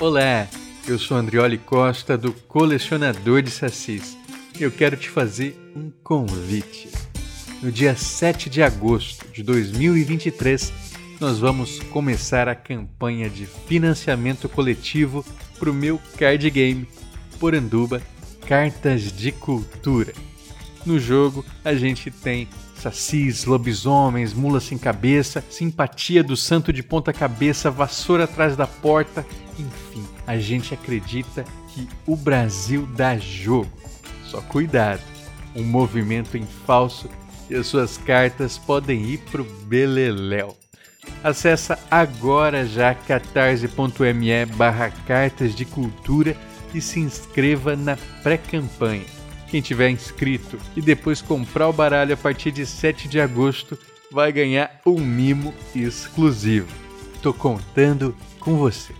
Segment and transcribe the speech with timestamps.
[0.00, 0.48] Olá,
[0.88, 4.16] eu sou Andrioli Costa do Colecionador de Sacis.
[4.58, 6.88] Eu quero te fazer um convite.
[7.62, 10.72] No dia 7 de agosto de 2023,
[11.20, 15.22] nós vamos começar a campanha de financiamento coletivo
[15.58, 16.88] para o meu card game
[17.38, 18.00] Poranduba
[18.48, 20.14] Cartas de Cultura.
[20.86, 27.12] No jogo, a gente tem sacis, lobisomens, mula sem cabeça, simpatia do santo de ponta
[27.12, 29.26] cabeça, vassoura atrás da porta,
[29.60, 33.70] enfim, a gente acredita que o Brasil dá jogo.
[34.24, 35.02] Só cuidado,
[35.54, 37.08] um movimento em falso
[37.48, 40.56] e as suas cartas podem ir pro beleléu.
[41.22, 46.36] Acesse agora já catarse.me barra cartas de cultura
[46.74, 49.04] e se inscreva na pré-campanha.
[49.48, 53.76] Quem tiver inscrito e depois comprar o baralho a partir de 7 de agosto
[54.10, 56.68] vai ganhar um mimo exclusivo.
[57.20, 58.99] Tô contando com você.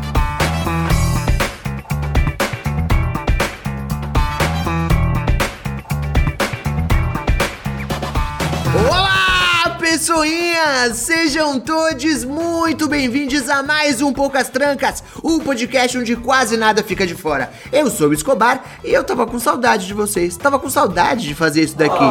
[10.01, 10.97] Pessoinhas!
[10.97, 17.05] Sejam todos muito bem-vindos a mais um Poucas Trancas, o podcast onde quase nada fica
[17.05, 17.51] de fora.
[17.71, 21.35] Eu sou o Escobar e eu tava com saudade de vocês, tava com saudade de
[21.35, 22.03] fazer isso daqui.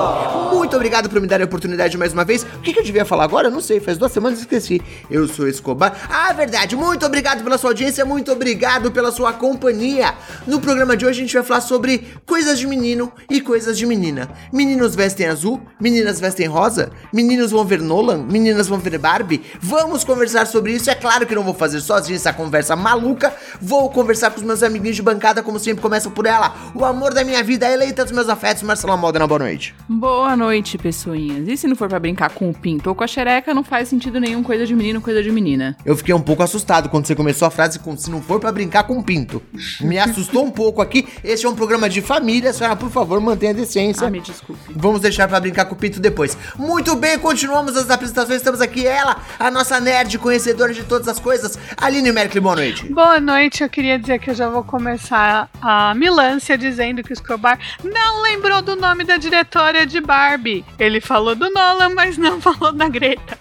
[0.54, 2.44] Muito obrigado por me dar a oportunidade mais uma vez.
[2.44, 3.48] O que, que eu devia falar agora?
[3.48, 4.80] Eu não sei, faz duas semanas que esqueci.
[5.10, 5.92] Eu sou o Escobar.
[6.08, 10.14] Ah, verdade, muito obrigado pela sua audiência, muito obrigado pela sua companhia.
[10.46, 13.84] No programa de hoje a gente vai falar sobre coisas de menino e coisas de
[13.84, 14.30] menina.
[14.52, 19.42] Meninos vestem azul, meninas vestem rosa, meninos vão ver Nolan, meninas vão ver Barbie.
[19.60, 20.90] Vamos conversar sobre isso.
[20.90, 23.34] É claro que não vou fazer sozinho essa conversa maluca.
[23.60, 26.54] Vou conversar com os meus amiguinhos de bancada, como sempre, começo por ela.
[26.74, 29.74] O amor da minha vida, a eleita dos meus afetos, Marcela Modena, boa noite.
[29.88, 31.48] Boa noite, pessoinhas.
[31.48, 33.88] E se não for pra brincar com o pinto ou com a xereca, não faz
[33.88, 35.76] sentido nenhum coisa de menino, coisa de menina.
[35.84, 38.52] Eu fiquei um pouco assustado quando você começou a frase com se não for pra
[38.52, 39.42] brincar com pinto.
[39.80, 41.06] Me assustou um pouco aqui.
[41.22, 44.06] Este é um programa de família, senhora, por favor, mantenha a decência.
[44.06, 44.60] Ah, me desculpe.
[44.74, 46.36] Vamos deixar pra brincar com o pinto depois.
[46.56, 48.36] Muito bem, continuamos as apresentações.
[48.38, 52.86] Estamos aqui, ela, a nossa nerd conhecedora de todas as coisas, Aline Merkel, boa noite.
[52.92, 57.14] Boa noite, eu queria dizer que eu já vou começar a milância dizendo que o
[57.14, 60.64] Escobar não lembrou do nome da diretora de Barbie.
[60.78, 63.38] Ele falou do Nolan, mas não falou da Greta.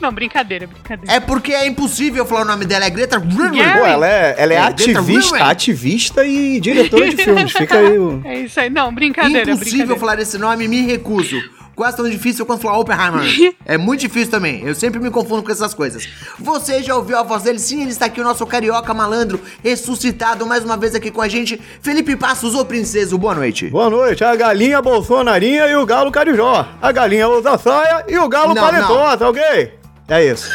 [0.00, 1.12] Não, brincadeira, brincadeira.
[1.14, 3.58] É porque é impossível falar o nome dela, é Greta Gerwig.
[3.58, 7.52] Pô, ela é, ela é É, ativista, ativista e diretora de filmes.
[7.52, 8.22] Fica aí o...
[8.24, 10.00] É isso aí, não, brincadeira, Impossível brincadeira.
[10.00, 11.36] falar esse nome, me recuso.
[11.76, 13.54] Quase tão difícil quanto falar Oppenheimer.
[13.66, 14.62] é muito difícil também.
[14.64, 16.08] Eu sempre me confundo com essas coisas.
[16.38, 17.58] Você já ouviu a voz dele?
[17.58, 21.28] Sim, ele está aqui, o nosso carioca malandro, ressuscitado mais uma vez aqui com a
[21.28, 21.60] gente.
[21.82, 23.68] Felipe Passos, ô princeso, boa noite.
[23.68, 26.66] Boa noite, a galinha bolsonarinha e o galo carijó.
[26.80, 29.74] A galinha usa saia e o galo Não, paletó, tá ok?
[30.08, 30.48] É isso.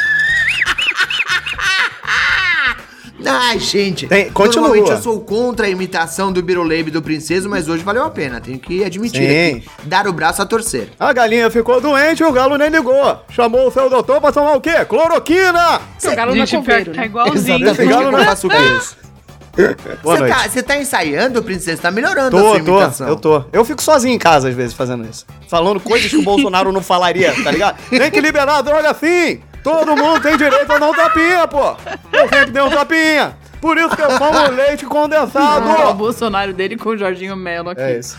[3.25, 4.07] Ai, gente.
[4.07, 4.67] Tem- continua.
[4.69, 8.39] Normalmente eu sou contra a imitação do Biruleibe do princeso, mas hoje valeu a pena.
[8.41, 9.57] Tenho que admitir Sim.
[9.59, 9.69] aqui.
[9.83, 10.89] Dar o braço a torcer.
[10.99, 13.17] A galinha ficou doente e o galo nem ligou.
[13.29, 14.83] Chamou o seu doutor pra tomar o quê?
[14.85, 15.81] Cloroquina!
[16.03, 17.05] O galo não é Gente, coveiro, que tá né?
[17.07, 17.69] igualzinho.
[17.69, 18.57] Esse galo eu não é- faço o quê?
[20.01, 20.33] Boa Você noite.
[20.33, 21.81] tá, você tá ensaiando, princesa?
[21.81, 23.07] Tá melhorando a Tô, sua tô, imitação.
[23.09, 23.43] eu tô.
[23.51, 25.25] Eu fico sozinho em casa às vezes fazendo isso.
[25.49, 27.77] Falando coisas que o Bolsonaro não falaria, tá ligado?
[27.89, 29.41] Tem que liberar a droga sim!
[29.63, 31.75] Todo mundo tem direito a dar um tapinha, pô!
[32.11, 33.35] Eu sempre dei um tapinha!
[33.61, 35.69] Por isso que eu como leite condensado!
[35.69, 37.81] Ah, o Bolsonaro dele com o Jorginho Melo aqui.
[37.81, 38.17] É isso.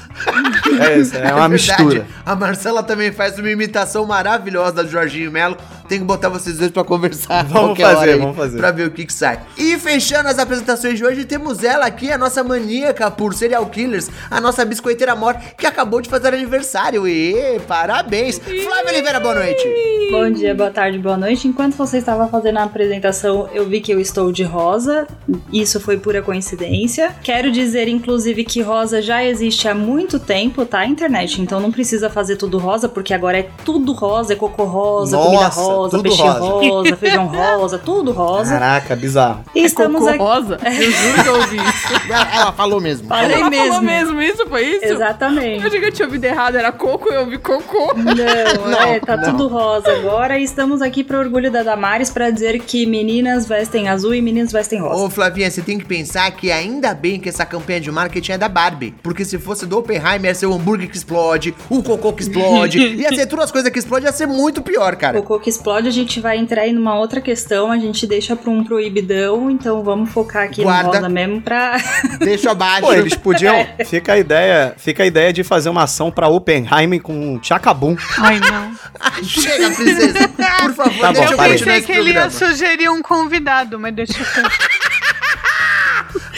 [0.81, 1.85] É isso, é uma verdade.
[1.85, 2.07] mistura.
[2.25, 5.57] A Marcela também faz uma imitação maravilhosa do Jorginho Melo.
[5.93, 7.45] Tem que botar vocês dois pra conversar.
[7.53, 8.57] Vamos fazer, hora aí, vamos fazer.
[8.57, 9.41] Pra ver o que que sai.
[9.59, 14.11] E fechando as apresentações de hoje, temos ela aqui, a nossa maníaca por serial killers,
[14.31, 17.07] a nossa biscoiteira Mor, que acabou de fazer aniversário.
[17.07, 18.39] E parabéns.
[18.39, 19.63] Flávia Oliveira, boa noite.
[20.11, 21.47] Bom dia, boa tarde, boa noite.
[21.47, 25.07] Enquanto você estava fazendo a apresentação, eu vi que eu estou de rosa.
[25.53, 27.15] Isso foi pura coincidência.
[27.23, 30.87] Quero dizer, inclusive, que rosa já existe há muito tempo, tá?
[30.87, 31.41] Internet.
[31.43, 35.43] Então não precisa fazer tudo rosa, porque agora é tudo rosa, é cocô rosa, comida
[35.45, 35.82] Nossa, rosa.
[35.83, 36.39] Rosa, Tudo peixe rosa.
[36.41, 36.97] rosa.
[37.03, 38.51] feijão rosa, tudo rosa.
[38.59, 39.45] Caraca, bizarro.
[39.55, 40.19] E estamos Cocô aqui.
[40.19, 40.59] rosa?
[40.65, 42.13] Eu juro que eu ouvi isso.
[42.35, 43.09] Ela, falou mesmo.
[43.09, 43.67] Falei Ela mesmo.
[43.67, 44.47] falou mesmo isso?
[44.47, 44.85] Foi isso?
[44.85, 45.67] Eu Exatamente.
[45.67, 47.95] achei que eu tinha ouvido errado, era coco, eu ouvi cocô.
[47.95, 50.39] Não, é, tá tudo rosa agora.
[50.39, 54.53] E estamos aqui pro orgulho da Damares pra dizer que meninas vestem azul e meninos
[54.53, 55.03] vestem rosa.
[55.05, 58.39] Ô, Flavinha, você tem que pensar que ainda bem que essa campanha de marketing é
[58.39, 58.95] da Barbie.
[59.03, 62.79] Porque se fosse do Oppenheimer, ia ser o hambúrguer que explode, o cocô que explode,
[62.79, 65.21] ia ser todas as coisas que explodem, ia ser muito pior, cara.
[65.21, 68.51] Cocô que explode, a gente vai entrar aí numa outra questão, a gente deixa pra
[68.51, 70.89] um proibidão, então vamos focar aqui Guarda.
[70.89, 71.77] no rosa mesmo pra.
[72.21, 72.83] Deixa abaixo.
[72.83, 73.67] Pô, eles podiam.
[73.87, 77.97] Fica a ideia, fica a ideia de fazer uma ação pra Oppenheimer com Chacabum.
[78.19, 78.73] Ai, não.
[79.25, 80.29] Chega, princesa.
[80.29, 81.53] Por favor, Tá bom, deixa eu parei.
[81.53, 84.27] continuar Pensei que ele ia sugerir um convidado, mas deixa eu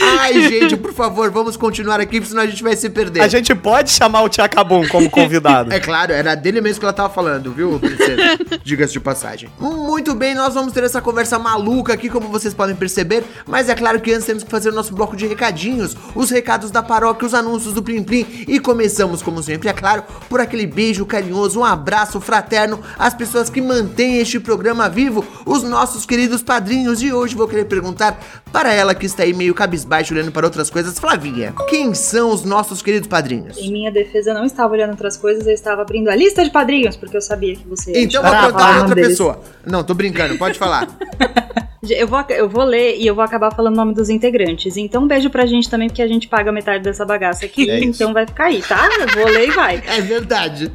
[0.04, 3.20] Ai, gente, por favor, vamos continuar aqui, senão a gente vai se perder.
[3.20, 5.72] A gente pode chamar o Chacabum como convidado.
[5.74, 8.38] É claro, era dele mesmo que ela tava falando, viu, princesa?
[8.62, 9.48] Diga-se de passagem.
[9.58, 13.74] Muito bem, nós vamos ter essa conversa maluca aqui, como vocês podem perceber, mas é
[13.74, 17.26] claro que antes temos que fazer o nosso bloco de recadinhos, os recados da paróquia,
[17.26, 21.60] os anúncios do Plim Plim, e começamos, como sempre, é claro, por aquele beijo carinhoso,
[21.60, 27.12] um abraço fraterno às pessoas que mantêm este programa vivo, os nossos queridos padrinhos, e
[27.12, 28.18] hoje vou querer perguntar
[28.52, 32.44] para ela que está aí meio cabisbaixo olhando para outras coisas, Flavinha, quem são os
[32.44, 33.56] nossos queridos padrinhos?
[33.58, 36.50] Em minha defesa, eu não estava olhando outras coisas, eu estava abrindo a lista de
[36.50, 37.92] padrinhos, porque eu sabia que você.
[37.92, 39.10] ia Então vou o outra deles.
[39.10, 39.40] pessoa.
[39.64, 40.88] Não, tô brincando, pode falar.
[41.90, 44.76] Eu vou, eu vou ler e eu vou acabar falando o nome dos integrantes.
[44.76, 47.70] Então, um beijo pra gente também, porque a gente paga metade dessa bagaça aqui.
[47.70, 48.88] É então vai ficar aí, tá?
[49.00, 49.82] Eu vou ler e vai.
[49.86, 50.70] É verdade.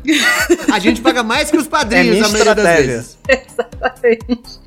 [0.71, 2.95] A gente paga mais que os É padrinhos minha a maioria das estratégia.
[2.97, 3.19] vezes.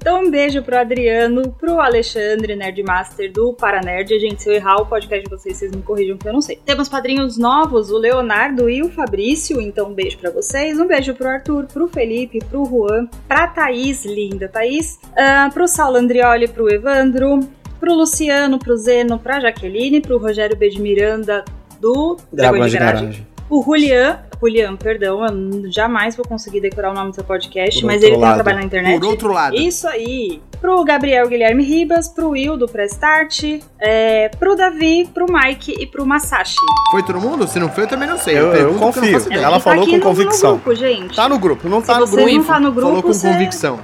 [0.00, 4.18] Então, um beijo pro Adriano, pro Alexandre, Nerdmaster do Paranerd.
[4.18, 6.58] Gente, se eu errar o podcast de vocês, vocês me corrijam que eu não sei.
[6.64, 9.60] Temos padrinhos novos, o Leonardo e o Fabrício.
[9.60, 10.78] Então, um beijo pra vocês.
[10.78, 15.96] Um beijo pro Arthur, pro Felipe, pro Juan, pra Thaís, linda Thaís, ah, pro Saulo
[15.96, 17.40] Andrioli, pro Evandro,
[17.80, 20.68] pro Luciano, pro Zeno, pra Jaqueline, pro Rogério B.
[20.70, 21.44] de Miranda
[21.80, 23.26] do Dragões de Garagem.
[23.50, 27.86] o Julian, Julian, perdão, eu jamais vou conseguir decorar o nome do seu podcast, Por
[27.86, 28.34] mas ele tem um lado.
[28.36, 28.98] trabalho na internet.
[29.00, 29.54] Por outro lado.
[29.56, 30.40] Isso aí.
[30.60, 33.42] Pro Gabriel Guilherme Ribas, pro Will do Prestart,
[33.80, 36.54] é, pro Davi, pro Mike e pro Masashi.
[36.92, 37.46] Foi todo mundo?
[37.48, 38.38] Se não foi, eu também não sei.
[38.38, 39.18] Eu- eu porque confio.
[39.32, 40.50] Ela Ele falou aqui com no- convicção.
[40.52, 41.16] No grupo, gente.
[41.16, 42.30] Tá no grupo, não Se tá no você grupo.
[42.36, 43.28] não tá no grupo, Falou com você...
[43.28, 43.80] convicção.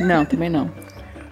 [0.00, 0.70] Não, também não.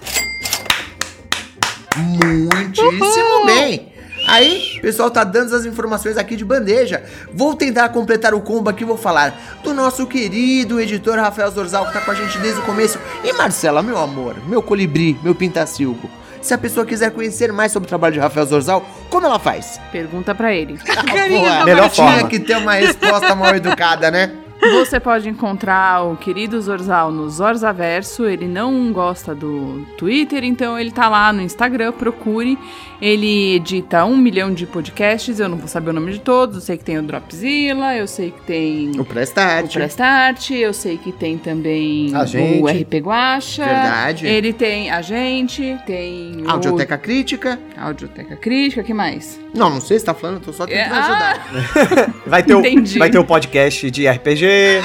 [1.98, 3.90] Muitíssimo bem.
[4.30, 7.04] Aí, o pessoal tá dando as informações aqui de bandeja.
[7.34, 9.34] Vou tentar completar o combo aqui, vou falar
[9.64, 13.00] do nosso querido editor Rafael Zorzal, que tá com a gente desde o começo.
[13.24, 16.08] E Marcela, meu amor, meu colibri, meu pintacilgo.
[16.42, 19.80] Se a pessoa quiser conhecer mais sobre o trabalho de Rafael Zorzal, como ela faz?
[19.92, 20.78] Pergunta pra ele.
[20.86, 22.30] da Melhor tinha forma.
[22.30, 24.32] que ter uma resposta mal educada, né?
[24.62, 28.26] Você pode encontrar o querido Zorzal no Zorzaverso.
[28.26, 31.94] Ele não gosta do Twitter, então ele tá lá no Instagram.
[31.94, 32.58] Procure.
[33.02, 35.40] Ele edita um milhão de podcasts.
[35.40, 36.56] Eu não vou saber o nome de todos.
[36.56, 39.74] Eu sei que tem o Dropzilla, eu sei que tem O o Prestart.
[39.74, 42.62] Prestart, eu sei que tem também A gente.
[42.62, 43.64] o RP Guacha.
[43.66, 44.28] Verdade.
[44.28, 47.60] Ele tem a gente, tem o Audioteca Crítica.
[47.78, 49.40] Audioteca Crítica, que mais?
[49.54, 52.14] Não, não sei se tá falando, eu tô só tentando É, ajudar.
[52.28, 52.62] Vai ter, o,
[53.00, 54.82] vai ter o podcast de RPG.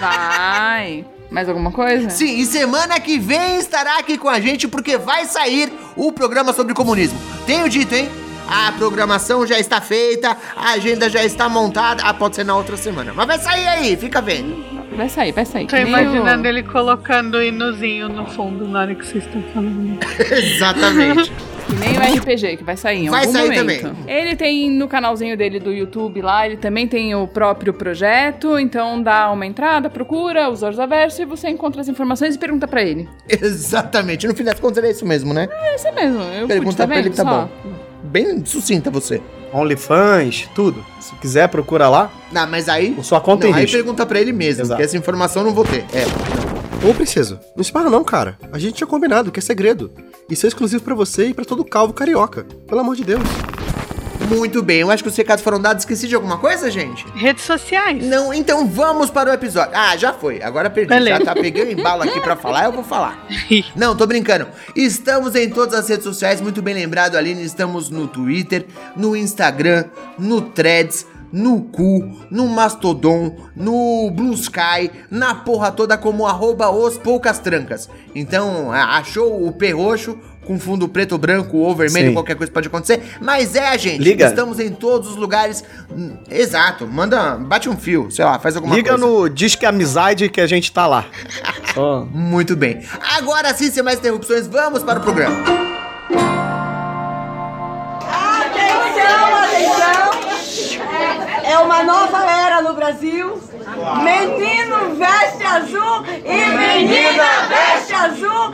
[0.00, 1.04] Vai.
[1.34, 2.08] Mais alguma coisa?
[2.10, 6.52] Sim, e semana que vem estará aqui com a gente porque vai sair o programa
[6.52, 7.18] sobre comunismo.
[7.44, 8.08] Tenho dito, hein?
[8.46, 12.04] A programação já está feita, a agenda já está montada.
[12.04, 13.12] Ah, pode ser na outra semana.
[13.12, 14.64] Mas vai sair aí, fica vendo.
[14.96, 15.66] Vai sair, vai sair.
[15.66, 19.98] Tô imaginando o- ele colocando o hinozinho no fundo na hora que vocês estão falando.
[20.30, 21.32] Exatamente.
[21.66, 23.82] Que nem o RPG, que vai sair em Vai algum sair momento.
[23.82, 23.96] também.
[24.06, 29.02] Ele tem no canalzinho dele do YouTube lá, ele também tem o próprio projeto, então
[29.02, 33.08] dá uma entrada, procura os Orzaverso e você encontra as informações e pergunta pra ele.
[33.28, 34.26] Exatamente.
[34.26, 35.48] No fim das contas é isso mesmo, né?
[35.50, 37.30] É isso mesmo, eu Pergunta tá pra ele que tá só?
[37.64, 37.72] bom.
[38.04, 39.20] Bem sucinta você.
[39.52, 40.84] OnlyFans, tudo.
[41.00, 42.10] Se quiser, procura lá.
[42.30, 42.96] Não, mas aí.
[43.02, 43.76] Sua conta não, e aí risco.
[43.76, 44.68] pergunta pra ele mesmo, Exato.
[44.76, 45.84] porque essa informação eu não vou ter.
[45.92, 46.04] É.
[46.88, 48.36] Ô, princesa, não espara não, cara.
[48.52, 49.90] A gente tinha combinado que é segredo.
[50.28, 52.46] Isso é exclusivo pra você e pra todo calvo carioca.
[52.66, 53.22] Pelo amor de Deus.
[54.28, 55.82] Muito bem, eu acho que os recados foram dados.
[55.82, 57.06] Esqueci de alguma coisa, gente?
[57.14, 58.02] Redes sociais.
[58.02, 59.72] Não, então vamos para o episódio.
[59.74, 60.42] Ah, já foi.
[60.42, 60.88] Agora perdi.
[60.88, 61.18] Beleza.
[61.18, 63.26] Já tá pegando embalo aqui pra falar, eu vou falar.
[63.76, 64.46] Não, tô brincando.
[64.74, 67.44] Estamos em todas as redes sociais, muito bem lembrado, Aline.
[67.44, 68.66] Estamos no Twitter,
[68.96, 69.84] no Instagram,
[70.18, 76.96] no Threads, no Cu, no Mastodon, no Blue Sky, na porra toda como arroba os
[76.96, 77.90] poucas trancas.
[78.14, 82.14] Então, achou o P roxo com fundo preto branco ou vermelho, Sim.
[82.14, 83.02] qualquer coisa pode acontecer.
[83.20, 84.00] Mas é gente.
[84.00, 84.26] Liga.
[84.26, 85.64] Estamos em todos os lugares.
[86.30, 86.86] Exato.
[86.86, 89.04] Manda, bate um fio, sei lá, faz alguma Liga coisa.
[89.04, 91.06] no Disque Amizade que a gente tá lá.
[91.74, 92.06] Só.
[92.14, 92.84] Muito bem.
[93.16, 96.43] Agora sim, sem mais interrupções, vamos para o programa.
[101.46, 103.38] É uma nova era no Brasil.
[104.02, 108.52] Menino veste azul e menina veste azul.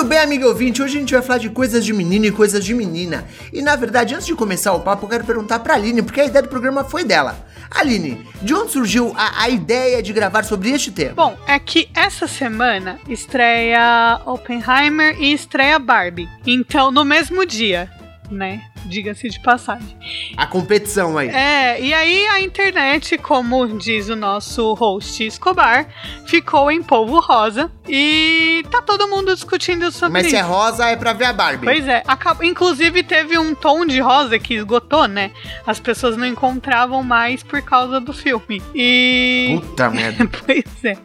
[0.00, 2.64] Muito bem, amigo ouvinte, hoje a gente vai falar de coisas de menino e coisas
[2.64, 3.26] de menina.
[3.52, 6.24] E na verdade, antes de começar o papo, eu quero perguntar pra Aline, porque a
[6.24, 7.46] ideia do programa foi dela.
[7.70, 11.12] Aline, de onde surgiu a, a ideia de gravar sobre este tema?
[11.12, 16.30] Bom, é que essa semana estreia Oppenheimer e estreia Barbie.
[16.46, 17.90] Então, no mesmo dia,
[18.30, 18.69] né?
[18.86, 19.96] Diga-se de passagem.
[20.36, 21.28] A competição aí.
[21.28, 25.86] É, e aí a internet, como diz o nosso host Escobar,
[26.26, 30.30] ficou em polvo rosa e tá todo mundo discutindo sobre Mas isso.
[30.30, 31.64] se é rosa, é pra ver a Barbie.
[31.66, 35.30] Pois é, acab- inclusive teve um tom de rosa que esgotou, né?
[35.66, 38.62] As pessoas não encontravam mais por causa do filme.
[38.74, 39.58] E.
[39.60, 40.28] Puta merda.
[40.46, 40.96] pois é.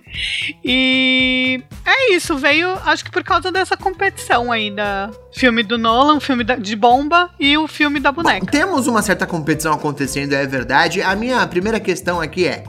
[0.63, 6.19] E é isso, veio, acho que por causa dessa competição aí da filme do Nolan,
[6.19, 8.45] filme de bomba e o filme da Bom, boneca.
[8.45, 11.01] temos uma certa competição acontecendo, é verdade.
[11.01, 12.63] A minha primeira questão aqui é: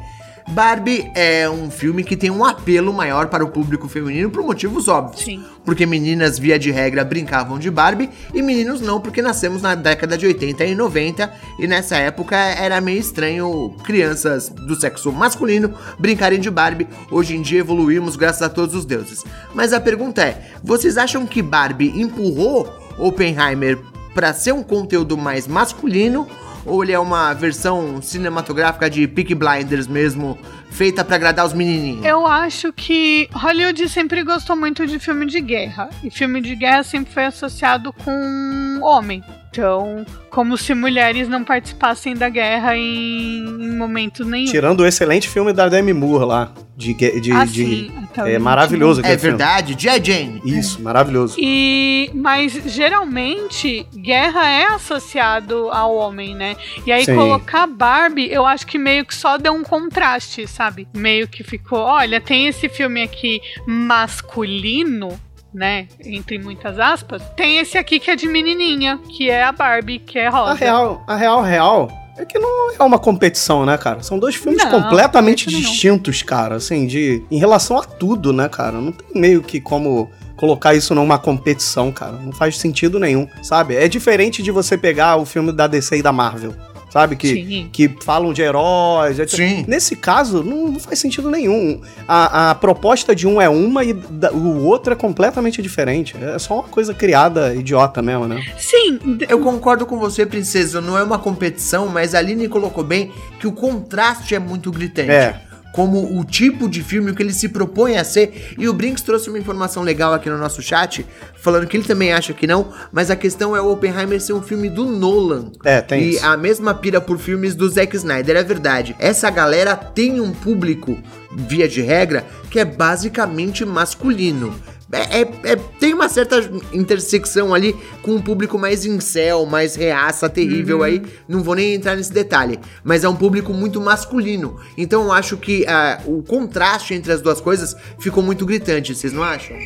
[0.49, 4.87] Barbie é um filme que tem um apelo maior para o público feminino por motivos
[4.87, 5.25] óbvios.
[5.25, 5.45] Sim.
[5.65, 10.17] Porque meninas, via de regra, brincavam de Barbie e meninos não, porque nascemos na década
[10.17, 16.39] de 80 e 90 e nessa época era meio estranho crianças do sexo masculino brincarem
[16.39, 16.87] de Barbie.
[17.11, 19.25] Hoje em dia evoluímos graças a todos os deuses.
[19.53, 23.79] Mas a pergunta é: vocês acham que Barbie empurrou Oppenheimer
[24.17, 26.27] para ser um conteúdo mais masculino?
[26.65, 30.37] Ou ele é uma versão cinematográfica de Peak Blinders mesmo,
[30.71, 32.05] feita pra agradar os menininhos?
[32.05, 35.91] Eu acho que Hollywood sempre gostou muito de filme de guerra.
[36.03, 39.23] E filme de guerra sempre foi associado com homem.
[39.57, 44.51] Então, como se mulheres não participassem da guerra em, em momento nenhum.
[44.51, 46.53] Tirando o excelente filme da Demi Moore lá.
[46.77, 49.99] De, de, Ah, de- sim, até o é maravilhoso É verdade, J.
[50.05, 50.43] Jane.
[50.45, 51.37] Isso, maravilhoso.
[51.39, 56.55] E mas geralmente guerra é associado ao homem, né?
[56.87, 57.15] E aí Sim.
[57.15, 60.87] colocar Barbie, eu acho que meio que só deu um contraste, sabe?
[60.95, 65.19] Meio que ficou, olha, tem esse filme aqui masculino,
[65.57, 65.89] né?
[66.05, 67.23] Entre muitas aspas.
[67.35, 70.53] Tem esse aqui que é de menininha, que é a Barbie, que é rosa.
[70.53, 74.03] A real, a real, real é que não é uma competição, né, cara?
[74.03, 75.59] São dois filmes Não, completamente não.
[75.59, 76.57] distintos, cara.
[76.57, 78.81] Assim, de em relação a tudo, né, cara?
[78.81, 82.13] Não tem meio que como colocar isso numa competição, cara.
[82.13, 83.77] Não faz sentido nenhum, sabe?
[83.77, 86.55] É diferente de você pegar o filme da DC e da Marvel,
[86.91, 87.17] sabe?
[87.17, 87.69] Que, Sim.
[87.73, 89.19] que falam de heróis.
[89.19, 89.37] etc.
[89.37, 89.65] Sim.
[89.69, 91.81] Nesse caso, não, não faz sentido nenhum.
[92.09, 96.15] A, a proposta de um é uma e da- o outro é completamente diferente.
[96.21, 98.43] É só uma coisa criada idiota mesmo, né?
[98.59, 100.81] Sim, Eu concordo com você, princesa.
[100.81, 105.11] Não é uma competição, mas a Aline colocou bem que o contraste é muito gritante.
[105.11, 105.41] É.
[105.77, 108.55] Como o tipo de filme, que ele se propõe a ser.
[108.59, 111.07] E o Brinks trouxe uma informação legal aqui no nosso chat,
[111.37, 114.41] falando que ele também acha que não, mas a questão é o Oppenheimer ser um
[114.43, 115.53] filme do Nolan.
[115.63, 116.25] É, tem E isso.
[116.27, 118.97] a mesma pira por filmes do Zack Snyder, é verdade.
[118.99, 120.99] Essa galera tem um público,
[121.31, 124.55] via de regra, que é basicamente masculino.
[124.93, 126.39] É, é- é- tem uma certa
[126.73, 131.03] intersecção ali com um público mais incel, mais reaça, terrível aí.
[131.29, 132.59] Não vou nem entrar nesse detalhe.
[132.85, 134.57] Mas é um público muito masculino.
[134.79, 139.13] Então eu acho que ah, o contraste entre as duas coisas ficou muito gritante, vocês
[139.13, 139.57] não acham?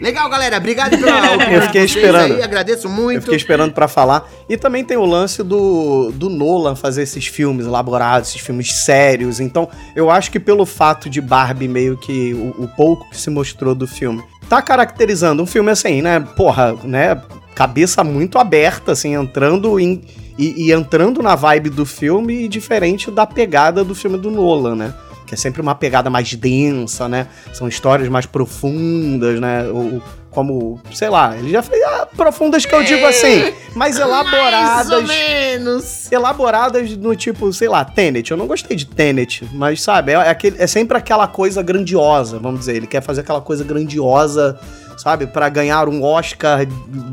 [0.00, 0.56] Legal, galera.
[0.56, 2.34] Obrigado pela opinião Eu fiquei esperando.
[2.34, 3.18] aí, agradeço muito.
[3.18, 4.28] Eu fiquei esperando pra falar.
[4.48, 9.38] E também tem o lance do, do Nolan fazer esses filmes elaborados, esses filmes sérios.
[9.38, 13.30] Então, eu acho que pelo fato de Barbie meio que o, o pouco que se
[13.30, 14.20] mostrou do filme,
[14.52, 16.20] tá caracterizando um filme assim, né?
[16.20, 17.18] Porra, né?
[17.54, 20.02] Cabeça muito aberta, assim, entrando em.
[20.38, 24.94] E, e entrando na vibe do filme, diferente da pegada do filme do Nolan, né?
[25.32, 27.26] Que é sempre uma pegada mais densa, né?
[27.54, 29.62] São histórias mais profundas, né?
[29.64, 34.90] O, como, sei lá, ele já fez ah, profundas que eu digo assim, mais elaboradas.
[34.90, 36.12] Mais ou menos.
[36.12, 38.30] Elaboradas no tipo, sei lá, Tenet.
[38.30, 42.38] Eu não gostei de Tenet, mas sabe, é, é aquele- é sempre aquela coisa grandiosa,
[42.38, 42.76] vamos dizer.
[42.76, 44.60] Ele quer fazer aquela coisa grandiosa,
[44.98, 46.60] sabe, Pra ganhar um Oscar.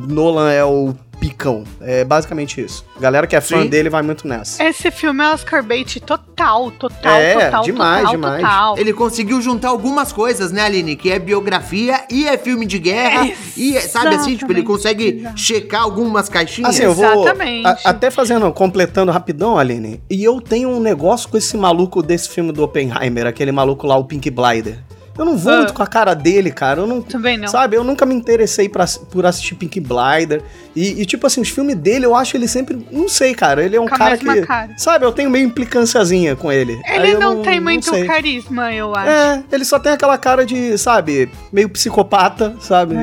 [0.09, 1.63] Nolan é o picão.
[1.81, 2.85] É basicamente isso.
[2.99, 3.67] Galera que é fã Sim.
[3.69, 4.63] dele vai muito nessa.
[4.63, 8.41] Esse filme é Oscar bait total, total, É, total, demais, total, demais.
[8.41, 8.77] total.
[8.77, 10.95] Ele conseguiu juntar algumas coisas, né, Aline?
[10.95, 13.29] Que é biografia e é filme de guerra.
[13.57, 14.65] E é- sabe assim, tipo, ele Exatamente.
[14.65, 16.75] consegue checar algumas caixinhas.
[16.75, 17.23] Assim, eu vou.
[17.23, 17.67] Exatamente.
[17.67, 20.01] a- até fazendo, completando rapidão, Aline.
[20.09, 23.97] E eu tenho um negócio com esse maluco desse filme do Oppenheimer, aquele maluco lá,
[23.97, 24.79] o Pink Blider.
[25.19, 25.57] Eu não vou Ah.
[25.57, 26.79] muito com a cara dele, cara.
[26.79, 27.01] Eu não.
[27.01, 27.47] Também não.
[27.49, 30.41] Sabe, eu nunca me interessei pra, por assistir Pink Blider.
[30.75, 32.88] E, e, tipo assim, os filmes dele, eu acho ele sempre.
[32.89, 33.63] Não sei, cara.
[33.63, 34.41] Ele é um Com a cara mesma que.
[34.43, 34.69] cara.
[34.77, 36.79] Sabe, eu tenho meio implicânciazinha com ele.
[36.88, 38.05] Ele eu não, tem muito sei.
[38.05, 39.09] carisma, eu acho.
[39.09, 42.95] É, ele só tem aquela cara de, sabe, meio psicopata, sabe?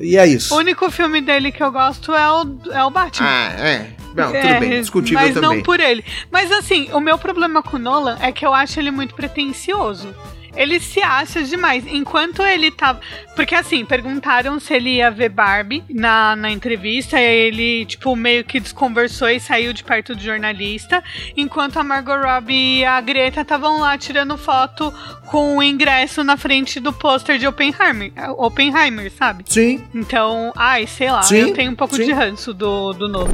[0.00, 0.52] E, e é isso.
[0.54, 3.28] O único filme dele que eu gosto é o, é o Batman.
[3.28, 3.86] Ah, é.
[4.16, 4.80] Não, tudo É, bem.
[4.80, 5.56] Discutível mas também.
[5.58, 6.04] não por ele.
[6.30, 10.08] Mas assim, o meu problema com o Nolan é que eu acho ele muito pretencioso.
[10.54, 11.84] Ele se acha demais.
[11.86, 13.00] Enquanto ele tava.
[13.34, 17.20] Porque assim, perguntaram se ele ia ver Barbie na, na entrevista.
[17.20, 21.02] E ele, tipo, meio que desconversou e saiu de perto do jornalista.
[21.36, 24.92] Enquanto a Margot Robbie e a Greta estavam lá tirando foto
[25.26, 29.44] com o ingresso na frente do pôster de Oppenheimer, Oppenheimer, sabe?
[29.46, 29.82] Sim.
[29.94, 32.04] Então, ai, sei lá, Sim, eu tenho um pouco sim.
[32.04, 33.30] de ranço do, do Nolan.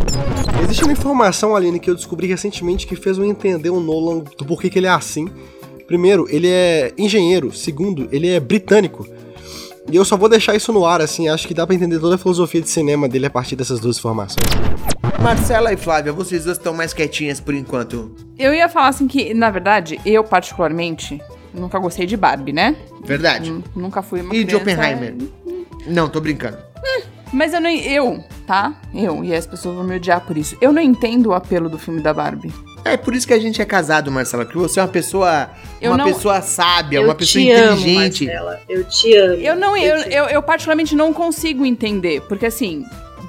[0.62, 4.44] Existe uma informação, Aline, que eu descobri recentemente que fez eu entender o Nolan do
[4.44, 5.28] porquê que ele é assim.
[5.88, 7.52] Primeiro, ele é engenheiro.
[7.52, 9.04] Segundo, ele é britânico.
[9.90, 12.14] E eu só vou deixar isso no ar, assim, acho que dá pra entender toda
[12.14, 14.45] a filosofia de cinema dele a partir dessas duas informações.
[15.23, 18.14] Marcela e Flávia, vocês duas estão mais quietinhas por enquanto.
[18.38, 21.20] Eu ia falar assim que, na verdade, eu particularmente
[21.55, 22.77] nunca gostei de Barbie, né?
[23.03, 23.51] Verdade.
[23.51, 25.16] Nun- Nunca fui uma E de criança- Oppenheimer?
[25.87, 26.59] Não, tô brincando.
[27.33, 27.68] Mas eu não.
[27.70, 28.79] Eu, tá?
[28.94, 30.57] Eu, e as pessoas vão me odiar por isso.
[30.61, 32.53] Eu não entendo o apelo do filme da Barbie.
[32.88, 35.51] É por isso que a gente é casado, Marcela, porque você é uma pessoa.
[35.81, 38.24] Eu uma não- pessoa sábia, eu uma pessoa te amo, inteligente.
[38.27, 38.61] Marcela.
[38.68, 39.35] Eu te amo.
[39.35, 42.85] Eu não, eu, te eu, eu particularmente não consigo entender, porque assim,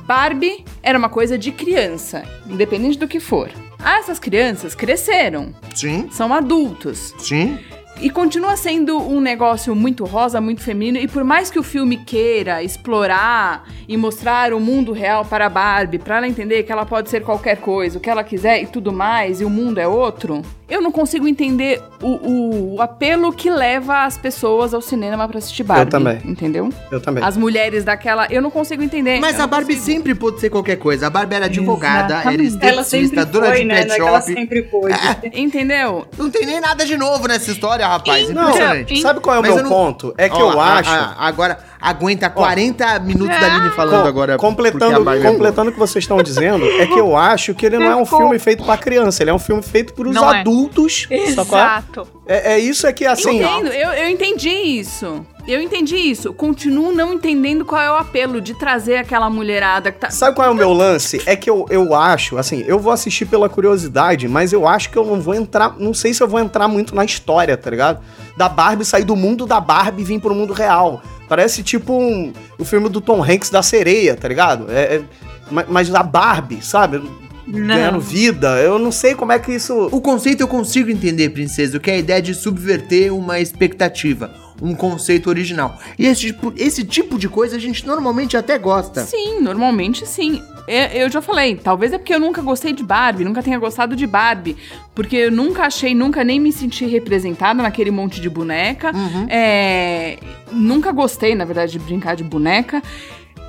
[0.06, 3.50] Barbie era uma coisa de criança, independente do que for.
[3.82, 7.13] Ah, essas crianças cresceram, Sim, são adultos.
[7.17, 7.58] sim.
[8.02, 10.98] E continua sendo um negócio muito rosa, muito feminino.
[10.98, 15.50] E por mais que o filme queira explorar e mostrar o mundo real para a
[15.50, 18.68] Barbie, para ela entender que ela pode ser qualquer coisa, o que ela quiser e
[18.68, 23.32] tudo mais, e o mundo é outro, eu não consigo entender o, o- o apelo
[23.34, 25.89] que leva as pessoas ao cinema para assistir Barbie.
[25.91, 26.19] também.
[26.25, 26.69] Entendeu?
[26.91, 27.23] Eu também.
[27.23, 28.27] As mulheres daquela.
[28.29, 29.19] Eu não consigo entender.
[29.19, 29.86] Mas eu a Barbie consigo.
[29.86, 31.08] sempre pôde ser qualquer coisa.
[31.08, 32.58] A Barbie era advogada, era Exatamente.
[32.65, 33.75] Ela esteticista, sempre dona foi, de né?
[33.75, 34.34] pet Não é que ela shop.
[34.34, 34.93] sempre pôde.
[35.34, 36.05] Entendeu?
[36.17, 38.29] Não tem nem nada de novo nessa história, rapaz.
[38.29, 39.01] Não, Impressionante.
[39.01, 40.13] sabe qual é o Mas meu eu não- ponto?
[40.17, 40.89] É que Ó, eu a- acho.
[40.89, 44.38] a- agora, aguenta 40 minutos da Aline falando Com- agora.
[44.38, 47.77] completando, a é completando o que vocês estão dizendo, é que eu acho que ele
[47.77, 48.19] não é um Ficou.
[48.19, 50.43] filme feito pra criança, ele é um filme feito pros Não é.
[50.60, 51.08] Adultos.
[51.36, 51.58] sacou?
[51.58, 52.08] Exato.
[52.28, 53.38] É, é isso é que assim.
[53.41, 55.26] Entendo, eu, eu entendi isso.
[55.48, 56.32] Eu entendi isso.
[56.34, 60.10] Continuo não entendendo qual é o apelo de trazer aquela mulherada que tá.
[60.12, 61.22] Sabe qual é o meu lance?
[61.26, 64.98] É que eu, eu acho, assim, eu vou assistir pela curiosidade, mas eu acho que
[64.98, 65.76] eu não vou entrar.
[65.80, 68.00] Não sei se eu vou entrar muito na história, tá ligado?
[68.38, 71.02] Da Barbie sair do mundo da Barbie e vir pro mundo real.
[71.28, 74.67] Parece tipo um, o filme do Tom Hanks da sereia, tá ligado?
[74.72, 75.02] É, é-
[75.50, 77.02] ma- mas da Barbie, sabe?
[77.50, 78.60] Ganhando vida.
[78.62, 79.90] Eu não sei como é que isso.
[79.92, 84.76] O conceito eu consigo entender, princesa, que é a ideia de subverter uma expectativa, um
[84.76, 85.78] conceito original.
[85.98, 89.04] E esse tipo, esse tipo de coisa a gente normalmente até gosta.
[89.04, 90.42] Sim, normalmente sim.
[90.68, 93.96] Eu, eu já falei, talvez é porque eu nunca gostei de Barbie, nunca tenha gostado
[93.96, 94.56] de Barbie.
[94.94, 98.92] Porque eu nunca achei, nunca nem me senti representada naquele monte de boneca.
[99.28, 100.20] É,
[100.52, 102.84] nunca gostei, na verdade, de brincar de boneca.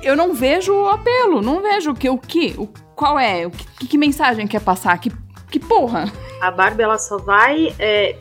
[0.03, 3.51] Eu não vejo o apelo, não vejo o que, o que, o, qual é, o
[3.51, 5.11] que, que mensagem quer passar, que,
[5.49, 6.11] que porra.
[6.41, 8.17] A Barbie ela só vai é,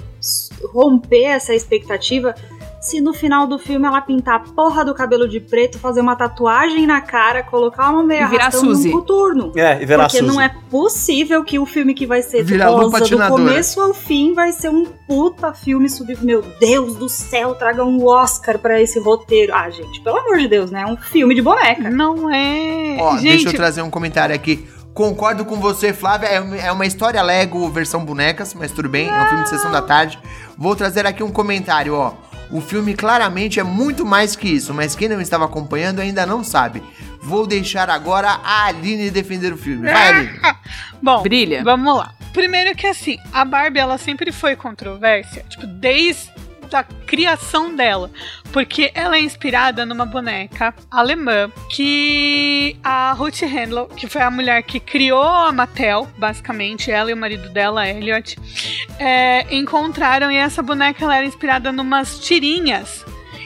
[0.75, 2.35] romper essa expectativa
[2.81, 6.17] se no final do filme ela pintar a porra do cabelo de preto, fazer uma
[6.17, 8.89] tatuagem na cara, colocar uma meia E virar arrastão Suzy.
[8.89, 9.53] num coturno.
[9.55, 10.29] É, e virar Porque Suzy.
[10.33, 14.51] não é possível que o filme que vai ser rosa do começo ao fim vai
[14.53, 16.17] ser um puta filme sub...
[16.23, 19.55] Meu Deus do céu, traga um Oscar pra esse roteiro.
[19.55, 20.83] Ah, gente, pelo amor de Deus, né?
[20.83, 21.91] É um filme de boneca.
[21.91, 22.97] Não é.
[22.99, 24.67] Ó, deixa Gente, eu trazer um comentário aqui.
[24.95, 26.27] Concordo com você, Flávia.
[26.29, 29.09] É uma- É uma história Lego versão bonecas, mas tudo bem.
[29.09, 30.19] É um filme de sessão da tarde.
[30.59, 32.13] Vou trazer aqui um comentário, ó.
[32.51, 36.43] O filme claramente é muito mais que isso, mas quem não estava acompanhando ainda não
[36.43, 36.83] sabe.
[37.23, 39.89] Vou deixar agora a Aline defender o filme.
[39.91, 40.41] Vai, Aline.
[41.03, 41.63] Bom, Brilha.
[41.63, 42.13] vamos lá.
[42.33, 46.31] Primeiro que assim, a Barbie ela sempre foi controvérsia, tipo, desde
[46.77, 48.11] a criação dela,
[48.53, 54.63] porque ela é inspirada numa boneca alemã que a Ruth Handler, que foi a mulher
[54.63, 58.37] que criou a Mattel, basicamente, ela e o marido dela, Elliot,
[58.99, 63.05] é, encontraram e essa boneca ela era inspirada numas tirinhas.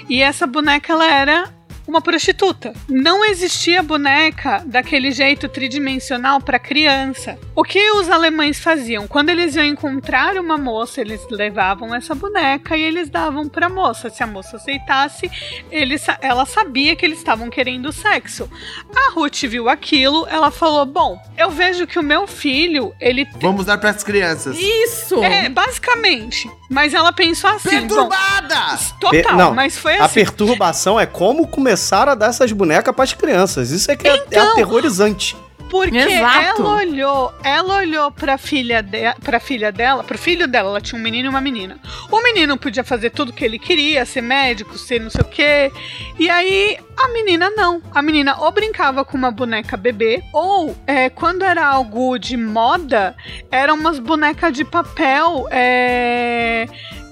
[0.08, 1.54] E essa boneca ela era
[1.86, 2.72] uma prostituta.
[2.88, 7.38] Não existia boneca daquele jeito tridimensional para criança.
[7.54, 9.06] O que os alemães faziam?
[9.06, 13.70] Quando eles iam encontrar uma moça, eles levavam essa boneca e eles davam para a
[13.70, 14.08] moça.
[14.10, 15.30] Se a moça aceitasse,
[15.70, 18.48] ele, ela sabia que eles estavam querendo sexo.
[18.94, 23.66] A Ruth viu aquilo, ela falou: "Bom, eu vejo que o meu filho, ele Vamos
[23.66, 24.56] dar pras crianças.
[24.58, 25.22] Isso!
[25.22, 26.50] é, basicamente.
[26.70, 28.78] Mas ela pensou assim, bom, Perturbada!
[28.98, 30.14] total, Pe- não, mas foi A assim.
[30.14, 33.70] perturbação é como começar a dar essas bonecas pras crianças.
[33.70, 35.36] Isso é que é- é, Então, aterrorizante.
[35.70, 36.62] Porque Exato.
[36.62, 40.96] ela olhou, ela olhou pra filha, de, pra filha dela, pro filho dela, ela tinha
[40.96, 41.78] um menino e uma menina.
[42.12, 45.72] O menino podia fazer tudo que ele queria, ser médico, ser não sei o quê.
[46.16, 47.82] E aí a menina não.
[47.92, 53.16] A menina ou brincava com uma boneca bebê, ou é, quando era algo de moda,
[53.50, 55.48] eram umas bonecas de papel.
[55.50, 56.66] É,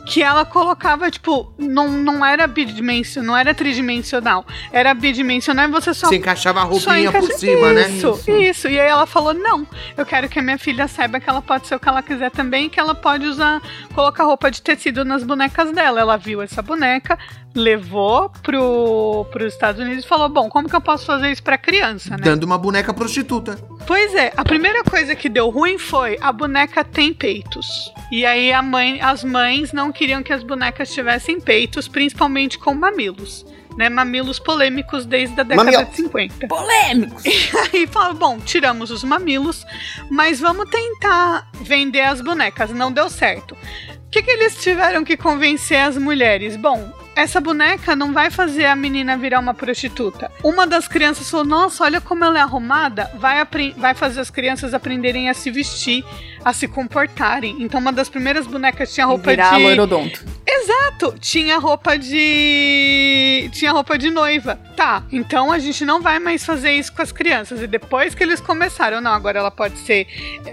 [0.07, 5.95] que ela colocava, tipo, não, não era bidimensional, não era tridimensional, era bidimensional e você
[5.95, 7.89] só Você encaixava a roupinha por encaixa- cima, né?
[7.89, 8.69] Isso, isso.
[8.69, 11.67] E aí ela falou: não, eu quero que a minha filha saiba que ela pode
[11.69, 13.63] ser o que ela quiser também, que ela pode usar,
[13.95, 16.01] colocar roupa de tecido nas bonecas dela.
[16.01, 17.19] Ela viu essa boneca,
[17.55, 21.59] levou pro, pros Estados Unidos e falou: bom, como que eu posso fazer isso pra
[21.59, 22.23] criança, né?
[22.23, 23.57] Dando uma boneca prostituta.
[23.87, 27.93] Pois é, a primeira coisa que deu ruim foi a boneca tem peitos.
[28.11, 32.75] E aí a mãe, as mães não queriam que as bonecas tivessem peitos, principalmente com
[32.75, 33.45] mamilos.
[33.75, 35.91] Né, mamilos polêmicos desde a década Mamilo.
[35.91, 36.47] de 50.
[36.47, 37.25] Polêmicos!
[37.73, 39.65] Aí fala, bom, tiramos os mamilos,
[40.11, 42.69] mas vamos tentar vender as bonecas.
[42.69, 43.53] Não deu certo.
[43.53, 46.55] O que, que eles tiveram que convencer as mulheres?
[46.55, 50.31] Bom, essa boneca não vai fazer a menina virar uma prostituta.
[50.43, 53.11] Uma das crianças falou: Nossa, olha como ela é arrumada.
[53.15, 53.47] Vai,
[53.77, 56.05] vai fazer as crianças aprenderem a se vestir,
[56.45, 57.57] a se comportarem.
[57.61, 59.63] Então, uma das primeiras bonecas tinha roupa Virar de.
[59.63, 60.25] loirodonto.
[60.47, 61.15] Exato!
[61.19, 63.51] Tinha roupa de.
[63.53, 64.59] Tinha roupa de noiva.
[64.77, 67.61] Tá, então a gente não vai mais fazer isso com as crianças.
[67.61, 70.07] E depois que eles começaram, não, agora ela pode ser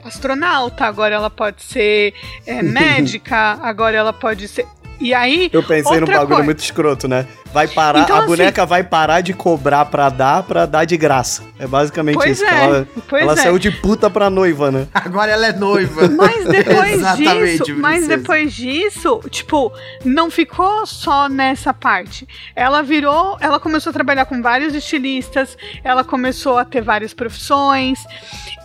[0.04, 2.13] astronauta, agora ela pode ser
[2.45, 4.65] é, médica, agora ela pode ser.
[5.00, 5.50] E aí.
[5.54, 6.44] Eu pensei num bagulho coisa.
[6.44, 7.26] muito escroto, né?
[7.52, 10.96] Vai parar, Então, a assim- boneca vai parar de cobrar pra dar, pra dar de
[10.98, 11.42] graça.
[11.58, 12.46] É basicamente Pois isso.
[12.46, 13.36] que é, ela pois ela é.
[13.38, 14.88] saiu de puta pra noiva, né?
[14.94, 16.08] Agora ela é noiva.
[16.16, 18.18] Mas depois Exatamente, disso, mas princesa.
[18.18, 19.72] depois disso, tipo,
[20.06, 22.28] não ficou só nessa parte.
[22.56, 28.00] Ela virou, ela começou a trabalhar com vários estilistas, ela começou a ter várias profissões.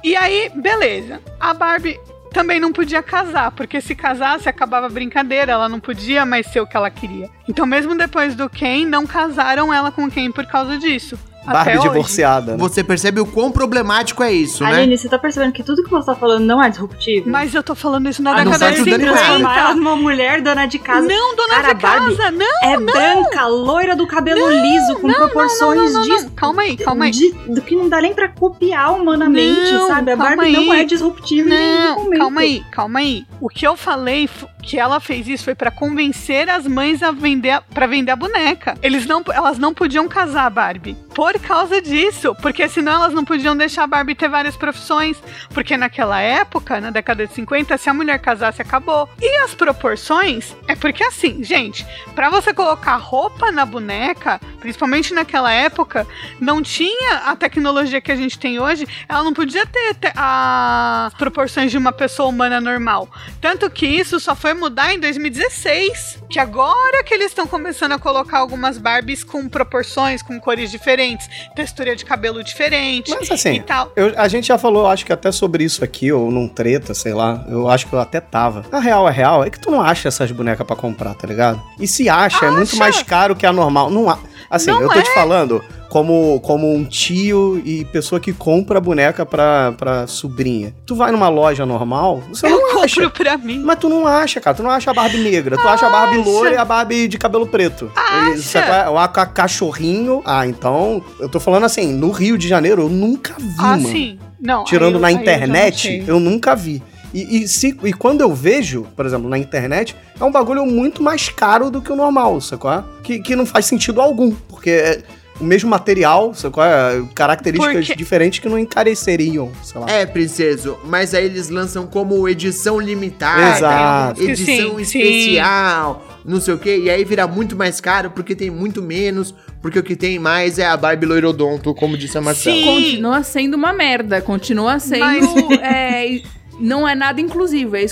[0.03, 1.21] E aí, beleza.
[1.41, 1.99] A Barbie
[2.35, 6.61] também não podia casar, porque se casasse acabava a brincadeira, ela não podia mais ser
[6.61, 7.31] o que ela queria.
[7.49, 11.17] Então, mesmo depois do Ken, não casaram ela com Ken por causa disso.
[11.53, 11.89] Barbie hoje.
[11.89, 12.53] divorciada.
[12.53, 12.59] Né?
[12.59, 14.71] Você percebe o quão problemático é isso, né?
[14.77, 17.29] Aline, você tá percebendo que tudo que você tá falando não é disruptivo?
[17.29, 19.17] Mas eu tô falando isso na a não década de tá ajudando em nada.
[19.19, 19.27] 50.
[19.29, 21.07] transformar ela numa mulher dona de casa.
[21.07, 22.47] Não, dona Cara, de Barbie casa, não.
[22.71, 26.31] é branca, loira do cabelo liso, com proporções não, não, não, de, não.
[26.31, 27.11] Calma aí, calma aí.
[27.11, 30.13] de- do que não dá nem pra copiar humanamente, Não, sabe?
[30.13, 30.81] A Barbie não aí.
[30.81, 32.19] é disruptiva em nenhum Não, momento.
[32.21, 33.27] calma aí, calma aí.
[33.41, 34.29] O que eu falei
[34.65, 38.77] que ela fez isso foi pra convencer as mães a vender para vender a boneca.
[38.83, 43.25] Eles não, elas não podiam casar a Barbie por causa disso, porque senão elas não
[43.25, 47.89] podiam deixar a Barbie ter várias profissões, porque naquela época, na década de 50, se
[47.89, 49.09] a mulher casasse acabou.
[49.21, 55.53] E as proporções é porque assim, gente, pra você colocar roupa na boneca, principalmente naquela
[55.53, 56.07] época,
[56.41, 61.13] não tinha a tecnologia que a gente tem hoje, ela não podia ter te- as
[61.15, 63.09] proporções de uma pessoa humana normal.
[63.41, 66.19] Tanto que isso só foi foi mudar em 2016.
[66.31, 71.29] Que agora que eles estão começando a colocar algumas Barbies com proporções, com cores diferentes,
[71.55, 73.93] textura de cabelo diferente Mas assim, e tal.
[73.95, 77.13] eu- a gente já falou, acho que até sobre isso aqui, ou num treta, sei
[77.15, 77.45] lá.
[77.49, 78.65] Eu acho que eu até tava.
[78.73, 81.63] A real é real, é que tu não acha essas bonecas pra comprar, tá ligado?
[81.79, 82.77] E se acha, é muito Acha?
[82.77, 83.91] mais caro que a normal.
[83.91, 84.19] Não há.
[84.55, 85.03] Assim, Não eu tô é.
[85.03, 90.75] te falando como, como um tio e pessoa que compra boneca pra, pra sobrinha.
[90.87, 93.03] Tu vai numa loja normal, você Eu não acha.
[93.03, 93.59] compro pra mim.
[93.65, 94.57] Mas tu não acha, cara.
[94.57, 95.57] Tu não acha a Barbie negra.
[95.57, 96.29] Tu acha a Barbie Acha.
[96.31, 97.91] loira e a Barbie de cabelo preto.
[97.95, 98.59] Acha.
[98.61, 98.89] E?
[98.91, 100.23] O ca- cachorrinho.
[100.25, 101.03] Ah, então.
[101.21, 103.89] Eu tô falando assim, no Rio de Janeiro eu nunca vi, Ah, mano.
[103.89, 104.19] sim.
[104.41, 104.65] Não.
[104.65, 106.05] Tirando eu- na eu internet, sei.
[106.07, 106.83] eu, nunca vi.
[107.15, 111.01] E, e, se, e quando eu vejo, por exemplo, na internet, é um bagulho muito
[111.03, 112.73] mais caro do que o normal, sacou?
[112.73, 112.83] é?
[113.05, 115.03] Que, que não faz sentido algum, porque é
[115.41, 116.63] o mesmo material, sacou?
[116.65, 117.03] É?
[117.15, 119.87] Características Porque- diferentes que não encareceriam, sei lá.
[119.89, 124.23] É, princeso, mas aí eles lançam como edição limitada, Exato.
[124.23, 128.51] edição Sim, especial, não sei o que, e aí vira muito mais caro porque tem
[128.51, 132.57] muito menos, porque o que tem mais é a Barbie loirodonto, como disse a Marcela.
[132.57, 132.65] Sim.
[132.65, 134.21] Continua sendo uma merda.
[134.21, 135.01] Continua sendo.
[135.01, 136.21] Mas- é,
[136.59, 137.77] não é nada inclusivo.
[137.77, 137.85] É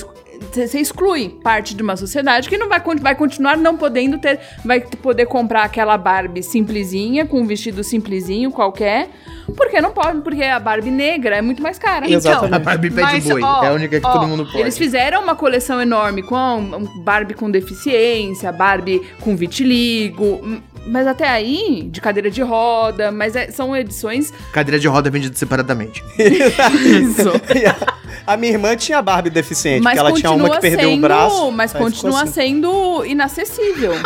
[0.53, 4.41] você exclui parte de uma sociedade que não vai, vai continuar não podendo ter.
[4.65, 9.09] Vai poder comprar aquela Barbie simplesinha, com um vestido simplesinho qualquer.
[9.57, 12.07] Porque não pode, porque a Barbie negra é muito mais cara.
[12.07, 12.55] Então, Exatamente.
[12.55, 14.59] A Barbie pé de boi, ó, é a única que ó, todo mundo pode.
[14.59, 21.07] Eles fizeram uma coleção enorme com um Barbie com deficiência, Barbie com vitiligo, m- mas
[21.07, 24.33] até aí, de cadeira de roda, mas é- são edições.
[24.53, 26.03] Cadeira de roda vendida separadamente.
[26.19, 27.31] Isso.
[28.27, 31.01] A minha irmã tinha Barbie deficiente, Mas porque ela tinha uma que perdeu sendo, o
[31.01, 31.53] braço.
[31.53, 32.33] mas continua assim.
[32.33, 33.93] sendo inacessível.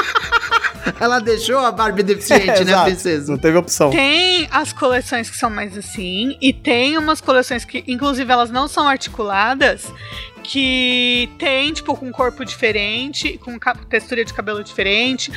[0.99, 2.85] Ela deixou a Barbie deficiente, né, Exato.
[2.87, 3.31] princesa?
[3.33, 3.91] Não teve opção.
[3.91, 8.67] Tem as coleções que são mais assim, e tem umas coleções que, inclusive, elas não
[8.69, 9.93] são articuladas,
[10.43, 15.31] que tem, tipo, com corpo diferente, com textura de cabelo diferente.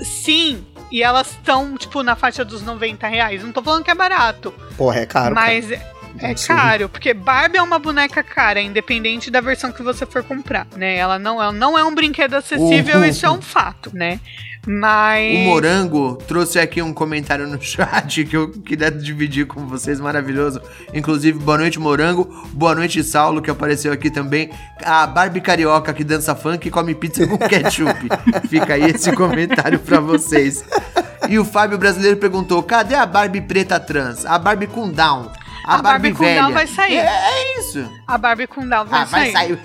[0.00, 3.42] Sim, e elas estão, tipo, na faixa dos 90 reais.
[3.42, 5.34] Não tô falando que é barato, Porra, é caro.
[5.34, 5.84] mas é,
[6.18, 10.66] é caro, porque Barbie é uma boneca cara, independente da versão que você for comprar,
[10.76, 10.96] né?
[10.96, 13.04] Ela não, ela não é um brinquedo acessível, Uhum.
[13.04, 14.20] isso é um fato, né?
[14.64, 15.38] Mas.
[15.38, 20.60] O Morango trouxe aqui um comentário no chat que eu queria dividir com vocês, maravilhoso.
[20.94, 22.24] Inclusive, boa noite, Morango.
[22.52, 24.50] Boa noite, Saulo, que apareceu aqui também.
[24.84, 28.08] A Barbie Carioca que dança funk e come pizza com ketchup.
[28.48, 30.64] Fica aí esse comentário pra vocês.
[31.28, 34.24] E o Fábio Brasileiro perguntou: cadê a Barbie preta trans?
[34.24, 35.28] A Barbie com down.
[35.64, 36.96] A, A Barbie com down vai sair.
[36.96, 37.90] É, é isso.
[38.06, 39.32] A Barbie com down vai Ah, vai sair.
[39.32, 39.58] sair.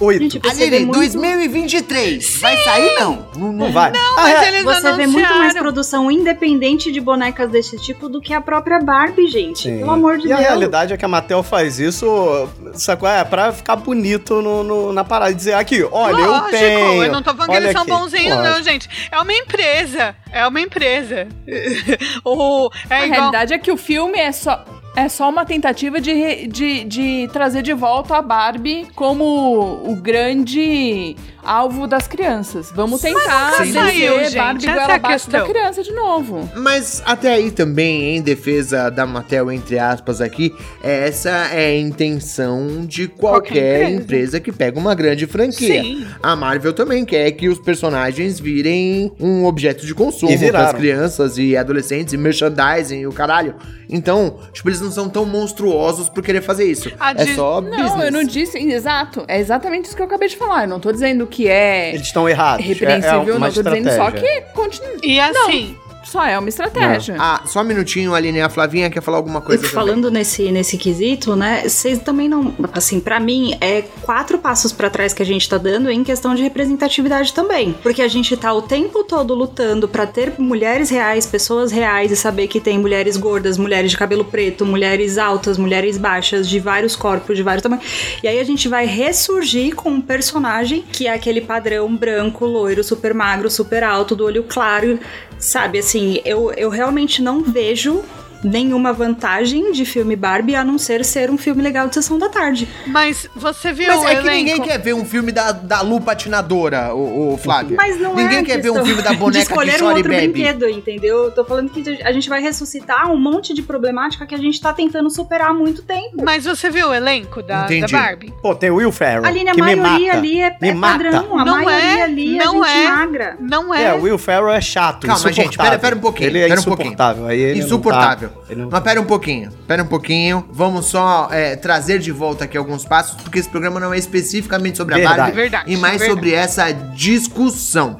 [0.00, 0.22] Oito.
[0.22, 0.92] Gente, Aline, muito...
[0.98, 2.38] 2023.
[2.40, 3.26] Vai sair, não?
[3.36, 3.90] Não, não vai.
[3.92, 5.60] Não, Ah, mas é- eles Você vê muito mais anunciaram.
[5.60, 9.64] produção independente de bonecas desse tipo do que a própria Barbie, gente.
[9.64, 9.78] Sim.
[9.80, 10.40] Pelo amor de e Deus.
[10.40, 13.06] a realidade é que a Mattel faz isso, sacou?
[13.06, 15.34] É pra ficar bonito no, no- na parada.
[15.34, 17.04] Dizer aqui, olha, eu Lógico, tenho.
[17.04, 17.90] eu não tô falando que eles são aqui.
[17.90, 18.64] bonzinhos, não, Lógico.
[18.64, 18.88] gente.
[19.12, 20.16] É uma empresa.
[20.32, 21.28] É uma empresa.
[22.24, 23.18] o, é A igual.
[23.20, 24.64] realidade é que o filme é só.
[24.96, 31.16] É só uma tentativa de, de, de trazer de volta a Barbie como o grande
[31.42, 32.70] alvo das crianças.
[32.74, 36.48] Vamos tentar nunca saiu, gente, Barbie essa goela é a abaixo da criança de novo.
[36.56, 42.84] Mas até aí também, em defesa da Mattel, entre aspas, aqui, essa é a intenção
[42.84, 44.02] de qualquer, Qualquer empresa.
[44.02, 44.40] empresa.
[44.40, 45.82] que pega uma grande franquia.
[45.82, 46.06] Sim.
[46.22, 51.38] A Marvel também quer que os personagens virem um objeto de consumo para as crianças
[51.38, 53.54] e adolescentes, e merchandising e o caralho.
[53.88, 56.90] Então, tipo, eles não são tão monstruosos por querer fazer isso.
[56.98, 58.04] A é só Não, business.
[58.04, 58.58] eu não disse.
[58.58, 59.24] Exato.
[59.28, 60.64] É exatamente isso que eu acabei de falar.
[60.64, 62.64] Eu não tô dizendo que é Eles estão errados.
[62.64, 63.54] repreensível, é, é uma não.
[63.54, 64.42] Tô dizendo só estratégia.
[64.42, 64.96] que continua.
[65.02, 65.76] E assim,
[66.10, 67.14] Só é uma estratégia.
[67.20, 68.40] Ah, só um minutinho, Aline.
[68.40, 69.74] A Flavinha quer falar alguma coisa também.
[69.74, 71.62] Falando nesse, nesse quesito, né?
[71.68, 72.52] Vocês também não.
[72.72, 76.34] Assim, pra mim, é quatro passos pra trás que a gente tá dando em questão
[76.34, 77.72] de representatividade também.
[77.80, 82.16] Porque a gente tá o tempo todo lutando pra ter mulheres reais, pessoas reais, e
[82.16, 86.96] saber que tem mulheres gordas, mulheres de cabelo preto, mulheres altas, mulheres baixas, de vários
[86.96, 87.86] corpos, de vários tamanhos.
[88.20, 92.82] E aí a gente vai ressurgir com um personagem que é aquele padrão branco, loiro,
[92.82, 94.98] super magro, super alto, do olho claro.
[95.38, 98.02] Sabe, assim, eu, eu realmente não vejo
[98.42, 102.28] nenhuma vantagem de filme Barbie a não ser ser um filme legal de sessão da
[102.28, 102.68] tarde.
[102.86, 104.30] mas você viu Mas o é que elenco?
[104.36, 107.76] ninguém quer ver um filme da, da Lu patinadora, o, Flávio.
[107.76, 109.92] Mas não ninguém é quer ver um filme da de boneca que escolher um chora
[109.98, 111.24] e outro brinquedo, entendeu?
[111.24, 114.60] Eu tô falando que a gente vai ressuscitar um monte de problemática que a gente
[114.60, 116.22] tá tentando superar há muito tempo.
[116.24, 117.92] Mas você viu o elenco da, da Entendi.
[117.92, 118.32] Barbie?
[118.42, 119.24] Pô, tem o Will Ferrell.
[119.24, 120.18] Aline, a que me maioria mata.
[120.18, 120.92] ali é, é mata.
[121.04, 122.88] padrão, a Não maioria é, ali é não gente é.
[122.88, 123.36] magra.
[123.40, 123.94] Não É, é.
[123.94, 125.70] o Will Ferrell é chato, Calma, gente, insuportável.
[125.70, 126.86] pera- pera um pouquinho, Ele é pera um pouquinho.
[126.88, 127.26] insuportável.
[127.26, 128.29] Aí ele não Insuportável.
[128.56, 130.44] Não- Mas pera um pouquinho, pera um pouquinho.
[130.52, 134.76] Vamos só é, trazer de volta aqui alguns passos, porque esse programa não é especificamente
[134.76, 135.18] sobre a Verdade.
[135.18, 136.14] Barbie Verdade, e mais verdade.
[136.20, 137.98] sobre essa discussão.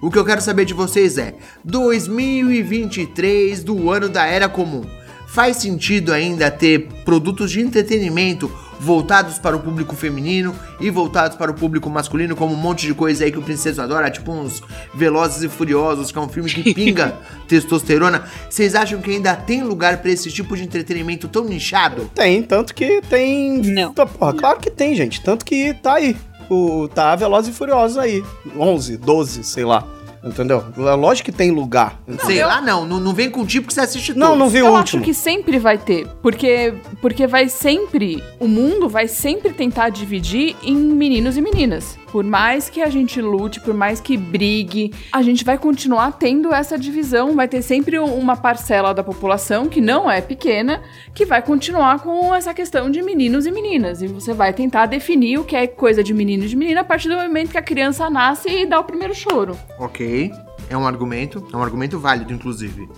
[0.00, 4.82] O que eu quero saber de vocês é: 2023 do ano da era comum.
[5.26, 8.50] Faz sentido ainda ter produtos de entretenimento
[8.82, 12.92] voltados para o público feminino e voltados para o público masculino, como um monte de
[12.92, 14.60] coisa aí que o Princesa adora, tipo uns
[14.92, 17.16] Velozes e Furiosos, que é um filme que pinga
[17.46, 18.24] testosterona.
[18.50, 22.10] Vocês acham que ainda tem lugar para esse tipo de entretenimento tão nichado?
[22.12, 23.58] Tem, tanto que tem.
[23.62, 23.94] Não.
[23.94, 25.20] Tá, Porra, claro que tem, gente.
[25.20, 26.16] Tanto que tá aí.
[26.50, 28.22] O, tá Velozes e Furiosos aí.
[28.58, 29.86] 11, 12, sei lá.
[30.24, 30.64] Entendeu?
[30.78, 32.00] É Lógico que tem lugar.
[32.06, 32.26] entendeu?
[32.26, 33.00] Sei lá, não, não.
[33.00, 34.38] Não vem com o tipo que você assiste Não, todos.
[34.38, 35.00] não vi o Eu último.
[35.02, 40.54] acho que sempre vai ter, porque porque vai sempre, o mundo vai sempre tentar dividir
[40.62, 41.98] em meninos e meninas.
[42.12, 46.52] Por mais que a gente lute, por mais que brigue, a gente vai continuar tendo
[46.52, 50.82] essa divisão, vai ter sempre um- uma parcela da população que não é pequena,
[51.14, 55.38] que vai continuar com essa questão de meninos e meninas, e você vai tentar definir
[55.38, 57.62] o que é coisa de menino e de menina a partir do momento que a
[57.62, 59.56] criança nasce e dá o primeiro choro.
[59.78, 60.30] Ok,
[60.68, 62.90] é um argumento, é um argumento válido, inclusive.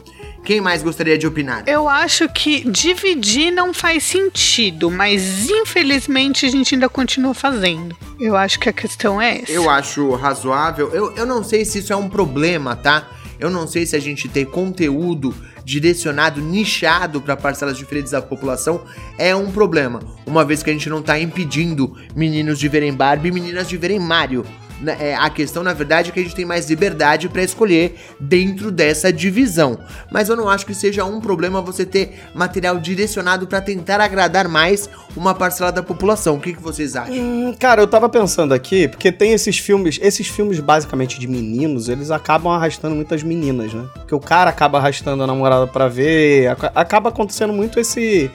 [0.44, 1.64] Quem mais gostaria de opinar?
[1.66, 7.96] Eu acho que dividir não faz sentido, mas infelizmente a gente ainda continua fazendo.
[8.20, 9.52] Eu acho que a questão é essa.
[9.52, 10.90] Eu acho razoável.
[10.92, 13.08] Eu, eu não sei se isso é um problema, tá?
[13.40, 18.82] Eu não sei se a gente ter conteúdo direcionado, nichado para parcelas diferentes da população
[19.16, 20.00] é um problema.
[20.26, 23.76] Uma vez que a gente não tá impedindo meninos de verem Barbie e meninas de
[23.76, 24.44] verem Mario.
[24.80, 27.94] Né, é, a questão, na verdade, é que a gente tem mais liberdade para escolher
[28.18, 29.78] dentro dessa divisão.
[30.10, 34.48] Mas eu não acho que seja um problema você ter material direcionado para tentar agradar
[34.48, 36.36] mais uma parcela da população.
[36.36, 37.14] O que, que vocês acham?
[37.14, 41.88] Hum, cara, eu tava pensando aqui, porque tem esses filmes, esses filmes basicamente de meninos,
[41.88, 43.84] eles acabam arrastando muitas meninas, né?
[43.94, 48.30] Porque o cara acaba arrastando a namorada pra ver, aca- acaba acontecendo muito esse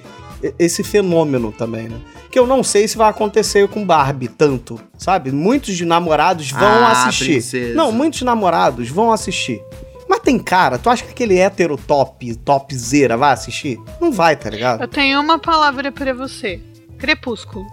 [0.58, 2.00] esse fenômeno também, né?
[2.32, 5.32] Que eu não sei se vai acontecer com Barbie tanto, sabe?
[5.32, 7.26] Muitos de namorados vão Ah, assistir.
[7.34, 7.74] princesa.
[7.76, 9.62] Não, muitos namorados vão assistir.
[10.08, 13.80] Mas tem cara, tu acha que aquele hétero top, topzera vai assistir?
[14.02, 14.82] Não vai, tá ligado?
[14.82, 16.60] Eu tenho uma palavra pra você.
[17.00, 17.66] Crepúsculo.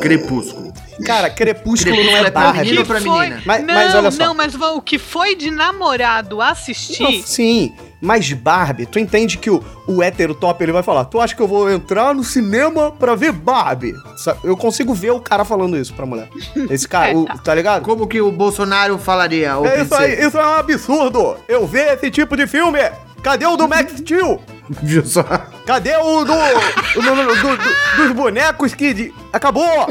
[0.00, 0.72] Crepúsculo.
[1.04, 2.58] Cara, Crepúsculo não Crepúsculo é é pra Barbie.
[2.60, 3.20] menino ou pra foi...
[3.20, 3.42] menina?
[3.44, 4.24] Mas- não, mas olha só.
[4.24, 7.02] não, mas o que foi de namorado assistir...
[7.02, 11.20] Não, sim, mas Barbie, tu entende que o, o hétero top ele vai falar: Tu
[11.20, 13.94] acha que eu vou entrar no cinema pra ver Barbie?
[14.42, 16.28] Eu consigo ver o cara falando isso pra mulher.
[16.70, 17.38] Esse cara, É, o- tá.
[17.38, 17.82] tá ligado?
[17.84, 19.52] Como que o Bolsonaro falaria?
[19.64, 21.36] É isso aí, isso é um absurdo!
[21.48, 22.80] Eu ver esse tipo de filme!
[23.26, 24.40] Cadê o do Max Steel?
[24.82, 25.24] Viu só?
[25.66, 29.64] Cadê o do, o do- do- do- dos bonecos que de- acabou?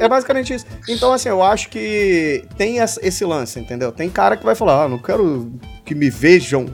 [0.00, 0.66] é basicamente isso.
[0.88, 3.92] Então, assim, eu acho que tem esse lance, entendeu?
[3.92, 5.52] Tem cara que vai falar, ah, não quero
[5.84, 6.66] que me vejam.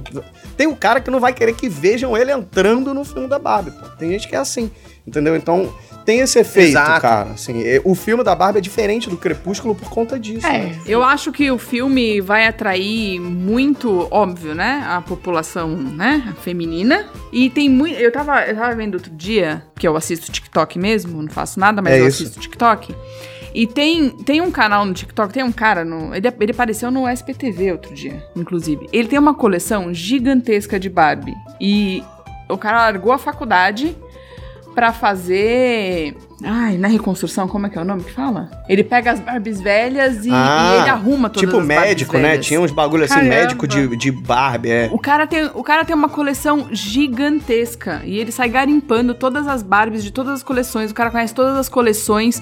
[0.56, 3.72] Tem o cara que não vai querer que vejam ele entrando no filme da Barbie,
[3.72, 3.88] pô.
[3.98, 4.70] Tem gente que é assim,
[5.06, 5.36] entendeu?
[5.36, 5.70] Então,
[6.10, 7.00] tem esse efeito, Exato.
[7.00, 7.30] cara.
[7.30, 10.44] Assim, o filme da Barbie é diferente do Crepúsculo por conta disso.
[10.44, 10.58] É.
[10.64, 10.78] né?
[10.84, 14.84] Eu acho que o filme vai atrair muito, óbvio, né?
[14.88, 16.34] A população, né?
[16.42, 17.06] Feminina.
[17.32, 17.96] E tem muito.
[17.96, 21.80] Eu tava, eu tava vendo outro dia, que eu assisto TikTok mesmo, não faço nada,
[21.80, 22.24] mas É eu isso.
[22.24, 22.92] assisto TikTok.
[23.54, 26.12] E tem, tem um canal no TikTok, tem um cara no.
[26.12, 28.88] Ele, ele apareceu no SPTV outro dia, inclusive.
[28.92, 31.34] Ele tem uma coleção gigantesca de Barbie.
[31.60, 32.02] E
[32.48, 33.96] o cara largou a faculdade
[34.74, 36.16] pra fazer.
[36.42, 38.50] Ai, na reconstrução, como é que é o nome que fala?
[38.66, 42.30] Ele pega as Barbies velhas e, Ah, e ele arruma todas Tipo as médico, né?
[42.30, 42.46] velhas.
[42.46, 43.34] Tinha uns bagulho assim, Caramba.
[43.34, 44.88] médico de, de Barbie, é.
[44.90, 49.62] O cara, tem, o cara tem uma coleção gigantesca e ele sai garimpando todas as
[49.62, 50.90] Barbies de todas as coleções.
[50.90, 52.40] O cara conhece todas as coleções,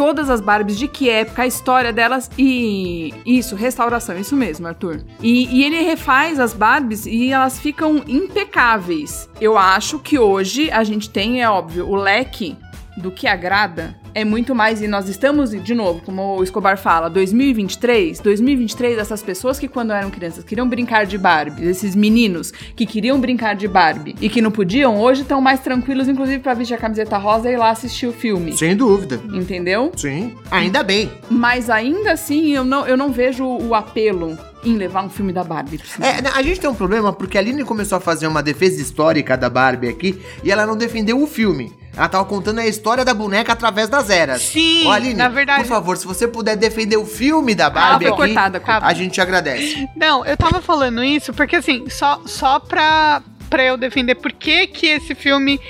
[0.00, 3.12] todas as Barbies, de que época, a história delas e.
[3.26, 5.02] Isso, restauração, isso mesmo, Arthur.
[5.20, 9.28] E, e ele refaz as Barbies e elas ficam impecáveis.
[9.38, 12.56] Eu acho que hoje a gente tem, é óbvio, o leque
[12.96, 17.08] do que agrada é muito mais, e nós estamos, de novo, como o Escobar fala,
[17.08, 22.86] 2023, 2023, essas pessoas que quando eram crianças queriam brincar de Barbie, esses meninos que
[22.86, 26.74] queriam brincar de Barbie e que não podiam, hoje estão mais tranquilos, inclusive pra vestir
[26.74, 28.52] a camiseta rosa e ir lá assistir o filme.
[28.56, 29.20] Sem dúvida.
[29.32, 29.92] Entendeu?
[29.96, 30.34] Sim.
[30.50, 31.10] Ainda bem.
[31.30, 35.42] Mas ainda assim, eu não, eu não vejo o apelo em levar um filme da
[35.42, 35.80] Barbie.
[36.00, 38.80] É, né, a gente tem um problema porque a Aline começou a fazer uma defesa
[38.80, 41.72] histórica da Barbie aqui e ela não defendeu o filme.
[41.96, 44.42] Ela tava contando a história da boneca através das eras.
[44.42, 48.06] Sim, Ô, Aline, na verdade- por favor, se você puder defender o filme da Barbie
[48.06, 49.88] foi aqui, cortada, a gente agradece.
[49.96, 54.66] Não, eu tava falando isso porque, assim, só, só pra, pra eu defender por que,
[54.68, 55.60] que esse filme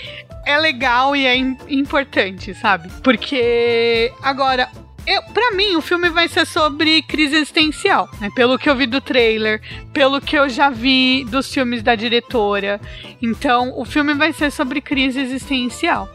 [0.46, 2.88] é legal e é im- importante, sabe?
[3.02, 4.68] Porque, agora,
[5.10, 8.30] eu, pra mim, o filme vai ser sobre crise existencial, né?
[8.34, 9.60] Pelo que eu vi do trailer,
[9.92, 12.80] pelo que eu já vi dos filmes da diretora.
[13.20, 16.08] Então, o filme vai ser sobre crise existencial.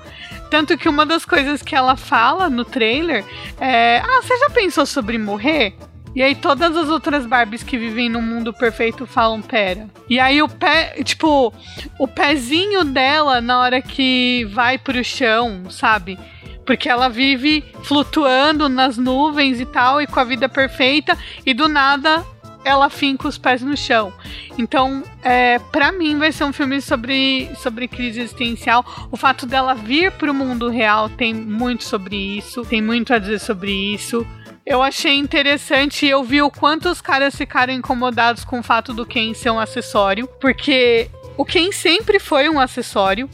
[0.49, 3.25] Tanto que uma das coisas que ela fala no trailer
[3.59, 5.75] é: Ah, você já pensou sobre morrer?
[6.15, 9.89] E aí todas as outras Barbies que vivem no mundo perfeito falam pera.
[10.09, 11.53] E aí o pé, tipo,
[11.99, 16.17] o pezinho dela na hora que vai pro chão, sabe?
[16.65, 21.67] Porque ela vive flutuando nas nuvens e tal, e com a vida perfeita, e do
[21.67, 22.25] nada
[22.65, 24.11] ela finca os pés no chão.
[24.57, 28.83] Então, é, para mim, vai ser um filme sobre, sobre crise existencial.
[29.11, 33.39] O fato dela vir pro mundo real tem muito sobre isso, tem muito a dizer
[33.39, 34.25] sobre isso.
[34.65, 39.05] Eu achei interessante eu vi o quanto os caras ficaram incomodados com o fato do
[39.05, 41.07] Ken ser um acessório, porque
[41.37, 43.29] o Ken sempre foi um acessório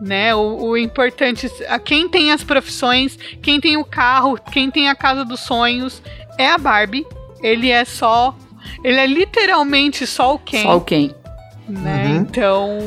[0.00, 0.34] né?
[0.34, 4.94] O, o, importante, a quem tem as profissões, quem tem o carro, quem tem a
[4.94, 6.02] casa dos sonhos
[6.38, 7.06] é a Barbie.
[7.42, 8.36] Ele é só,
[8.82, 10.62] ele é literalmente só o Ken.
[10.62, 11.10] Só o Ken.
[11.68, 12.06] Né?
[12.06, 12.16] Uhum.
[12.16, 12.78] Então,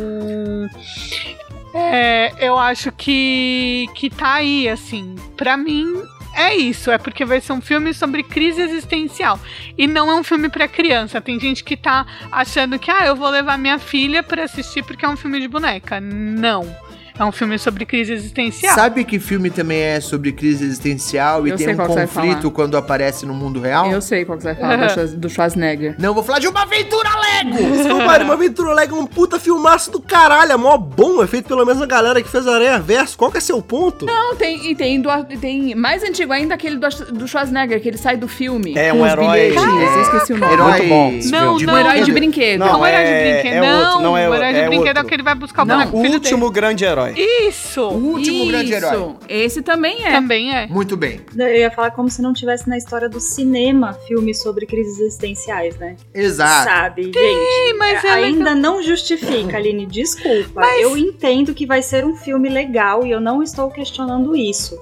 [1.74, 5.16] é, eu acho que que tá aí assim.
[5.36, 6.02] Para mim
[6.36, 9.40] é isso, é porque vai ser um filme sobre crise existencial.
[9.78, 11.20] E não é um filme para criança.
[11.20, 15.06] Tem gente que tá achando que, ah, eu vou levar minha filha para assistir porque
[15.06, 16.00] é um filme de boneca.
[16.00, 16.89] Não.
[17.20, 18.74] É um filme sobre crise existencial.
[18.74, 23.26] Sabe que filme também é sobre crise existencial e Eu tem um conflito quando aparece
[23.26, 23.92] no mundo real?
[23.92, 25.96] Eu sei qual que você vai falar do do Schwarzenegger.
[26.00, 27.58] Não, vou falar de uma aventura Lego!
[27.76, 31.48] Desculpa, uma aventura Lego é um puta filmaço do caralho, é mó bom, é feito
[31.48, 33.18] pela mesma galera que fez Aranha Verso.
[33.18, 34.06] Qual que é seu ponto?
[34.06, 35.10] Não, tem, e tem, do,
[35.42, 38.78] tem mais antigo ainda aquele do, do Schwarzenegger, que ele sai do filme.
[38.78, 40.54] É, um herói- eu esqueci o nome.
[40.54, 41.20] Herói Muito bom.
[41.20, 41.74] de Não, de não.
[41.74, 42.14] Um herói de brinquedo.
[42.14, 42.60] brinquedo.
[42.60, 43.54] Não, Não, o herói de é- brinquedo.
[43.54, 45.04] é não, outro, não é o herói de é brinquedo é outro.
[45.04, 47.09] o que ele vai buscar o Não, boneco O último grande herói.
[47.14, 47.48] Dele.
[47.48, 47.82] Isso!
[47.82, 48.92] O último grande herói.
[48.96, 49.18] Isso.
[49.28, 50.12] Esse também é.
[50.12, 50.68] Também é.
[50.68, 51.22] Muito bem.
[51.38, 55.76] Eu ia falar como se não tivesse na história do cinema filmes sobre crises existenciais,
[55.78, 55.96] né?
[56.14, 56.70] Exato.
[56.70, 57.78] Sabe, gente?
[57.78, 60.62] mas é ainda não justifica, Aline, desculpa.
[60.62, 64.80] Mas- Eu entendo que vai ser um filme legal e eu não estou questionando isso.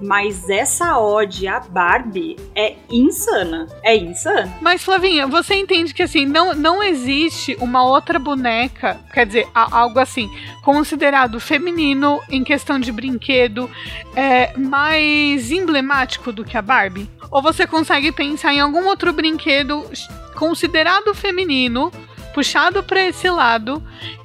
[0.00, 3.66] Mas essa ode à Barbie é insana.
[3.82, 4.52] É insana.
[4.60, 9.98] Mas, Flavinha, você entende que assim, não, não existe uma outra boneca, quer dizer, algo
[9.98, 10.30] assim,
[10.62, 13.70] considerado feminino em questão de brinquedo,
[14.14, 17.08] é, mais emblemático do que a Barbie?
[17.30, 19.84] Ou você consegue pensar em algum outro brinquedo
[20.36, 21.90] considerado feminino,
[22.34, 23.82] puxado pra esse lado,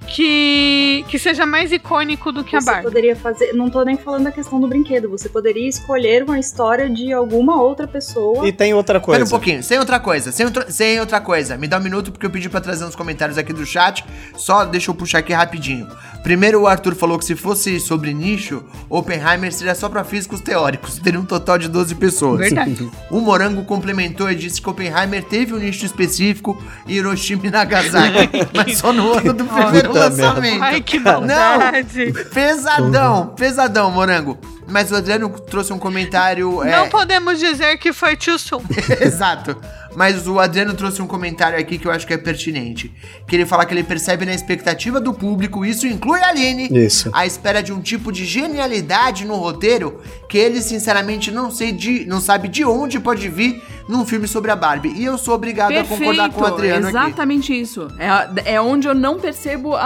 [0.08, 2.84] que, que seja mais icônico do que a Você Barbie?
[2.84, 3.54] poderia fazer.
[3.54, 5.10] Não tô nem falando da questão do brinquedo.
[5.10, 8.48] Você poderia escolher uma história de alguma outra pessoa.
[8.48, 9.26] E tem outra Espera coisa.
[9.26, 11.58] um pouquinho, sem outra coisa, sem outra, sem outra coisa.
[11.58, 14.04] Me dá um minuto porque eu pedi pra trazer uns comentários aqui do chat.
[14.36, 15.88] Só deixa eu puxar aqui rapidinho.
[16.24, 21.00] Primeiro o Arthur falou que se fosse sobre nicho, Oppenheimer seria só pra físicos teóricos.
[21.00, 22.40] Teria um total de 12 pessoas.
[22.40, 22.90] Verdade.
[23.10, 28.78] O Morango complementou e disse que Oppenheimer teve um nicho específico Hiroshima e Nagasaki, mas
[28.78, 30.64] só no ano do primeiro Lançamento.
[30.64, 32.14] Ai, que maldade.
[32.34, 34.38] Pesadão, pesadão, Morango.
[34.68, 36.64] Mas o Adriano trouxe um comentário.
[36.64, 38.62] é, Não podemos dizer que foi too soon.
[39.02, 39.58] Exato.
[39.96, 42.92] Mas o Adriano trouxe um comentário aqui que eu acho que é pertinente.
[43.28, 47.10] Que ele fala que ele percebe na expectativa do público, isso inclui a Aline, Isso.
[47.14, 52.06] a espera de um tipo de genialidade no roteiro que ele sinceramente não sei de,
[52.06, 54.94] não sabe de onde pode vir num filme sobre a Barbie.
[54.96, 56.96] E eu sou obrigado a concordar com o Adriano aqui.
[56.98, 57.88] exatamente isso.
[58.00, 59.82] É, é onde eu não percebo a,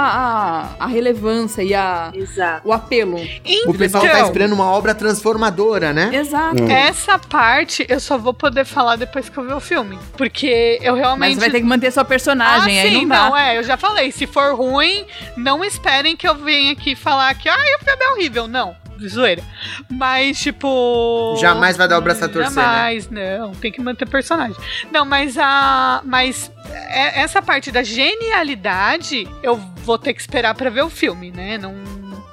[0.80, 2.68] a, a relevância e a, Exato.
[2.68, 3.18] o apelo.
[3.66, 6.12] O pessoal tá Então, esperando uma obra transformadora, né?
[6.14, 6.62] Exato.
[6.64, 9.95] Essa parte eu só vou poder falar depois que eu ver o filme.
[10.18, 11.32] Porque eu realmente.
[11.36, 13.42] Mas vai ter que manter sua personagem, ah, aí sim, não dá.
[13.42, 14.12] é, eu já falei.
[14.12, 15.06] Se for ruim,
[15.38, 18.48] não esperem que eu venha aqui falar que ai, o filme é horrível.
[18.48, 18.76] Não,
[19.08, 19.44] zoeira.
[19.90, 21.36] Mas, tipo.
[21.40, 22.62] Jamais vai dar o braço a torcer, né?
[22.62, 23.52] Jamais, não.
[23.56, 24.56] Tem que manter personagem.
[24.92, 26.02] Não, mas a.
[26.06, 31.32] Mas é- essa parte da genialidade, eu vou ter que esperar pra ver o filme,
[31.32, 31.58] né?
[31.58, 31.74] Não,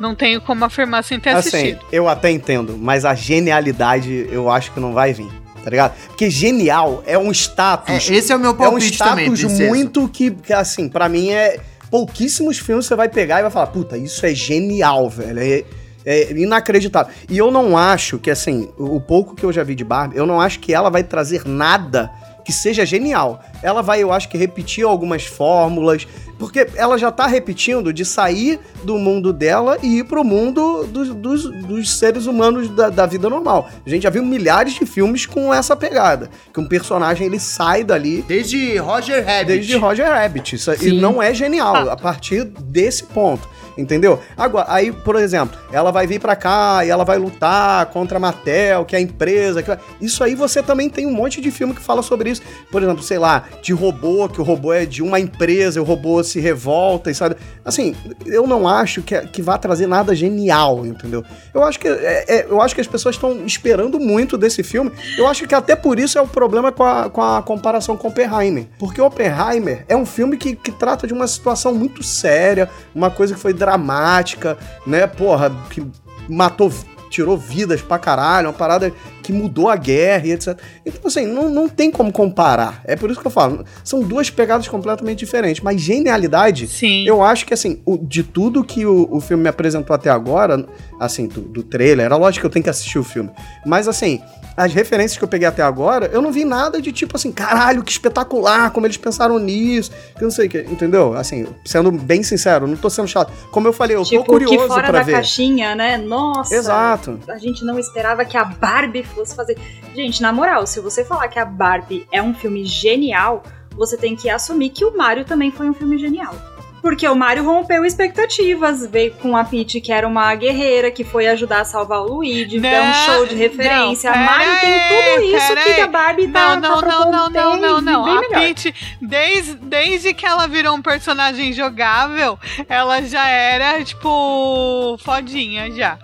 [0.00, 1.84] não tenho como afirmar sem ter Assim, assistido.
[1.92, 5.30] eu até entendo, mas a genialidade eu acho que não vai vir,
[5.62, 5.94] tá ligado?
[6.08, 8.10] Porque genial é um É, status.
[8.10, 9.68] esse é o meu É um palpite também, status princesa.
[9.68, 11.58] muito que, assim, pra mim é.
[11.90, 15.38] Pouquíssimos filmes você vai pegar e vai falar, puta, isso é genial, velho.
[15.38, 15.62] É,
[16.06, 17.12] é inacreditável.
[17.28, 20.16] E eu não acho que, assim, o, o pouco que eu já vi de Barbie,
[20.16, 22.10] eu não acho que ela vai trazer nada
[22.45, 23.43] que seja genial.
[23.62, 26.07] Ela vai, eu acho que, repetir algumas fórmulas.
[26.38, 31.14] Porque ela já tá repetindo de sair do mundo dela e ir pro mundo dos,
[31.14, 33.70] dos, dos seres humanos da, da vida normal.
[33.86, 36.28] A gente já viu milhares de filmes com essa pegada.
[36.53, 39.47] Que um personagem ele sai dali Desde Roger Rabbit.
[39.47, 40.57] desde Roger Rabbit.
[40.57, 43.49] Isso, e não é genial a partir desse ponto.
[43.77, 44.20] Entendeu?
[44.37, 48.20] Agora, aí, por exemplo, ela vai vir pra cá e ela vai lutar contra a
[48.20, 49.62] Mattel, que é a empresa.
[49.62, 49.77] Que...
[50.01, 52.43] Isso aí você também tem um monte de filme que fala sobre isso.
[52.70, 56.23] Por exemplo, sei lá, de robô, que o robô é de uma empresa, o robô
[56.23, 57.37] se revolta e sabe.
[57.64, 57.95] Assim,
[58.27, 61.25] eu não acho que, que vá trazer nada genial, entendeu?
[61.55, 64.93] Eu acho que, é- é- eu acho que as pessoas estão esperando muito desse filme.
[65.16, 68.09] Eu acho que até por isso é o problema com a, com a comparação com
[68.09, 68.66] Oppenheimer.
[68.79, 73.35] Porque Oppenheimer é um filme que, que trata de uma situação muito séria, uma coisa
[73.35, 75.06] que foi dramática, né?
[75.06, 75.86] Porra, que
[76.28, 76.72] matou,
[77.08, 78.92] tirou vidas pra caralho, uma parada
[79.23, 80.59] que mudou a guerra e etc.
[80.85, 82.81] Então, assim, não, não tem como comparar.
[82.85, 83.64] É por isso que eu falo.
[83.85, 85.62] São duas pegadas completamente diferentes.
[85.62, 87.05] Mas genialidade, Sim.
[87.07, 90.66] eu acho que, assim, o- de tudo que o, o filme me apresentou até agora,
[91.01, 93.31] assim, do, do trailer, era lógico que eu tenho que assistir o filme.
[93.64, 94.20] Mas, assim,
[94.57, 97.83] as referências que eu peguei até agora, eu não vi nada de tipo assim, caralho,
[97.83, 101.14] que espetacular, como eles pensaram nisso, que não sei o que, entendeu?
[101.14, 103.33] Assim, sendo bem sincero, não tô sendo chato.
[103.51, 105.12] Como eu falei, eu tipo, tô curioso que fora pra da ver.
[105.12, 105.97] caixinha, né?
[105.97, 106.55] Nossa.
[106.55, 107.18] Exato.
[107.29, 109.03] A gente não esperava que a Barbie
[109.34, 109.56] fazer.
[109.94, 113.42] Gente, na moral, se você falar que a Barbie é um filme genial,
[113.72, 116.34] você tem que assumir que o Mario também foi um filme genial.
[116.82, 121.28] Porque o Mario rompeu expectativas, veio com a Peach, que era uma guerreira, que foi
[121.28, 124.10] ajudar a salvar o Luigi, Não, deu um show de referência.
[124.10, 127.56] não, Mario tem tudo isso que a Barbie tá Não, não, tá não, não, não,
[127.56, 128.04] não, não.
[128.04, 128.40] bem A melhor.
[128.40, 132.36] Peach, desde, desde que ela virou um personagem jogável,
[132.68, 135.96] ela já era, tipo, fodinha já.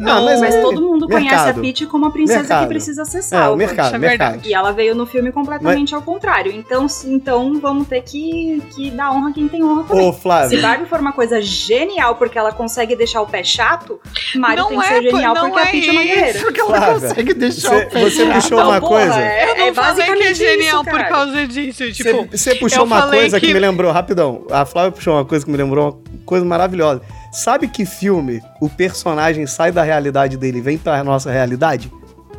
[0.00, 1.60] Ah, mas Mas é- todo mundo conhece a mercado.
[1.62, 2.62] Peach como a princesa Mercado.
[2.62, 3.52] que precisa ser É, salva.
[3.52, 4.28] o mercado, isso é mercado.
[4.32, 4.48] verdade.
[4.48, 6.52] E ela veio no filme completamente ao contrário.
[6.52, 10.08] Então, então vamos ter que, que dar honra a quem tem honra também.
[10.08, 10.12] Ô,
[10.48, 14.00] Se Barbie for uma coisa genial porque ela consegue deixar o pé chato,
[14.34, 16.14] Mario Não tem que é, ser genial não porque a é Peach é uma isso.
[16.14, 16.38] guerreira.
[16.40, 18.34] Porque ela Flávia, consegue deixar você, o pé você chato.
[18.34, 19.20] puxou Não, uma porra, coisa.
[19.20, 21.92] É, Eu não é falei que é genial isso, por causa disso.
[21.92, 23.46] Tipo, Você, você puxou eu uma falei coisa que...
[23.46, 24.46] que- me lembrou, rapidão.
[24.50, 27.00] A Flávia puxou uma coisa que me lembrou uma coisa maravilhosa.
[27.36, 31.92] Sabe que filme o personagem sai da realidade dele e vem pra nossa realidade?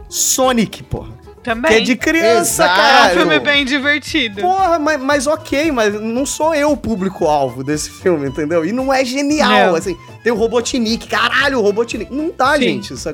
[0.10, 1.10] Sonic, porra.
[1.44, 1.72] também.
[1.72, 2.82] Que é de criança, Exato.
[2.82, 4.42] É um filme bem divertido.
[4.42, 8.66] Porra, mas, mas ok, mas não sou eu o público-alvo desse filme, entendeu?
[8.66, 9.76] E não é genial, Não.
[9.76, 9.96] assim.
[10.24, 12.12] Tem o Robotnik, caralho, o Robotnik.
[12.12, 12.62] Não dá, Sim.
[12.64, 12.94] gente.
[12.94, 13.14] Isso é,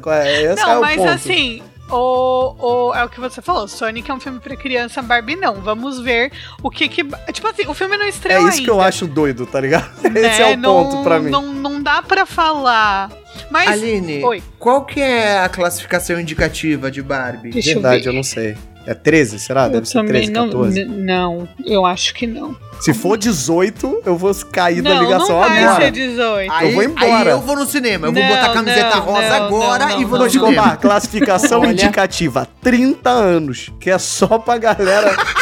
[0.54, 1.10] esse é Não, o mas ponto.
[1.10, 1.62] assim,
[1.94, 2.56] o,
[2.90, 3.68] o, é o que você falou.
[3.68, 5.56] Sonic é um filme pra criança, Barbie não.
[5.56, 6.32] Vamos ver
[6.62, 7.04] o que que.
[7.32, 9.90] Tipo assim, o filme não É estreou isso que eu ainda, acho doido, tá ligado?
[10.10, 10.22] né?
[10.22, 11.30] Esse é o não, ponto pra mim.
[11.30, 13.12] Não, não dá pra falar.
[13.50, 13.70] Mas.
[13.70, 14.44] Aline, Oi.
[14.60, 17.52] qual que é a classificação indicativa de Barbie?
[17.52, 18.10] Deixa eu Verdade, ver.
[18.10, 18.58] eu não sei.
[18.86, 19.68] É 13, será?
[19.68, 20.86] Deve ser 13, 14.
[20.86, 20.98] não.
[20.98, 22.56] Não, eu acho que não.
[22.82, 25.86] Se for 18, eu vou cair da não, não ligação vai agora.
[25.86, 26.52] ser 18.
[26.52, 27.08] Aí, Eu vou embora.
[27.16, 28.08] aí eu vou no cinema.
[28.08, 30.24] Eu vou Não, botar a camiseta não, rosa não, agora não, e vou não, no
[30.26, 30.30] não.
[30.30, 30.50] cinema.
[30.52, 31.72] Escobar, classificação Olha.
[31.72, 35.16] indicativa, 30 anos, que é só pra galera...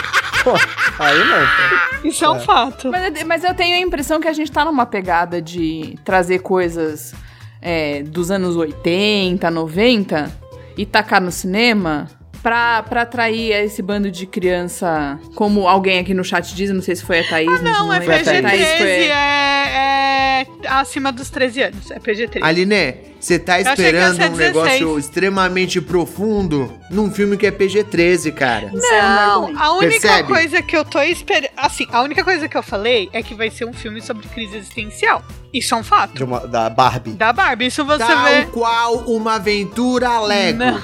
[0.44, 0.54] Pô,
[0.98, 2.08] aí não, pô.
[2.08, 2.90] Isso é um fato.
[2.90, 7.14] Mas, mas eu tenho a impressão que a gente tá numa pegada de trazer coisas
[7.62, 10.32] é, dos anos 80, 90
[10.76, 12.08] e tacar no cinema
[12.42, 16.96] pra, pra atrair esse bando de criança, como alguém aqui no chat diz, não sei
[16.96, 21.30] se foi a Thaís, mas Não, é a Thaís PG-13, foi- é, é acima dos
[21.30, 21.92] 13 anos.
[21.92, 22.40] É PG-13.
[22.44, 24.40] Aline, você tá esperando um 16.
[24.40, 28.72] negócio extremamente profundo num filme que é PG-13, cara.
[28.74, 30.28] É Não, a única Percebe?
[30.28, 31.52] coisa que eu tô esperando.
[31.58, 34.58] Assim, a única coisa que eu falei é que vai ser um filme sobre crise
[34.58, 35.24] existencial.
[35.54, 36.14] Isso é um fato.
[36.14, 37.12] De uma- da Barbie.
[37.12, 37.66] Da Barbie.
[37.68, 38.46] Isso você Tal vê.
[38.46, 40.82] qual uma aventura Lego, Não.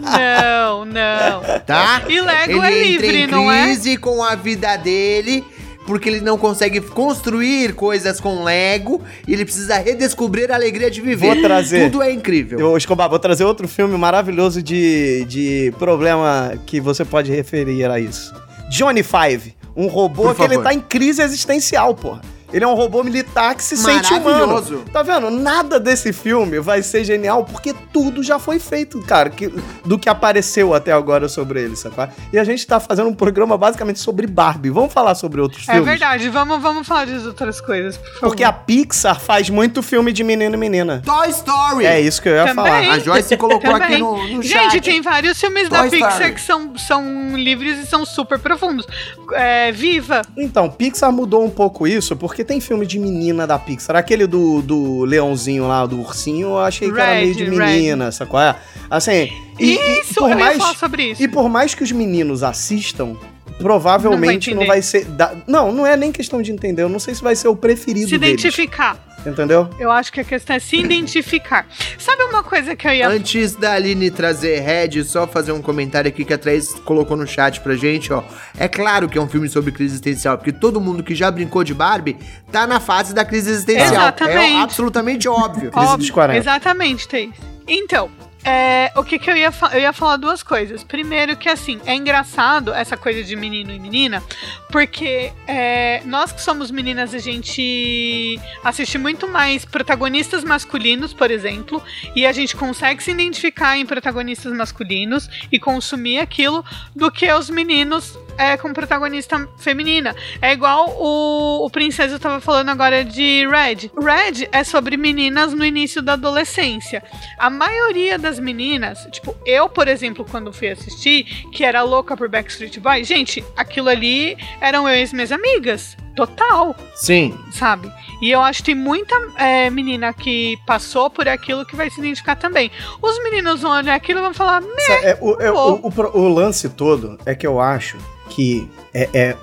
[0.00, 1.42] não, não.
[1.66, 2.02] tá?
[2.08, 3.64] E Lego ele é entra livre, em não é?
[3.64, 5.44] crise com a vida dele,
[5.86, 11.00] porque ele não consegue construir coisas com Lego e ele precisa redescobrir a alegria de
[11.00, 11.26] viver.
[11.34, 11.90] Vou trazer.
[11.90, 12.58] Tudo é incrível.
[12.60, 17.98] Eu, Escobar, vou trazer outro filme maravilhoso de, de problema que você pode referir a
[17.98, 18.32] isso.
[18.70, 20.64] Johnny Five, um robô Por que ele favor.
[20.64, 22.20] tá em crise existencial, porra.
[22.52, 24.62] Ele é um robô militar que se sente humano.
[24.92, 25.30] Tá vendo?
[25.30, 29.52] Nada desse filme vai ser genial porque tudo já foi feito, cara, que-
[29.84, 32.06] do que apareceu até agora sobre ele, sacou?
[32.32, 34.70] E a gente tá fazendo um programa basicamente sobre Barbie.
[34.70, 35.84] Vamos falar sobre outros É filmes?
[35.88, 38.20] verdade, vamos, vamos falar de outras coisas, por favor.
[38.28, 41.02] Porque a Pixar faz muito filme de menino e menina.
[41.04, 41.86] Toy Story.
[41.86, 42.64] É isso que eu ia Também.
[42.64, 42.92] falar.
[42.92, 44.80] A Joyce colocou aqui no, no Gente, chat.
[44.80, 46.32] tem vários filmes Toy da Pixar Story.
[46.34, 48.86] que são, são livres e são super profundos.
[49.34, 50.22] É, Viva!
[50.36, 53.96] Então, Pixar mudou um pouco isso, porque tem filme de menina da Pixar.
[53.96, 58.12] Aquele do, do leãozinho lá, do ursinho, eu achei que era Red, meio de menina,
[58.12, 58.40] sacou?
[58.40, 58.56] É?
[58.90, 61.22] Assim, e, e Isso, por eu ia mais, sobre isso.
[61.22, 63.16] E por mais que os meninos assistam,
[63.62, 65.04] provavelmente Não não vai vai, ser.
[65.04, 66.82] da- Não, não é nem questão de entender.
[66.82, 68.40] Eu não sei se vai ser o preferido Se deles.
[68.40, 68.96] identificar.
[69.24, 69.70] Entendeu?
[69.78, 71.64] Eu acho que a questão é se identificar.
[71.96, 76.08] Sabe uma coisa que eu ia Antes da Aline trazer Red, só fazer um comentário
[76.08, 78.24] aqui que a Thaís colocou no chat pra gente, ó.
[78.58, 81.62] É claro que é um filme sobre crise existencial, porque todo mundo que já brincou
[81.62, 82.16] de Barbie
[82.50, 83.92] tá na fase da crise existencial.
[83.92, 84.54] Exatamente.
[84.54, 85.70] É absolutamente óbvio.
[85.70, 86.38] Crise Óbvio, dos 40.
[86.40, 87.30] Exatamente, Thaís.
[87.68, 88.10] Então,
[88.44, 89.74] é, o que que eu ia falar?
[89.74, 90.82] Eu ia falar duas coisas.
[90.82, 94.22] Primeiro que, assim, é engraçado essa coisa de menino e menina,
[94.70, 101.82] porque é, nós que somos meninas, a gente assiste muito mais protagonistas masculinos, por exemplo,
[102.16, 106.64] e a gente consegue se identificar em protagonistas masculinos e consumir aquilo
[106.96, 110.14] do que os meninos é, com protagonista feminina.
[110.40, 113.90] É igual o, o Princesa tava falando agora de Red.
[113.98, 117.02] Red é sobre meninas no início da adolescência.
[117.38, 122.28] A maioria das meninas, tipo, eu, por exemplo, quando fui assistir, que era louca por
[122.28, 125.96] Backstreet Boys, gente, aquilo ali eram eu e as minhas amigas.
[126.14, 127.34] Total, Sim.
[127.52, 127.90] sabe?
[128.20, 131.98] E eu acho que tem muita é, menina que passou por aquilo que vai se
[132.00, 132.70] identificar também.
[133.00, 135.92] Os meninos vão olhar aquilo e vão falar, "Meh, Sa- é, o, é, o, o
[136.20, 137.96] o lance todo é que eu acho
[138.34, 139.36] que é, é-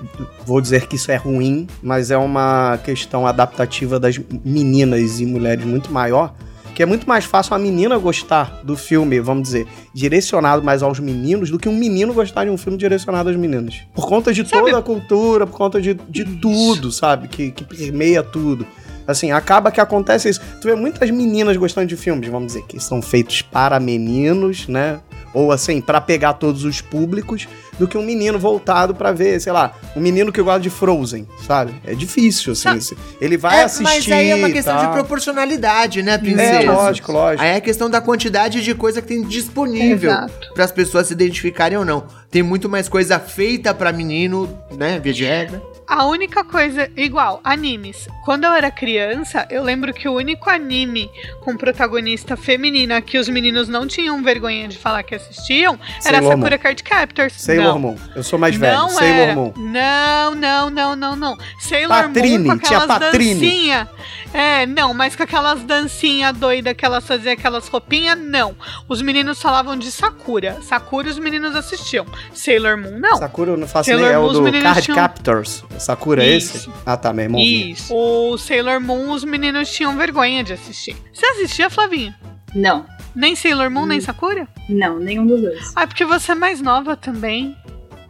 [0.46, 5.64] vou dizer que isso é ruim, mas é uma questão adaptativa das meninas e mulheres
[5.64, 6.34] muito maior,
[6.74, 10.98] que é muito mais fácil a menina gostar do filme, vamos dizer, direcionado mais aos
[10.98, 13.82] meninos, do que um menino gostar de um filme direcionado aos meninos.
[13.94, 17.28] Por conta de Sabe- toda a cultura, por conta de, de tudo, sabe?
[17.28, 18.66] Que, que permeia tudo.
[19.06, 20.40] Assim, acaba que acontece isso.
[20.60, 25.00] Tu vê muitas meninas gostando de filmes, vamos dizer, que são feitos para meninos, né?
[25.34, 27.46] Ou assim, pra pegar todos os públicos,
[27.80, 31.26] do que um menino voltado pra ver, sei lá, um menino que gosta de Frozen,
[31.46, 31.72] sabe?
[31.84, 32.76] É difícil, assim.
[32.76, 33.82] esse- Ele vai É, assistir.
[33.82, 34.84] mas aí é uma questão tá?
[34.86, 36.62] de proporcionalidade, né, princesa?
[36.62, 37.42] É, lógico, lógico.
[37.42, 40.12] Aí é a questão da quantidade de coisa que tem disponível
[40.54, 42.04] para as pessoas se identificarem ou não.
[42.30, 45.62] Tem muito mais coisa feita pra menino, né, via de regra.
[45.90, 48.06] A única coisa, igual, animes.
[48.24, 51.10] Quando eu era criança, eu lembro que o único anime
[51.40, 56.32] com protagonista feminina que os meninos não tinham vergonha de falar que assistiam era Sailor
[56.36, 57.32] Sakura Card Captors.
[57.32, 57.76] Sailor.
[57.80, 57.96] Moon.
[58.14, 58.76] Eu sou mais velho.
[58.76, 59.34] Não Sailor era.
[59.34, 59.52] Moon.
[59.56, 61.36] Não, não, não, não, não.
[61.58, 63.34] Sailor Patrine, Moon com tinha aquelas Patrine.
[63.34, 63.88] dancinhas.
[64.32, 68.54] É, não, mas com aquelas dancinhas doidas que elas faziam, aquelas roupinhas, não.
[68.88, 70.56] Os meninos falavam de Sakura.
[70.62, 72.06] Sakura os meninos assistiam.
[72.32, 73.16] Sailor Moon, não.
[73.16, 74.12] Sakura eu não faço Sailor nem.
[74.14, 75.64] É o Moon, os do meninos Card tinham- Captors.
[75.80, 76.68] Sakura é esse?
[76.86, 77.40] Ah, tá, meu irmão.
[77.40, 77.94] Isso.
[77.94, 80.96] O Sailor Moon, os meninos tinham vergonha de assistir.
[81.12, 82.14] Você assistia, Flavinha?
[82.54, 83.86] Não, Nem Sailor Moon, Hum.
[83.86, 84.46] nem Sakura?
[84.68, 85.72] não, nenhum dos dois.
[85.74, 87.56] Ah, é porque você é mais nova também.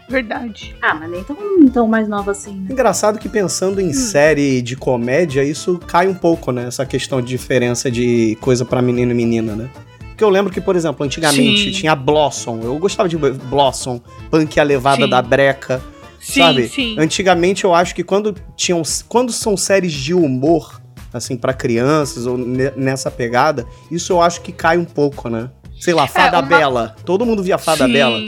[0.08, 0.74] Verdade.
[0.82, 1.36] Ah, mas nem tão,
[1.72, 2.66] tão mais nova assim, né?
[2.70, 3.82] Engraçado que pensando Hum.
[3.82, 6.66] em série de comédia, isso cai um pouco, né?
[6.66, 9.70] Essa questão de diferença de coisa pra menino e menina, né?
[10.08, 11.70] Porque eu lembro que, por exemplo, antigamente Sim.
[11.70, 12.60] tinha Blossom.
[12.62, 15.08] Eu gostava de Blossom, Punk a Levada Sim.
[15.10, 15.80] da Breca,
[16.20, 16.68] Sim, sabe?
[16.68, 16.96] sim.
[16.98, 20.80] Antigamente eu acho que quando tinham quando são séries de humor,
[21.12, 25.50] assim, pra crianças ou ne- nessa pegada, isso eu acho que cai um pouco, né?
[25.80, 26.96] Sei lá, Fada É, uma- Bela.
[27.06, 27.92] Todo mundo via Fada Sim.
[27.94, 28.18] Bela,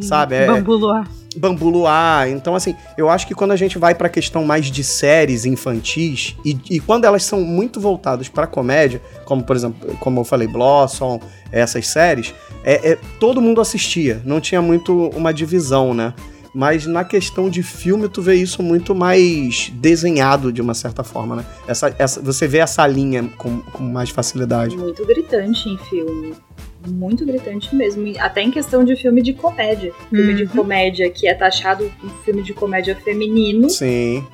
[0.00, 0.36] sabe?
[0.36, 1.08] É- Bambu Luar.
[1.36, 2.28] Bambu Luar.
[2.28, 6.36] Então, assim, eu acho que quando a gente vai pra questão mais de séries infantis,
[6.44, 10.46] e, e quando elas são muito voltadas pra comédia, como, por exemplo, como eu falei,
[10.46, 11.18] Blossom,
[11.50, 12.32] essas séries,
[12.62, 14.22] é, é- todo mundo assistia.
[14.24, 16.14] Não tinha muito uma divisão, né?
[16.54, 21.36] Mas na questão de filme, tu vê isso muito mais desenhado de uma certa forma,
[21.36, 21.46] né?
[21.66, 24.76] Essa, essa, você vê essa linha com, com mais facilidade.
[24.76, 26.34] Muito gritante em filme.
[26.88, 28.12] Muito gritante mesmo.
[28.18, 29.92] Até em questão de filme de comédia.
[30.10, 30.48] Filme de Uhum.
[30.48, 33.68] comédia que é taxado um filme de comédia feminino.
[33.70, 34.26] Sim.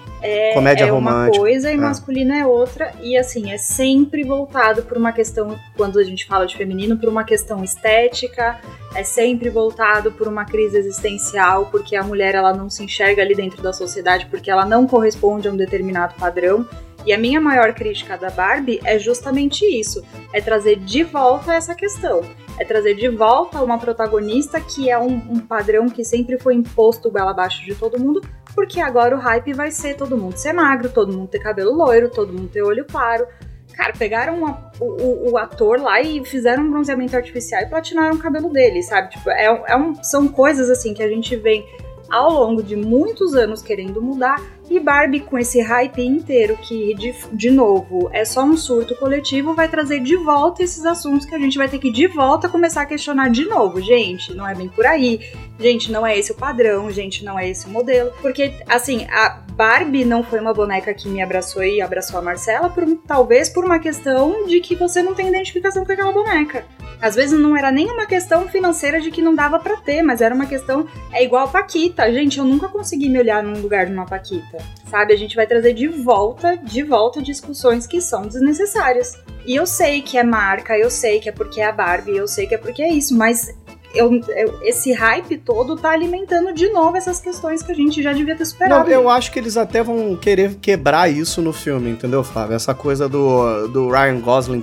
[0.53, 1.39] Comédia é uma romântica.
[1.39, 1.77] coisa e é.
[1.77, 2.93] masculino é outra.
[3.01, 7.09] E assim, é sempre voltado por uma questão, quando a gente fala de feminino, por
[7.09, 8.59] uma questão estética,
[8.97, 13.35] é sempre voltado por uma crise existencial, porque a mulher ela não se enxerga ali
[13.35, 16.67] dentro da sociedade, porque ela não corresponde a um determinado padrão.
[17.09, 21.75] E a minha maior crítica da Barbie é justamente isso: é trazer de volta essa
[21.75, 22.21] questão.
[22.61, 27.11] É trazer de volta uma protagonista que é um, um padrão que sempre foi imposto
[27.11, 28.21] goela abaixo de todo mundo,
[28.55, 32.11] porque agora o hype vai ser todo mundo ser magro, todo mundo ter cabelo loiro,
[32.11, 33.27] todo mundo ter olho claro.
[33.75, 38.19] Cara, pegaram uma- o, o- ator lá e fizeram um bronzeamento artificial e platinaram o
[38.19, 39.11] cabelo dele, sabe?
[39.11, 41.65] Tipo, é, é um- são coisas assim que a gente vem
[42.11, 44.43] ao longo de muitos anos querendo mudar.
[44.71, 49.55] E Barbie, com esse hype inteiro, que de, de novo é só um surto coletivo,
[49.55, 52.83] vai trazer de volta esses assuntos que a gente vai ter que de volta começar
[52.83, 53.81] a questionar de novo.
[53.81, 55.21] Gente, não é bem por aí.
[55.59, 56.91] Gente, não é esse o padrão.
[56.91, 58.13] Gente, não é esse o modelo.
[58.21, 62.71] Porque, assim, a Barbie não foi uma boneca que me abraçou e abraçou a Marcela,
[62.71, 66.65] por, talvez por uma questão de que você não tem identificação com aquela boneca.
[67.01, 70.21] Às vezes não era nem uma questão financeira de que não dava pra ter, mas
[70.21, 70.87] era uma questão.
[71.13, 72.13] É igual a Paquita.
[72.13, 74.58] Gente, eu nunca consegui me olhar num lugar de uma Paquita.
[74.91, 75.13] Sabe?
[75.13, 79.17] A gente vai trazer de volta, de volta discussões que são desnecessárias.
[79.47, 82.27] E eu sei que é marca, eu sei que é porque é a Barbie, eu
[82.29, 83.55] sei que é porque é isso, mas
[83.95, 88.13] eu, eu- esse hype todo tá alimentando de novo essas questões que a gente já
[88.13, 88.91] devia ter Não, superado.
[88.91, 92.55] eu acho que eles até vão querer quebrar isso no filme, entendeu, Flávio?
[92.57, 94.63] Essa coisa do, do Ryan Gosling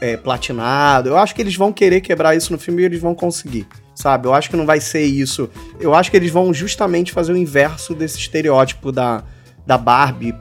[0.00, 1.08] é, platinado.
[1.08, 3.66] Eu acho que eles vão querer quebrar isso no filme e eles vão conseguir.
[3.94, 4.28] Sabe?
[4.28, 5.48] Eu acho que não vai ser isso.
[5.80, 9.24] Eu acho que eles vão justamente fazer o inverso desse estereótipo da,
[9.66, 10.34] da Barbie,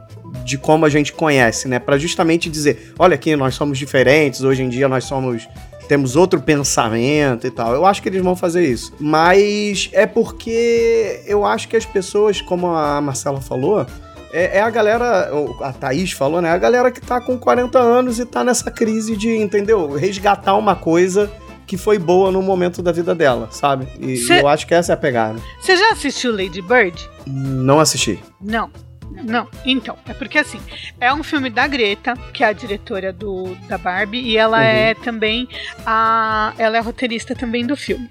[0.43, 1.79] de como a gente conhece, né?
[1.79, 5.47] Pra justamente dizer: olha aqui, nós somos diferentes, hoje em dia nós somos.
[5.87, 7.71] Temos outro pensamento e tal.
[7.75, 8.91] Eu acho que eles vão fazer isso.
[8.99, 13.85] Mas é porque eu acho que as pessoas, como a Marcela falou,
[14.33, 15.29] é, é a galera,
[15.61, 16.49] a Thaís falou, né?
[16.49, 19.91] A galera que tá com 40 anos e tá nessa crise de, entendeu?
[19.91, 21.31] Resgatar uma coisa
[21.67, 23.87] que foi boa no momento da vida dela, sabe?
[23.99, 25.39] E Cê- eu acho que essa é a pegada.
[25.61, 27.09] Você já assistiu Lady Bird?
[27.27, 28.19] Não assisti.
[28.41, 28.71] Não.
[29.23, 30.59] Não, então, é porque assim,
[30.99, 34.63] é um filme da Greta, que é a diretora do, da Barbie, e ela Uhum.
[34.63, 35.47] é também
[35.85, 36.53] a.
[36.57, 38.09] Ela é roteirista também do filme.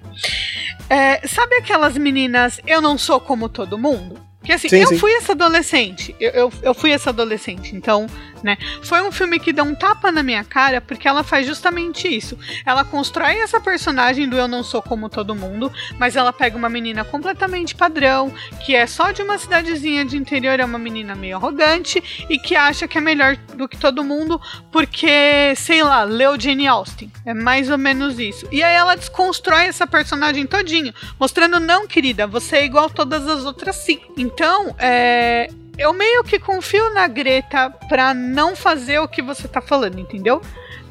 [0.91, 4.19] É, sabe aquelas meninas Eu não sou como todo mundo?
[4.45, 4.99] Porque assim, Sim, eu sim.
[4.99, 6.15] fui essa adolescente.
[6.21, 7.75] Eu, eu, eu fui essa adolescente.
[7.75, 8.07] Então,
[8.45, 8.59] né?
[8.83, 12.39] Foi um filme que deu um tapa na minha cara porque ela faz justamente isso.
[12.67, 16.69] Ela constrói essa personagem do Eu Não Sou Como Todo Mundo, mas ela pega uma
[16.69, 18.31] menina completamente padrão,
[18.65, 22.55] que é só de uma cidadezinha de interior, é uma menina meio arrogante e que
[22.55, 24.39] acha que é melhor do que todo mundo
[24.71, 27.11] porque, sei lá, leu Jane Austen.
[27.25, 28.47] É mais ou menos isso.
[28.53, 33.27] E aí ela desconstrói essa personagem todinho, mostrando, não, querida, você é igual a todas
[33.27, 33.99] as outras sim.
[34.35, 35.49] Então, é.
[35.77, 40.41] Eu meio que confio na Greta pra não fazer o que você tá falando, entendeu?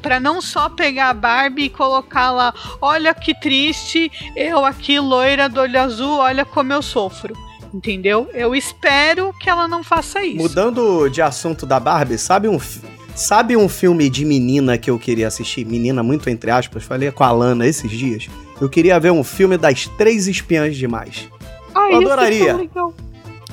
[0.02, 5.48] Pra não só pegar a Barbie e colocar lá, olha que triste, eu aqui loira
[5.48, 7.34] do olho azul, olha como eu sofro.
[7.72, 8.28] Entendeu?
[8.34, 10.36] Eu espero que ela não faça isso.
[10.36, 12.60] Mudando de assunto da Barbie, sabe um,
[13.14, 15.64] sabe um filme de menina que eu queria assistir?
[15.64, 18.28] Menina, muito entre aspas, falei com a Lana esses dias.
[18.60, 21.26] Eu queria ver um filme das Três Espiãs Demais.
[21.74, 22.46] Ai, eu isso é adoraria.
[22.50, 22.94] tão legal.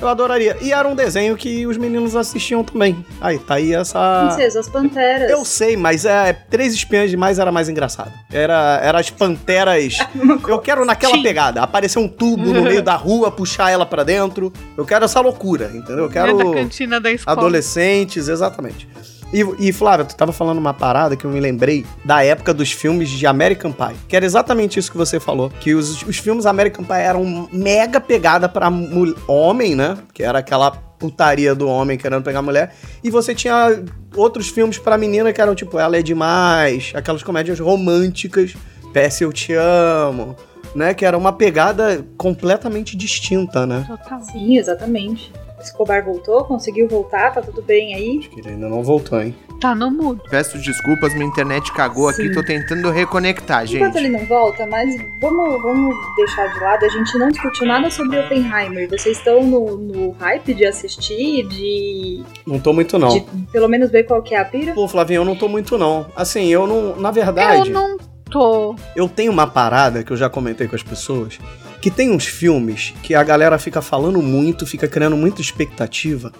[0.02, 0.56] Eu adoraria.
[0.60, 3.06] E era um desenho que os meninos assistiam também.
[3.20, 4.24] Aí, tá aí essa.
[4.26, 5.30] Princesas Panteras.
[5.30, 8.10] Eu sei, mas é, Três Espiãs Demais era mais engraçado.
[8.32, 9.98] Era, era as panteras.
[10.48, 11.22] Eu quero naquela Sim.
[11.22, 11.62] pegada.
[11.62, 14.52] Aparecer um tubo no meio da rua, puxar ela pra dentro.
[14.76, 16.04] Eu quero essa loucura, entendeu?
[16.04, 17.38] Eu É quero da cantina da escola.
[17.38, 18.88] adolescentes, exatamente.
[19.32, 22.70] E, e Flávia, tu tava falando uma parada que eu me lembrei da época dos
[22.70, 23.96] filmes de American Pie.
[24.06, 25.50] Que era exatamente isso que você falou.
[25.60, 29.96] Que os, os filmes American Pie eram mega pegada pra mul- homem, né?
[30.12, 32.74] Que era aquela putaria do homem querendo pegar mulher.
[33.02, 33.82] E você tinha
[34.14, 38.54] outros filmes pra menina que eram tipo Ela é Demais, aquelas comédias românticas,
[38.92, 40.36] PS Eu Te Amo,
[40.74, 40.92] né?
[40.94, 43.84] Que era uma pegada completamente distinta, né?
[43.88, 44.20] Total.
[44.22, 45.32] Sim, exatamente.
[45.64, 48.18] Escobar voltou, conseguiu voltar, tá tudo bem aí.
[48.18, 49.34] Acho que ele ainda não voltou, hein?
[49.60, 50.22] Tá no mudo.
[50.28, 52.32] Peço desculpas, minha internet cagou aqui, Sim.
[52.34, 54.06] tô tentando reconectar, Enquanto gente.
[54.06, 54.88] ele não volta, mas
[55.20, 58.88] vamos, vamos deixar de lado, a gente não discutiu nada sobre Oppenheimer.
[58.90, 63.10] Vocês estão no, no hype de assistir, de, Não tô muito, não.
[63.10, 63.20] de
[63.52, 64.72] pelo menos ver qual que é a pira?
[64.72, 66.06] Pô, Flavinho, eu não tô muito, não.
[66.16, 66.96] Assim, eu não.
[66.96, 67.96] Na verdade, Eu não
[68.30, 68.74] tô.
[68.96, 71.38] eu tenho uma parada que eu já comentei com as pessoas.
[71.82, 76.32] Que tem uns filmes que a galera fica falando muito, fica criando muita expectativa.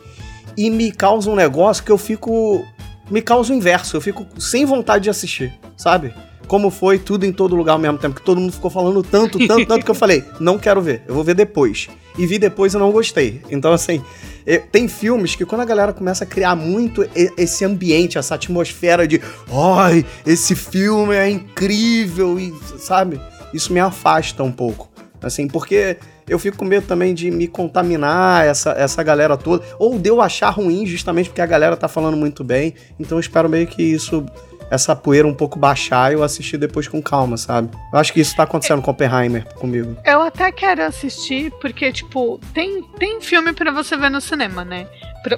[0.57, 2.65] E me causa um negócio que eu fico.
[3.11, 3.97] Me causa o inverso.
[3.97, 6.15] Eu fico sem vontade de assistir, sabe?
[6.47, 8.15] Como foi tudo em todo lugar ao mesmo tempo.
[8.15, 11.15] Que todo mundo ficou falando tanto, tanto, tanto que eu falei, não quero ver, eu
[11.15, 11.89] vou ver depois.
[12.17, 13.43] E vi depois e não gostei.
[13.51, 14.01] Então, assim,
[14.47, 17.05] é, tem filmes que quando a galera começa a criar muito
[17.37, 19.21] esse ambiente, essa atmosfera de
[19.51, 23.21] ai, esse filme é incrível, e sabe?
[23.53, 24.92] Isso me afasta um pouco.
[25.23, 25.97] Assim, porque
[26.29, 30.21] eu fico com medo também de me contaminar essa, essa galera toda, ou de eu
[30.21, 32.75] achar ruim justamente porque a galera tá falando muito bem.
[32.99, 34.25] Então eu espero meio que isso,
[34.73, 37.69] essa poeira um pouco baixar e eu assistir depois com calma, sabe?
[37.93, 39.95] Eu acho que isso tá acontecendo com Oppenheimer comigo.
[40.03, 44.89] Eu até quero assistir, porque, tipo, tem, tem filme pra você ver no cinema, né?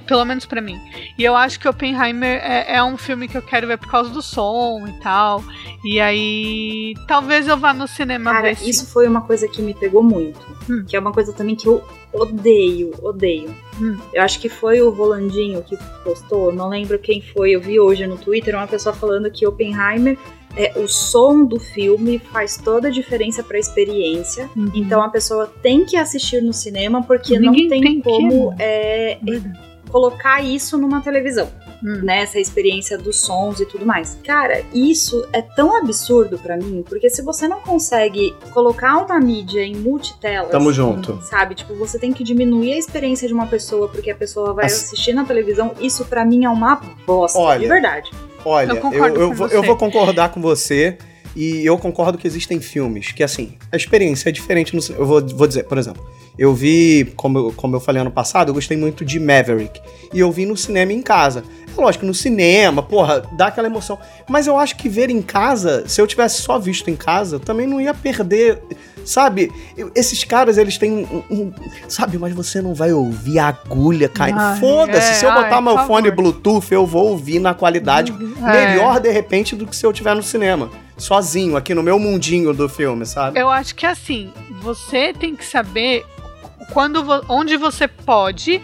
[0.06, 0.80] Pelo menos pra mim.
[1.18, 4.08] E eu acho que Oppenheimer é, é um filme que eu quero ver por causa
[4.10, 5.42] do som e tal.
[5.84, 6.94] E aí.
[7.08, 10.40] Talvez eu vá no cinema Cara, ver isso foi uma coisa que me pegou muito.
[10.70, 10.84] Hum.
[10.88, 11.84] Que é uma coisa também que eu
[12.14, 13.54] odeio, odeio.
[13.80, 13.96] Hum.
[14.12, 17.50] Eu acho que foi o Rolandinho que postou, não lembro quem foi.
[17.52, 20.16] Eu vi hoje no Twitter uma pessoa falando que Oppenheimer
[20.56, 24.48] é, o som do filme faz toda a diferença para a experiência.
[24.56, 24.70] Uhum.
[24.74, 28.56] Então a pessoa tem que assistir no cinema porque Ninguém não tem, tem como né?
[28.60, 29.18] é,
[29.90, 31.48] colocar isso numa televisão.
[31.84, 32.00] Hum.
[32.02, 34.16] Né, essa experiência dos sons e tudo mais.
[34.24, 39.60] Cara, isso é tão absurdo pra mim, porque se você não consegue colocar uma mídia
[39.62, 41.20] em multitelas, Tamo junto.
[41.22, 41.54] sabe?
[41.54, 44.84] Tipo, você tem que diminuir a experiência de uma pessoa porque a pessoa vai Ass-
[44.84, 45.74] assistir na televisão.
[45.78, 48.10] Isso pra mim é uma bosta, Olha, de verdade.
[48.46, 50.96] Olha, Eu eu, eu vou, eu vou concordar com você.
[51.36, 54.82] E eu concordo que existem filmes que, assim, a experiência é diferente no.
[54.96, 56.04] Eu vou, vou dizer, por exemplo,
[56.38, 59.80] eu vi, como eu, como eu falei ano passado, eu gostei muito de Maverick.
[60.12, 61.42] E eu vi no cinema em casa.
[61.76, 63.98] É lógico, no cinema, porra, dá aquela emoção.
[64.28, 67.66] Mas eu acho que ver em casa, se eu tivesse só visto em casa, também
[67.66, 68.60] não ia perder.
[69.04, 69.50] Sabe?
[69.76, 71.52] Eu- esses caras, eles têm um, um-
[71.88, 74.38] Sabe, mas você não vai ouvir a agulha caindo.
[74.38, 76.10] Ai, Foda-se, é, se eu ai, botar meu fone.
[76.12, 78.50] Bluetooth, eu vou ouvir na qualidade É.
[78.68, 80.70] melhor, de repente, do que se eu estiver no cinema.
[80.96, 83.38] Sozinho, aqui no meu mundinho do filme, sabe?
[83.38, 86.04] Eu acho que assim, você tem que saber
[86.72, 88.62] quando onde você pode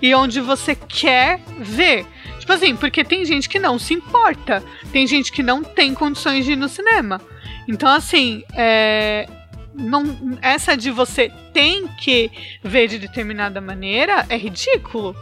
[0.00, 2.06] e onde você quer ver.
[2.38, 4.62] Tipo assim, porque tem gente que não se importa,
[4.92, 7.20] tem gente que não tem condições de ir no cinema.
[7.68, 9.28] Então, assim, é,
[9.74, 12.30] não, essa de você tem que
[12.62, 15.14] ver de determinada maneira é ridículo.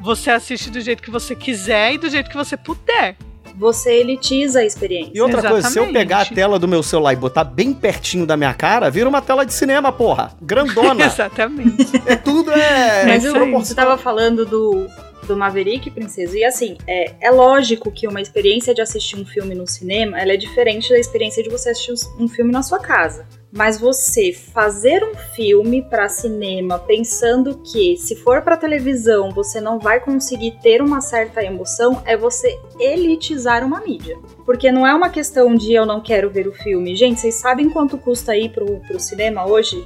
[0.00, 3.16] Você assiste do jeito que você quiser e do jeito que você puder.
[3.56, 5.12] Você elitiza a experiência.
[5.14, 5.92] E outra coisa, se eu Exatamente.
[5.92, 9.22] pegar a tela do meu celular e botar bem pertinho da minha cara, vira uma
[9.22, 10.34] tela de cinema, porra.
[10.40, 11.04] Grandona.
[11.06, 12.02] Exatamente.
[12.06, 13.06] é tudo é.
[13.06, 13.64] Mas é eu, proporção.
[13.64, 14.86] você tava falando do,
[15.26, 19.54] do Maverick, princesa, e assim, é, é lógico que uma experiência de assistir um filme
[19.54, 23.26] no cinema, ela é diferente da experiência de você assistir um filme na sua casa.
[23.52, 29.78] Mas você fazer um filme pra cinema pensando que se for pra televisão você não
[29.78, 34.18] vai conseguir ter uma certa emoção é você elitizar uma mídia.
[34.44, 36.96] Porque não é uma questão de eu não quero ver o filme.
[36.96, 39.82] Gente, vocês sabem quanto custa ir pro, pro cinema hoje?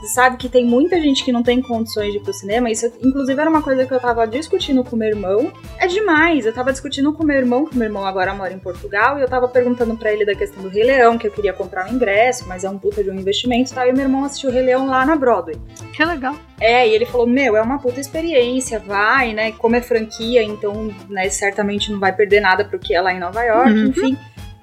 [0.00, 2.70] Você sabe que tem muita gente que não tem condições de ir pro cinema.
[2.70, 5.52] Isso, inclusive, era uma coisa que eu tava discutindo com meu irmão.
[5.78, 6.46] É demais.
[6.46, 9.28] Eu tava discutindo com meu irmão, que meu irmão agora mora em Portugal, e eu
[9.28, 12.46] tava perguntando pra ele da questão do Rei Leão, que eu queria comprar um ingresso,
[12.48, 13.86] mas é um puta de um investimento e tal.
[13.86, 15.56] E meu irmão assistiu o Rei Leão lá na Broadway.
[15.92, 16.34] que legal.
[16.60, 19.52] É, e ele falou: Meu, é uma puta experiência, vai, né?
[19.52, 23.18] Como é franquia, então, né, certamente não vai perder nada pro que é lá em
[23.18, 23.86] Nova York, Uhum.
[23.86, 24.18] enfim.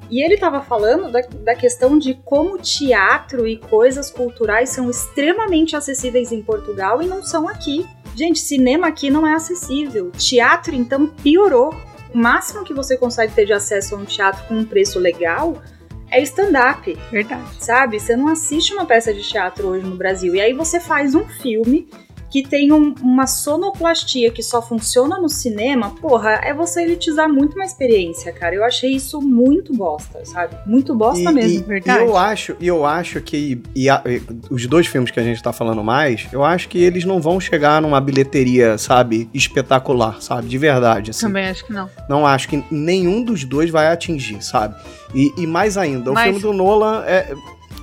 [0.10, 5.76] E ele tava falando da, da questão de como teatro e coisas culturais são extremamente
[5.76, 7.88] acessíveis em Portugal e não são aqui.
[8.14, 10.12] Gente, cinema aqui não é acessível.
[10.12, 11.74] Teatro, então, piorou.
[12.14, 15.62] O máximo que você consegue ter de acesso a um teatro com um preço legal
[16.10, 17.42] é stand-up Verdade.
[17.58, 17.98] sabe?
[17.98, 20.36] Você não assiste uma peça de teatro hoje no Brasil.
[20.36, 21.88] E aí você faz um filme
[22.32, 27.56] que tem um- uma sonoplastia que só funciona no cinema, porra, é você elitizar muito
[27.56, 28.56] uma experiência, cara.
[28.56, 30.56] Eu achei isso muito bosta, sabe?
[30.66, 31.60] Muito bosta E- mesmo.
[31.60, 32.00] e, verdade.
[32.00, 35.44] E eu acho, eu acho que e a- e os dois filmes que a gente
[35.44, 40.48] tá falando mais, eu acho que eles não vão chegar numa bilheteria, sabe, espetacular, sabe,
[40.48, 41.12] de verdade.
[41.12, 41.22] Assim.
[41.28, 41.90] Também acho que não.
[42.10, 44.76] Não acho que nenhum dos dois vai atingir, sabe?
[45.14, 47.34] E, e mais ainda, o Mas- filme do Nolan é,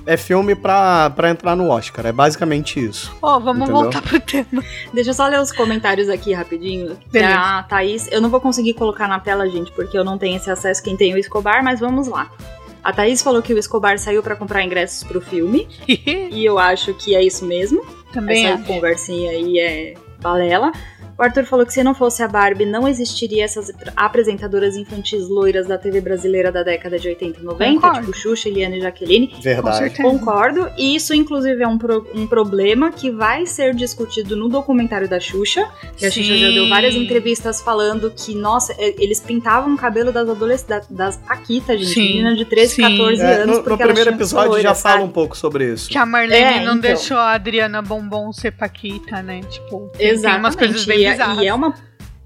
[0.09, 2.07] é filme pra, pra entrar no Oscar.
[2.07, 3.15] É basicamente isso.
[3.21, 3.83] Ó, vamos Entendeu?
[3.83, 4.63] voltar pro tema.
[4.91, 6.97] Deixa eu só ler os comentários aqui rapidinho.
[7.11, 7.35] Beleza.
[7.39, 10.49] a Thaís, eu não vou conseguir colocar na tela, gente, porque eu não tenho esse
[10.49, 12.31] acesso quem tem o Escobar, mas vamos lá.
[12.83, 16.93] A Thaís falou que o Escobar saiu pra comprar ingressos pro filme, e eu acho
[16.95, 17.85] que é isso mesmo.
[18.11, 18.63] Também Essa acho.
[18.63, 20.71] conversinha aí é balela.
[21.19, 25.67] O Arthur falou que se não fosse a Barbie, não existiria essas apresentadoras infantis loiras
[25.67, 27.99] da TV brasileira da década de 80 e 90, Concordo.
[27.99, 29.27] tipo Xuxa, Eliane e Jaqueline.
[29.27, 29.77] Com Verdade.
[29.77, 30.01] certeza.
[30.03, 35.09] Concordo, e isso inclusive é um, pro- um problema que vai ser discutido no documentário
[35.09, 35.67] da Xuxa.
[35.97, 36.53] Que a Xuxa já Sim.
[36.53, 41.79] deu várias entrevistas falando que, nossa, é, eles pintavam o cabelo das adolescentes, das Paquitas,
[41.79, 42.81] gente, Sim, menina de 13, sim.
[42.81, 43.47] 14 É, anos.
[43.47, 45.09] no, no porque elas primeiro episódio já loiras, fala sabe?
[45.09, 45.89] um pouco sobre isso.
[45.89, 46.77] Que a Marlene É, não então.
[46.79, 49.41] deixou a Adriana Bombom ser Paquita, né?
[49.49, 50.39] Tipo, tem, tem Exatamente.
[50.39, 51.43] umas coisas bem bizarras.
[51.43, 51.73] e é uma,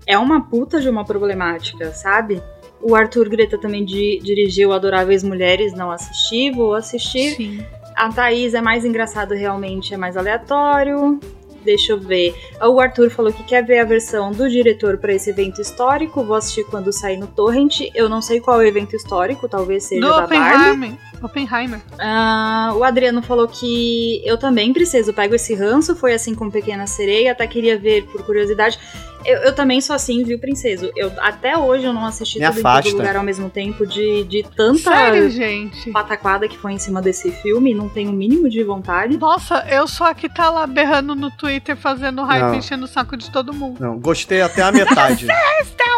[0.06, 2.42] é uma puta de uma problemática, sabe?
[2.82, 7.36] O Arthur Greta também di- dirigiu Adoráveis Mulheres, não assisti, vou assistir.
[7.36, 7.66] Sim.
[7.96, 11.20] A Thaís é mais engraçado realmente, é mais aleatório.
[11.64, 12.36] Deixa eu ver.
[12.62, 16.24] O Arthur falou que quer ver a versão do diretor para esse evento histórico.
[16.24, 17.82] Vou assistir quando sair no Torrent.
[17.94, 20.36] Eu não sei qual é o evento histórico, talvez seja Do da Barbie.
[20.36, 20.98] Oppenheimer.
[21.24, 21.80] Oppenheimer.
[22.00, 26.86] Ah, o Adriano falou que eu também preciso, pego esse ranço, foi assim com Pequena
[26.86, 28.78] Sereia, até queria ver por curiosidade.
[29.26, 30.90] Eu, eu também sou assim, viu, princesa?
[30.96, 32.90] Eu, até hoje eu não assisti Me tudo em afasta.
[32.90, 35.92] todo lugar ao mesmo tempo de, de tanta Sério, gente?
[35.92, 37.74] pataquada que foi em cima desse filme.
[37.74, 39.18] Não tenho o mínimo de vontade.
[39.18, 42.56] Nossa, eu sou a que tá lá berrando no Twitter, fazendo hype, Não.
[42.56, 43.78] enchendo o saco de todo mundo.
[43.80, 45.28] Não, gostei até a metade.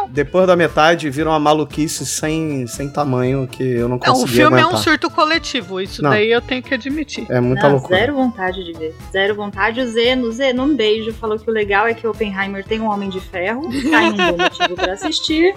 [0.09, 4.34] Depois da metade, vira uma maluquice sem, sem tamanho que eu não Não, o consegui
[4.34, 4.80] filme é aguentar.
[4.80, 6.11] um surto coletivo, isso Não.
[6.11, 7.26] daí eu tenho que admitir.
[7.30, 7.97] É muita Não, loucura.
[7.99, 8.95] zero vontade de ver.
[9.11, 9.82] Zero vontade.
[9.82, 11.11] O Zeno, Zeno, um beijo.
[11.13, 13.63] Falou que o legal é que o Oppenheimer tem um Homem de Ferro.
[13.89, 15.55] Tá aí um bom motivo pra assistir.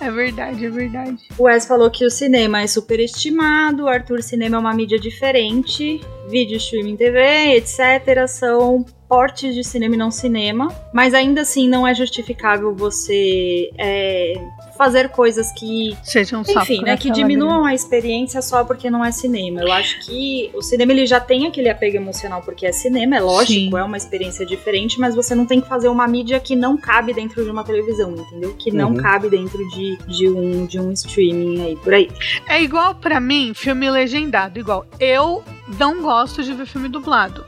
[0.00, 1.18] É verdade, é verdade.
[1.38, 3.84] O Wes falou que o cinema é superestimado.
[3.84, 6.00] O Arthur, cinema é uma mídia diferente.
[6.28, 8.26] Vídeo, streaming, TV, etc.
[8.28, 10.68] São portes de cinema e não cinema.
[10.94, 14.34] Mas ainda assim, não é justificável você é,
[14.80, 16.60] fazer coisas que Seja um saco.
[16.62, 19.60] enfim, né, que diminuam a experiência só porque não é cinema.
[19.60, 23.20] Eu acho que o cinema ele já tem aquele apego emocional porque é cinema, é
[23.20, 23.78] lógico, Sim.
[23.78, 27.12] é uma experiência diferente, mas você não tem que fazer uma mídia que não cabe
[27.12, 28.54] dentro de uma televisão, entendeu?
[28.58, 28.96] Que não Uhum.
[28.96, 32.08] cabe dentro de, de, um, de um streaming aí, por aí.
[32.48, 34.86] É igual pra mim, filme legendado, igual.
[34.98, 35.44] Eu
[35.78, 37.44] não gosto de ver filme dublado.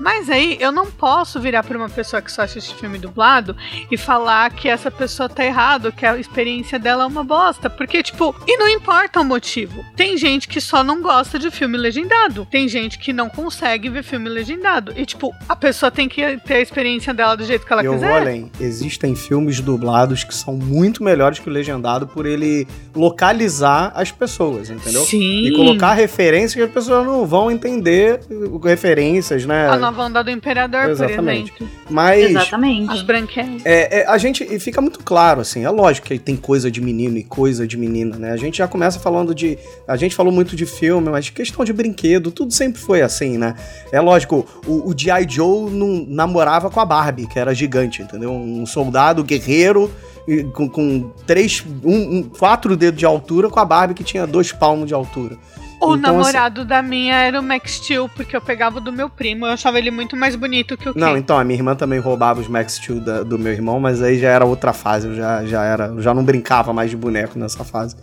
[0.00, 3.54] Mas aí eu não posso virar pra uma pessoa que só assiste filme dublado
[3.90, 7.68] e falar que essa pessoa tá errado, que a experiência dela é uma bosta.
[7.68, 9.84] Porque, tipo, e não importa o motivo.
[9.96, 12.46] Tem gente que só não gosta de filme legendado.
[12.50, 14.92] Tem gente que não consegue ver filme legendado.
[14.96, 17.92] E, tipo, a pessoa tem que ter a experiência dela do jeito que ela eu
[17.92, 18.08] quiser.
[18.08, 18.50] vou além.
[18.58, 24.70] Existem filmes dublados que são muito melhores que o legendado por ele localizar as pessoas,
[24.70, 25.04] entendeu?
[25.04, 25.46] Sim.
[25.46, 28.20] E colocar referências que as pessoas não vão entender
[28.64, 29.68] referências, né?
[29.68, 31.52] A onda do Imperador, Exatamente.
[31.52, 31.80] por exemplo.
[31.90, 32.92] Mas Exatamente.
[32.92, 33.62] As branquelas.
[33.64, 36.80] é, é, a gente e fica muito claro, assim, é lógico que tem coisa de
[36.80, 38.30] menino e coisa de menina, né?
[38.32, 39.58] A gente já começa falando de.
[39.88, 43.54] A gente falou muito de filme, mas questão de brinquedo, tudo sempre foi assim, né?
[43.92, 45.26] É lógico, o, o G.I.
[45.28, 48.32] Joe não namorava com a Barbie, que era gigante, entendeu?
[48.32, 49.90] Um soldado guerreiro
[50.28, 54.26] e com, com três, um, um- quatro dedos de altura com a Barbie que tinha
[54.26, 55.36] dois palmos de altura.
[55.80, 59.08] O Então, namorado da minha era o Max Steel, porque eu pegava o do meu
[59.08, 59.46] primo.
[59.46, 61.18] Eu achava ele muito mais bonito que o Não, Ken.
[61.18, 64.18] então, a minha irmã também roubava os Max Steel da- do meu irmão, mas aí
[64.18, 67.38] já era outra fase, eu já, já era, eu já não brincava mais de boneco
[67.38, 67.96] nessa fase.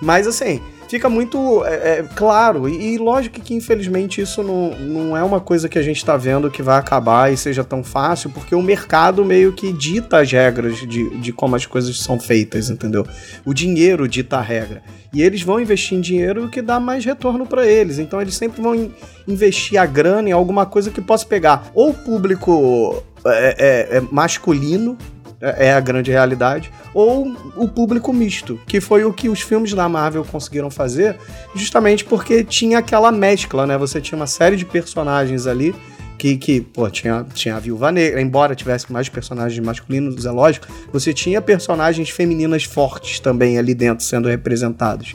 [0.00, 0.60] Mas assim,
[0.92, 5.40] fica muito é, é, claro, e, e lógico que infelizmente isso não, não é uma
[5.40, 8.60] coisa que a gente tá vendo que vai acabar e seja tão fácil, porque o
[8.60, 13.06] mercado meio que dita as regras de, de como as coisas são feitas, entendeu?
[13.42, 14.82] O dinheiro dita a regra.
[15.14, 17.98] E eles vão investir em dinheiro que dá mais retorno para eles.
[17.98, 18.92] Então eles sempre vão in-
[19.26, 23.56] investir a grana em alguma coisa que possa pegar ou público é,
[23.94, 24.96] é- é masculino,
[25.42, 29.74] é é a grande realidade, ou o público misto, que foi o que os filmes
[29.74, 31.18] da Marvel conseguiram fazer,
[31.54, 33.76] justamente porque tinha aquela mescla, né?
[33.76, 35.74] Você tinha uma série de personagens ali
[36.18, 40.68] que, que pô, tinha, tinha a Viúva Negra, embora tivesse mais personagens masculinos, é lógico,
[40.92, 45.12] você tinha personagens femininas fortes também ali dentro sendo representados.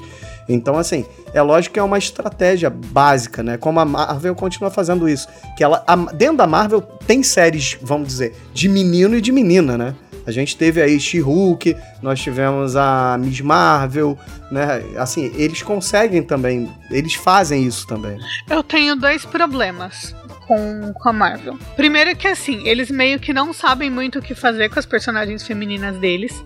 [0.49, 3.57] Então, assim, é lógico que é uma estratégia básica, né?
[3.57, 5.27] Como a Marvel continua fazendo isso.
[5.57, 9.77] Que ela, a- dentro da Marvel tem séries, vamos dizer, de menino e de menina,
[9.77, 9.93] né?
[10.27, 14.19] A gente teve aí She-Hulk, nós tivemos a Miss Marvel,
[14.51, 14.83] né?
[14.97, 18.19] Assim, eles conseguem também, eles fazem isso também.
[18.49, 20.13] Eu tenho dois problemas
[20.45, 21.57] com, com a Marvel.
[21.77, 25.47] Primeiro que assim, eles meio que não sabem muito o que fazer com as personagens
[25.47, 26.43] femininas deles.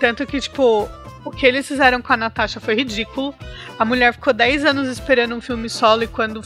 [0.00, 0.88] Tanto que, tipo,
[1.24, 3.32] o que eles fizeram com a Natasha foi ridículo.
[3.78, 6.42] A mulher ficou 10 anos esperando um filme solo e quando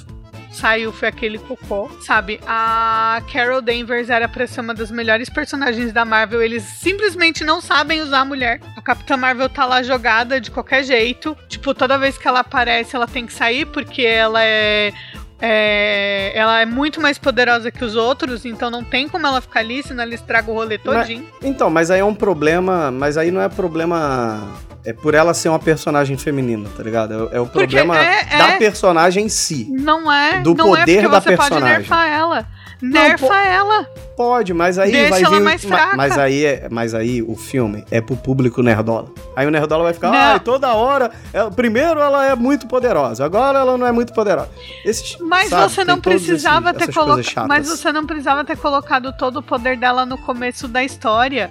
[0.56, 2.40] saiu foi aquele cocô, sabe?
[2.46, 6.42] A Carol Danvers era pra ser uma das melhores personagens da Marvel.
[6.42, 8.60] Eles simplesmente não sabem usar a mulher.
[8.76, 11.36] A Capitã Marvel tá lá jogada de qualquer jeito.
[11.48, 14.92] Tipo, toda vez que ela aparece, ela tem que sair porque ela é
[15.40, 19.60] é, ela é muito mais poderosa que os outros, então não tem como ela ficar
[19.60, 21.26] ali, senão ela estraga o rolê todinho.
[21.42, 24.50] Então, mas aí é um problema, mas aí não é problema
[24.86, 27.28] é por ela ser uma personagem feminina, tá ligado?
[27.32, 29.68] É, é o problema é- da é- personagem em si.
[29.70, 31.78] Não é, Do não é poder porque da você pode personagem.
[31.78, 32.46] nerfar ela.
[32.80, 33.84] Nerfa pô- ela.
[34.18, 35.42] Pode, mas aí Deixa vai ela vir.
[35.42, 35.96] mais ma- fraca.
[35.96, 39.08] Mas aí, é- mas aí o filme é pro público nerdola.
[39.34, 40.14] Aí o nerdola vai ficar, Não.
[40.18, 41.10] ai, toda hora.
[41.32, 44.50] ela- primeiro ela é muito poderosa, agora ela não é muito poderosa.
[44.84, 47.48] Esses, Mas sabe, você não precisava esses- ter colocado.
[47.48, 51.50] Mas você não precisava ter colocado todo o poder dela no começo da história.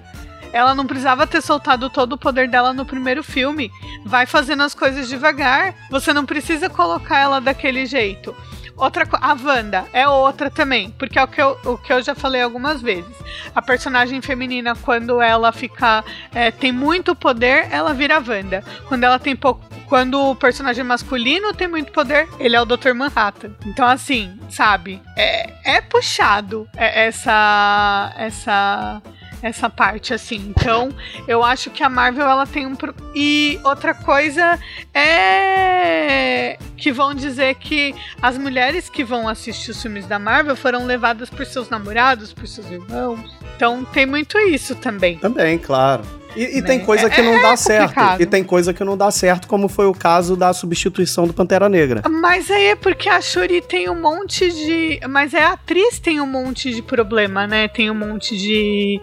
[0.54, 3.72] Ela não precisava ter soltado todo o poder dela no primeiro filme.
[4.06, 5.74] Vai fazendo as coisas devagar.
[5.90, 8.36] Você não precisa colocar ela daquele jeito.
[8.78, 12.14] Outra a Wanda é outra também, porque é o que, eu, o que eu já
[12.14, 13.16] falei algumas vezes.
[13.54, 16.04] A personagem feminina, quando ela fica.
[16.34, 18.64] é, tem muito poder, ela vira Wanda.
[18.88, 19.64] Quando ela tem pouco.
[19.88, 22.94] Quando o personagem masculino tem muito poder, ele é o Dr.
[22.94, 23.52] Manhattan.
[23.66, 25.02] Então, assim, sabe?
[25.16, 28.14] É, é puxado é- essa.
[28.18, 29.02] essa
[29.42, 30.54] essa parte assim.
[30.56, 30.90] Então,
[31.28, 32.94] eu acho que a Marvel ela tem um pro...
[33.14, 34.60] e outra coisa
[34.94, 40.86] é que vão dizer que as mulheres que vão assistir os filmes da Marvel foram
[40.86, 43.45] levadas por seus namorados, por seus irmãos.
[43.56, 45.18] Então, tem muito isso também.
[45.18, 46.04] Também, claro.
[46.36, 46.68] E, e Né?
[46.68, 47.88] tem coisa que É- não é dá certo.
[47.94, 48.22] complicado.
[48.22, 51.70] E tem coisa que não dá certo, como foi o caso da substituição do Pantera
[51.70, 52.02] Negra.
[52.10, 55.00] Mas aí é porque a Shuri tem um monte de.
[55.10, 57.70] Mas é a atriz tem um monte de problema, né?
[57.70, 59.00] Tem um monte de.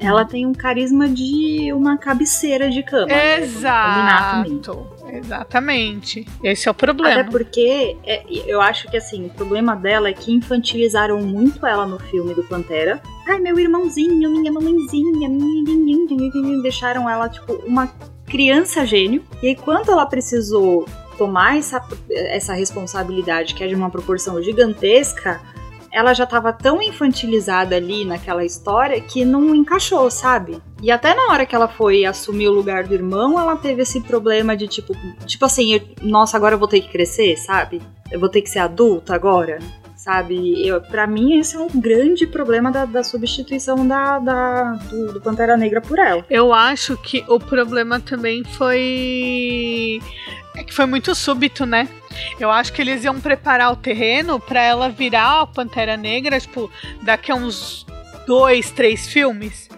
[0.00, 3.06] Ela tem um carisma de uma cabeceira de cama.
[3.06, 3.40] né?
[5.12, 6.26] Exatamente.
[6.42, 7.20] Esse é o problema.
[7.20, 11.86] Até porque é, eu acho que assim, o problema dela é que infantilizaram muito ela
[11.86, 13.00] no filme do Pantera.
[13.26, 16.62] Ai, meu irmãozinho, minha mamãezinha, minha...
[16.62, 17.92] deixaram ela, tipo, uma
[18.26, 19.24] criança gênio.
[19.42, 20.86] E aí, quando ela precisou
[21.16, 25.40] tomar essa, essa responsabilidade, que é de uma proporção gigantesca,
[25.92, 30.60] ela já tava tão infantilizada ali naquela história que não encaixou, sabe?
[30.82, 34.00] E até na hora que ela foi assumir o lugar do irmão, ela teve esse
[34.00, 34.92] problema de tipo,
[35.26, 37.80] tipo assim, eu- nossa, agora eu vou ter que crescer, sabe?
[38.10, 39.58] Eu vou ter que ser adulta agora,
[40.08, 40.66] sabe?
[40.66, 45.20] Eu, para mim esse é um grande problema da, da substituição da, da- do, do
[45.20, 46.24] Pantera Negra por ela.
[46.30, 50.00] Eu acho que o problema também foi.
[50.56, 51.86] É que foi muito súbito, né?
[52.40, 56.70] Eu acho que eles iam preparar o terreno pra ela virar a Pantera Negra, tipo,
[57.02, 57.84] daqui a uns
[58.26, 59.68] dois, três filmes.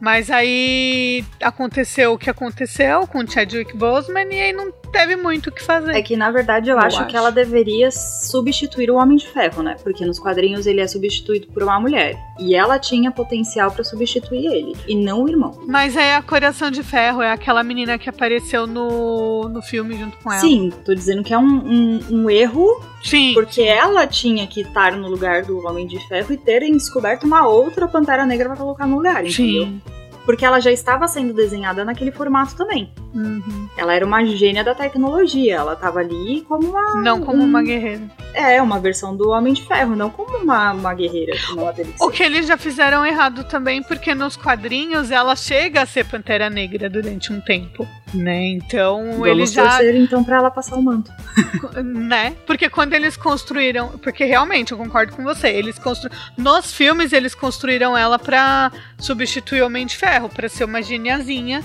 [0.00, 5.52] Mas aí aconteceu o que aconteceu com Chadwick Boseman e aí não teve muito o
[5.52, 5.92] que fazer.
[5.94, 7.06] É que na verdade eu, Eu acho, acho.
[7.08, 9.76] que ela deveria substituir o Homem de Ferro, né?
[9.82, 12.16] Porque nos quadrinhos ele é substituído por uma mulher.
[12.38, 15.60] E ela tinha potencial pra substituir ele, e não o irmão.
[15.66, 20.16] Mas aí a Coração de Ferro é aquela menina que apareceu no, no filme junto
[20.18, 20.40] com ela.
[20.40, 23.32] Sim, tô dizendo que é um, um- um erro Sim.
[23.34, 27.46] Porque ela tinha que estar no lugar do Homem de Ferro e terem descoberto uma
[27.46, 29.64] outra Pantera Negra pra colocar no lugar, entendeu?
[29.66, 29.82] Sim.
[30.24, 32.92] Porque ela já estava sendo desenhada naquele formato também.
[33.14, 33.68] Uhum.
[33.76, 36.94] Ela era uma gênia da tecnologia, ela tava ali como uma.
[36.94, 38.02] Não como um- uma guerreira.
[38.32, 42.10] É, uma versão do Homem de Ferro, não como uma, uma guerreira, como ela O
[42.10, 46.90] que eles já fizeram errado também, porque nos quadrinhos ela chega a ser Pantera Negra
[46.90, 48.46] durante um tempo, né?
[48.46, 51.12] Então Vamos eles já, torcer então pra ela passar o manto.
[51.84, 52.34] né?
[52.44, 56.10] Porque quando eles construíram, porque realmente eu concordo com você, eles constru...
[56.36, 61.62] nos filmes eles construíram ela pra substituir o Homem de Ferro, pra ser uma geniazinha,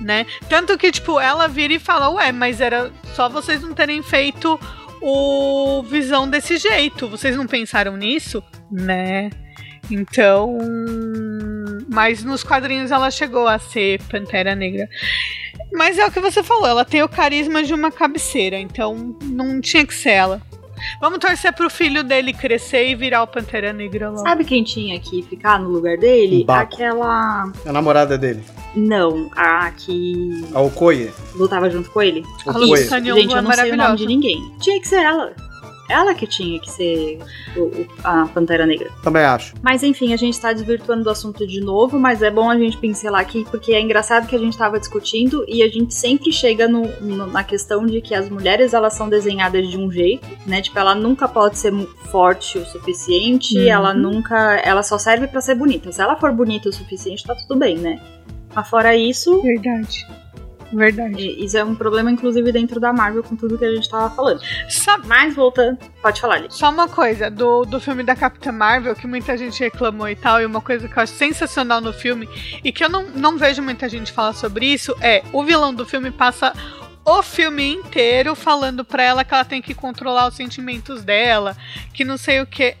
[0.00, 0.26] né?
[0.48, 4.58] Tanto que tipo ela vira e fala, ué, mas era só vocês não terem feito
[5.00, 9.30] o Visão desse jeito, vocês não pensaram nisso, né?
[9.90, 10.58] Então,
[11.88, 14.88] mas nos quadrinhos ela chegou a ser Pantera Negra.
[15.72, 19.60] Mas é o que você falou, ela tem o carisma de uma cabeceira, então não
[19.60, 20.42] tinha que ser ela.
[21.00, 24.22] Vamos torcer pro filho dele crescer e virar o Pantera Negra logo.
[24.22, 26.44] Sabe quem tinha que ficar no lugar dele?
[26.44, 26.74] Baco.
[26.74, 27.50] Aquela.
[27.66, 28.42] A namorada dele.
[28.74, 31.10] Não, a que A Okoye.
[31.34, 32.24] lutava junto com ele.
[32.46, 32.88] Okoye.
[33.00, 34.54] Nyong'o Gente, eu é não sei o nome de ninguém.
[34.60, 35.34] Tinha que ser ela.
[35.90, 37.18] Ela que tinha que ser
[37.56, 38.90] o- o- a Pantera Negra.
[39.02, 39.54] Também acho.
[39.62, 42.76] Mas enfim, a gente tá desvirtuando do assunto de novo, mas é bom a gente
[42.76, 46.68] pincelar aqui, porque é engraçado que a gente tava discutindo e a gente sempre chega
[46.68, 50.62] no- no- na questão de que as mulheres elas são desenhadas de um jeito, né?
[50.62, 51.72] Tipo, ela nunca pode ser
[52.10, 53.68] forte o suficiente, Uhum.
[53.68, 54.56] ela nunca.
[54.64, 55.90] Ela só serve pra ser bonita.
[55.92, 58.00] Se ela for bonita o suficiente, tá tudo bem, né?
[58.54, 60.06] Mas fora isso, Verdade.
[60.72, 61.14] Verdade.
[61.20, 64.14] e- Isso é um problema, inclusive, dentro da Marvel, com tudo que a gente tava
[64.14, 64.40] falando.
[64.68, 66.54] Sabe, Mas voltando, pode falar, Liz.
[66.54, 70.40] Só uma coisa, do, do filme da Capitã Marvel, que muita gente reclamou e tal,
[70.40, 72.28] e uma coisa que eu acho sensacional no filme,
[72.62, 75.84] e que eu não, não vejo muita gente falar sobre isso, é o vilão do
[75.86, 76.52] filme passa
[77.04, 81.56] o filme inteiro falando pra ela que ela tem que controlar os sentimentos dela,
[81.92, 82.76] que não sei o que.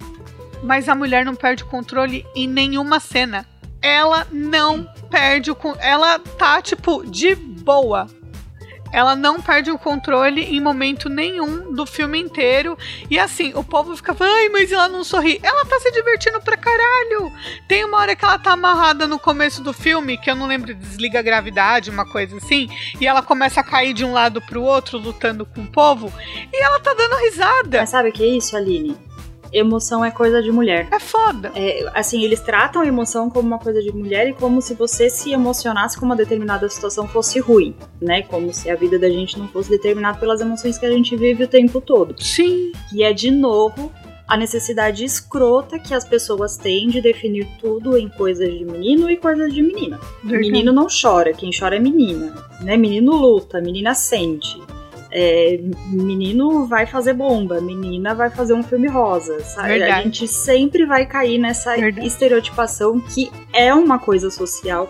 [0.62, 3.46] Mas a mulher não perde o controle em nenhuma cena.
[3.82, 8.06] Ela não perde o Ela tá, tipo, de boa.
[8.92, 12.76] Ela não perde o controle em momento nenhum do filme inteiro.
[13.08, 15.38] E assim, o povo fica ai, mas ela não sorri.
[15.42, 17.32] Ela tá se divertindo pra caralho.
[17.68, 20.74] Tem uma hora que ela tá amarrada no começo do filme, que eu não lembro,
[20.74, 22.68] desliga a gravidade, uma coisa assim.
[23.00, 26.12] E ela começa a cair de um lado pro outro, lutando com o povo.
[26.52, 27.80] E ela tá dando risada.
[27.80, 28.96] Mas sabe o que é isso, Aline?
[29.52, 30.88] Emoção é coisa de mulher.
[30.90, 31.52] É foda.
[31.54, 35.10] É, assim, eles tratam a emoção como uma coisa de mulher e como se você
[35.10, 38.22] se emocionasse com uma determinada situação fosse ruim, né?
[38.22, 41.44] Como se a vida da gente não fosse determinada pelas emoções que a gente vive
[41.44, 42.14] o tempo todo.
[42.22, 42.72] Sim.
[42.92, 43.92] E é de novo
[44.30, 49.16] a necessidade escrota que as pessoas têm de definir tudo em coisas de menino e
[49.16, 49.98] coisas de menina.
[50.22, 52.76] Menino não chora, quem chora é menina, né?
[52.76, 54.62] Menino luta, menina sente.
[55.12, 59.68] É, menino vai fazer bomba, menina vai fazer um filme rosa, sabe?
[59.68, 59.92] Verdade.
[59.92, 62.06] A gente sempre vai cair nessa Verdade.
[62.06, 64.88] estereotipação que é uma coisa social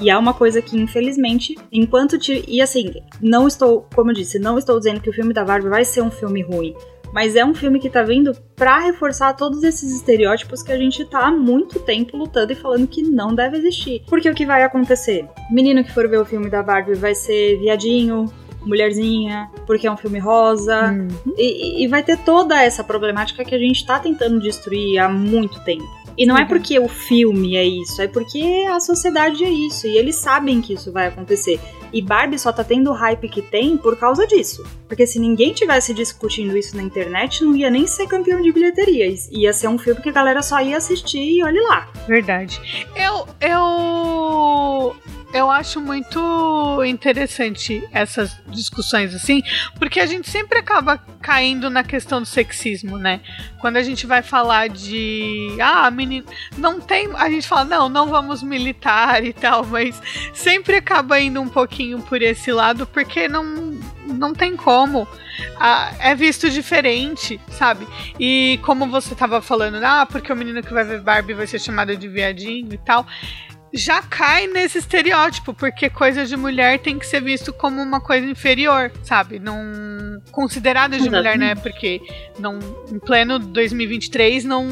[0.00, 2.44] e é uma coisa que, infelizmente, enquanto te.
[2.46, 5.68] E assim, não estou, como eu disse, não estou dizendo que o filme da Barbie
[5.68, 6.74] vai ser um filme ruim.
[7.12, 11.04] Mas é um filme que tá vindo pra reforçar todos esses estereótipos que a gente
[11.06, 14.02] tá há muito tempo lutando e falando que não deve existir.
[14.06, 15.26] Porque o que vai acontecer?
[15.50, 18.26] Menino que for ver o filme da Barbie vai ser viadinho,
[18.68, 20.94] mulherzinha, porque é um filme rosa.
[21.36, 25.58] E, e vai ter toda essa problemática que a gente tá tentando destruir há muito
[25.64, 25.88] tempo.
[26.16, 26.48] E não é Uhum.
[26.48, 29.86] porque o filme é isso, é porque a sociedade é isso.
[29.86, 31.60] E eles sabem que isso vai acontecer.
[31.92, 34.64] E Barbie só tá tendo o hype que tem por causa disso.
[34.88, 39.14] Porque se ninguém tivesse discutindo isso na internet, não ia nem ser campeão de bilheteria.
[39.30, 41.88] Ia ser um filme que a galera só ia assistir e olhe lá.
[42.08, 42.60] Verdade.
[42.96, 44.96] Eu, eu,
[45.32, 49.42] eu acho muito interessante essas discussões assim,
[49.78, 53.20] porque a gente sempre acaba caindo na questão do sexismo, né?
[53.60, 56.26] Quando a gente vai falar de, ah, menino,
[56.56, 60.00] não tem, a gente fala, não, não vamos militar e tal, mas
[60.32, 63.44] sempre acaba indo um pouquinho por esse lado, porque não,
[64.06, 65.06] não tem como.
[65.60, 67.86] Ah, é visto diferente, sabe?
[68.18, 71.60] E como você tava falando, ah, porque o menino que vai ver Barbie vai ser
[71.60, 73.06] chamado de viadinho e tal.
[73.72, 78.26] Já cai nesse estereótipo, porque coisa de mulher tem que ser visto como uma coisa
[78.26, 79.38] inferior, sabe?
[79.38, 79.58] Não
[80.30, 81.54] considerada de mulher, né?
[81.54, 82.00] Porque
[82.38, 82.58] não,
[82.90, 84.64] em pleno 2023 não,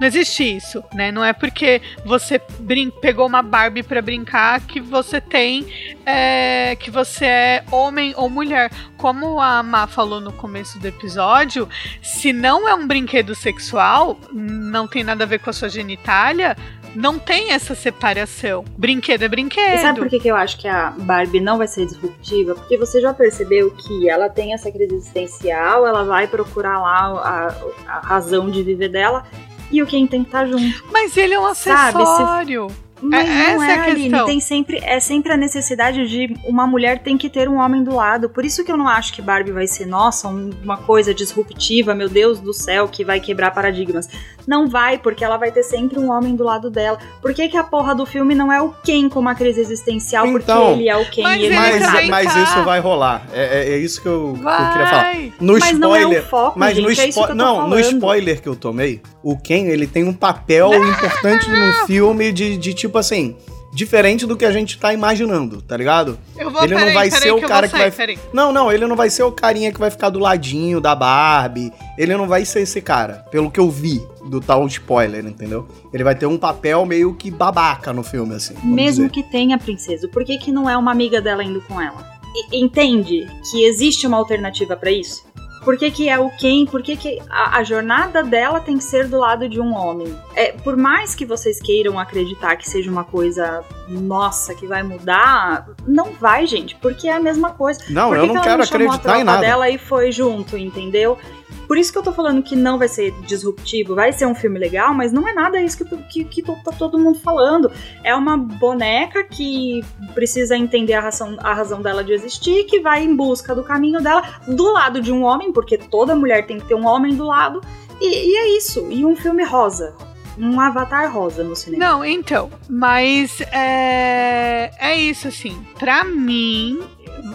[0.00, 1.12] não existe isso, né?
[1.12, 6.90] Não é porque você brin pegou uma Barbie pra brincar que você tem é, que
[6.90, 8.70] você é homem ou mulher.
[8.96, 11.68] Como a Má falou no começo do episódio,
[12.02, 16.56] se não é um brinquedo sexual, não tem nada a ver com a sua genitália,
[16.94, 18.64] não tem essa separação.
[18.76, 19.74] Brinquedo é brinquedo.
[19.74, 22.54] E sabe por que, que eu acho que a Barbie não vai ser disruptiva?
[22.54, 27.54] Porque você já percebeu que ela tem essa crise existencial, ela vai procurar lá
[27.88, 29.24] a, a razão de viver dela.
[29.70, 30.84] E o Ken tem que estar junto.
[30.92, 32.68] Mas ele é um Sabe, se- acessório.
[33.04, 34.00] Mas É- não essa é, é a Aline.
[34.10, 34.26] questão.
[34.26, 37.94] Tem sempre, é sempre a necessidade de uma mulher tem que ter um homem do
[37.94, 38.28] lado.
[38.28, 41.94] Por isso que eu não acho que Barbie vai ser, nossa, um- uma coisa disruptiva,
[41.94, 44.08] meu Deus do céu, que vai quebrar paradigmas.
[44.46, 46.98] Não vai, porque ela vai ter sempre um homem do lado dela.
[47.22, 50.26] Por que, que a porra do filme não é o Ken com uma crise existencial?
[50.26, 52.42] Então, porque ele é o Ken mas e ele Mas, não também mas tá.
[52.42, 53.26] isso vai rolar.
[53.32, 55.14] É, é- é isso que eu, que eu queria falar.
[55.40, 56.22] No Mas não é spoiler.
[56.22, 57.80] o foco, mas no gente, é isso spo- que eu tô Não, no falando.
[57.94, 62.74] spoiler que eu tomei, o Ken, ele tem um papel importante no filme de, de
[62.74, 63.36] tipo assim.
[63.72, 66.16] Diferente do que a gente tá imaginando, tá ligado?
[66.38, 67.90] Eu vou, Ele não peraí, vai peraí ser o eu cara vou que sair, vai-
[67.90, 68.18] peraí.
[68.32, 71.72] Não, não, ele não vai ser o carinha que vai ficar do ladinho da Barbie.
[71.98, 74.00] Ele não vai ser esse cara, pelo que eu vi
[74.30, 75.66] do tal spoiler, entendeu?
[75.92, 78.54] Ele vai ter um papel meio que babaca no filme, assim.
[78.62, 79.10] Mesmo dizer.
[79.10, 82.06] que tenha princesa, por que, que não é uma amiga dela indo com ela?
[82.52, 85.24] E- entende que existe uma alternativa pra isso?
[85.64, 86.66] Por que, que é o Ken?
[86.66, 90.14] Por que, que a, a jornada dela tem que ser do lado de um homem?
[90.34, 95.66] É, por mais que vocês queiram acreditar que seja uma coisa nossa que vai mudar,
[95.86, 97.80] não vai, gente, porque é a mesma coisa.
[97.88, 99.40] Não, Por eu que não que ela quero acreditar em nada.
[99.40, 101.18] dela e foi junto, entendeu?
[101.66, 104.58] Por isso que eu tô falando que não vai ser disruptivo, vai ser um filme
[104.58, 107.70] legal, mas não é nada isso que, que, que tá todo mundo falando.
[108.02, 109.82] É uma boneca que
[110.14, 114.00] precisa entender a razão, a razão dela de existir, que vai em busca do caminho
[114.00, 117.24] dela, do lado de um homem, porque toda mulher tem que ter um homem do
[117.24, 117.60] lado,
[118.00, 118.90] e, e é isso.
[118.90, 119.94] E um filme rosa.
[120.36, 121.84] Um avatar rosa no cinema.
[121.84, 125.64] Não, então, mas é, é isso, assim.
[125.78, 126.80] Pra mim,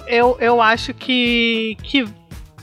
[0.05, 2.05] eu, eu acho que, que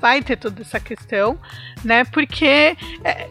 [0.01, 1.39] vai ter toda essa questão,
[1.85, 2.05] né?
[2.05, 3.29] Porque é,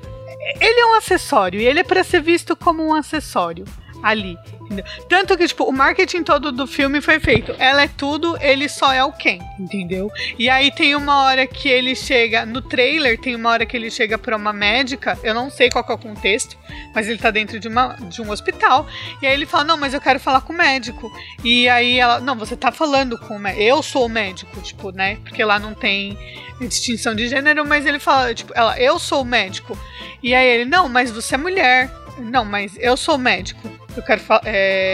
[0.60, 3.66] ele é um acessório e ele é pra ser visto como um acessório
[4.06, 4.38] ali.
[4.62, 4.86] entendeu?
[5.10, 7.56] Tanto que, tipo, o marketing todo do filme foi feito.
[7.58, 10.12] Ela é tudo, ele só é o Ken, entendeu?
[10.38, 12.46] E aí tem uma hora que ele chega.
[12.46, 15.18] No trailer, tem uma hora que ele chega pra uma médica.
[15.24, 16.56] Eu não sei qual é o contexto,
[16.94, 18.86] mas ele tá dentro de, uma, de um hospital.
[19.24, 21.12] E aí ele fala: Não, mas eu quero falar com o médico.
[21.44, 23.48] E aí ela: Não, você tá falando com o.
[23.48, 25.18] Eu sou o médico, tipo, né?
[25.24, 26.16] Porque lá não tem
[26.62, 29.76] distinção de gênero, mas ele fala: Tipo, ela, eu sou o médico.
[30.22, 31.92] E aí ele: Não, mas você é mulher.
[32.18, 33.75] Não, mas eu sou médico.
[33.96, 34.44] Eu quero falar.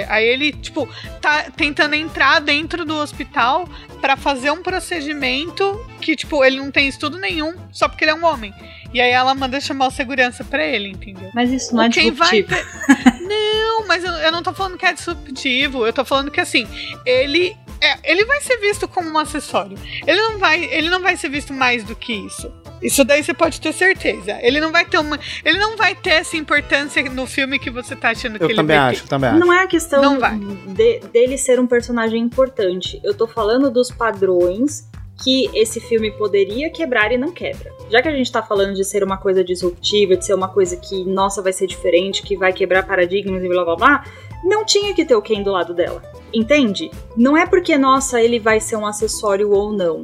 [0.07, 0.87] aí ele, tipo,
[1.21, 3.67] tá tentando entrar dentro do hospital
[3.99, 8.15] pra fazer um procedimento que, tipo, ele não tem estudo nenhum, só porque ele é
[8.15, 8.53] um homem.
[8.93, 11.29] E aí ela manda chamar o segurança pra ele, entendeu?
[11.33, 12.85] Mas isso não é Quem vai disruptivo.
[12.95, 13.21] ter...
[13.31, 15.85] Não, mas eu, eu não tô falando que é disruptivo.
[15.85, 16.67] Eu tô falando que assim,
[17.05, 17.55] ele.
[17.79, 19.77] É, ele vai ser visto como um acessório.
[20.05, 22.51] Ele não vai, ele não vai ser visto mais do que isso.
[22.81, 24.37] Isso daí você pode ter certeza.
[24.41, 27.95] Ele não vai ter uma, ele não vai ter essa importância no filme que você
[27.95, 29.39] tá achando que Eu ele também vai acho, também acho.
[29.39, 30.37] Não é a questão Não vai.
[30.37, 32.99] de- dele ser um personagem importante.
[33.03, 34.89] Eu tô falando dos padrões
[35.23, 37.71] que esse filme poderia quebrar e não quebra.
[37.91, 40.75] Já que a gente tá falando de ser uma coisa disruptiva, de ser uma coisa
[40.77, 44.05] que, nossa, vai ser diferente, que vai quebrar paradigmas e blá blá blá,
[44.43, 46.01] não tinha que ter o Ken do lado dela.
[46.33, 46.89] Entende?
[47.15, 50.01] Não é porque, nossa, ele vai ser um acessório ou não.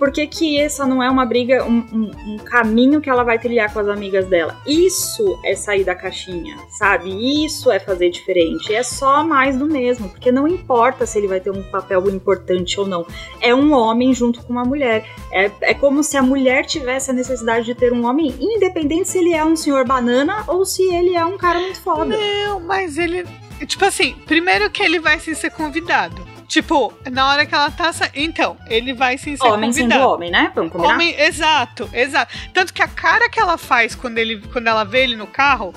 [0.00, 3.38] Por que, que essa não é uma briga, um, um, um caminho que ela vai
[3.38, 4.56] trilhar com as amigas dela?
[4.66, 7.44] Isso é sair da caixinha, sabe?
[7.44, 8.74] Isso é fazer diferente.
[8.74, 12.80] É só mais do mesmo, porque não importa se ele vai ter um papel importante
[12.80, 13.06] ou não.
[13.42, 15.06] É um homem junto com uma mulher.
[15.30, 19.18] É, é como se a mulher tivesse a necessidade de ter um homem, independente se
[19.18, 22.16] ele é um senhor banana ou se ele é um cara muito foda.
[22.16, 23.26] Não, mas ele.
[23.66, 26.29] Tipo assim, primeiro que ele vai sim ser convidado.
[26.50, 27.92] Tipo, na hora que ela tá.
[27.92, 30.10] sa- Então, ele vai sim ser Homem sendo convidado.
[30.10, 30.50] homem, né?
[30.54, 30.94] Vamos combinar?
[30.94, 32.34] Homem, exato, exato.
[32.52, 35.72] Tanto que a cara que ela faz quando, ele, quando ela vê ele no carro,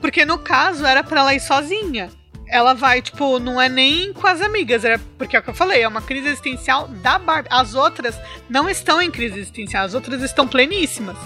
[0.00, 2.10] porque no caso era pra ela ir sozinha.
[2.48, 5.54] Ela vai, tipo, não é nem com as amigas, era porque é o que eu
[5.54, 7.48] falei, é uma crise existencial da Barbie.
[7.50, 8.16] As outras
[8.50, 11.16] não estão em crise existencial, as outras estão pleníssimas.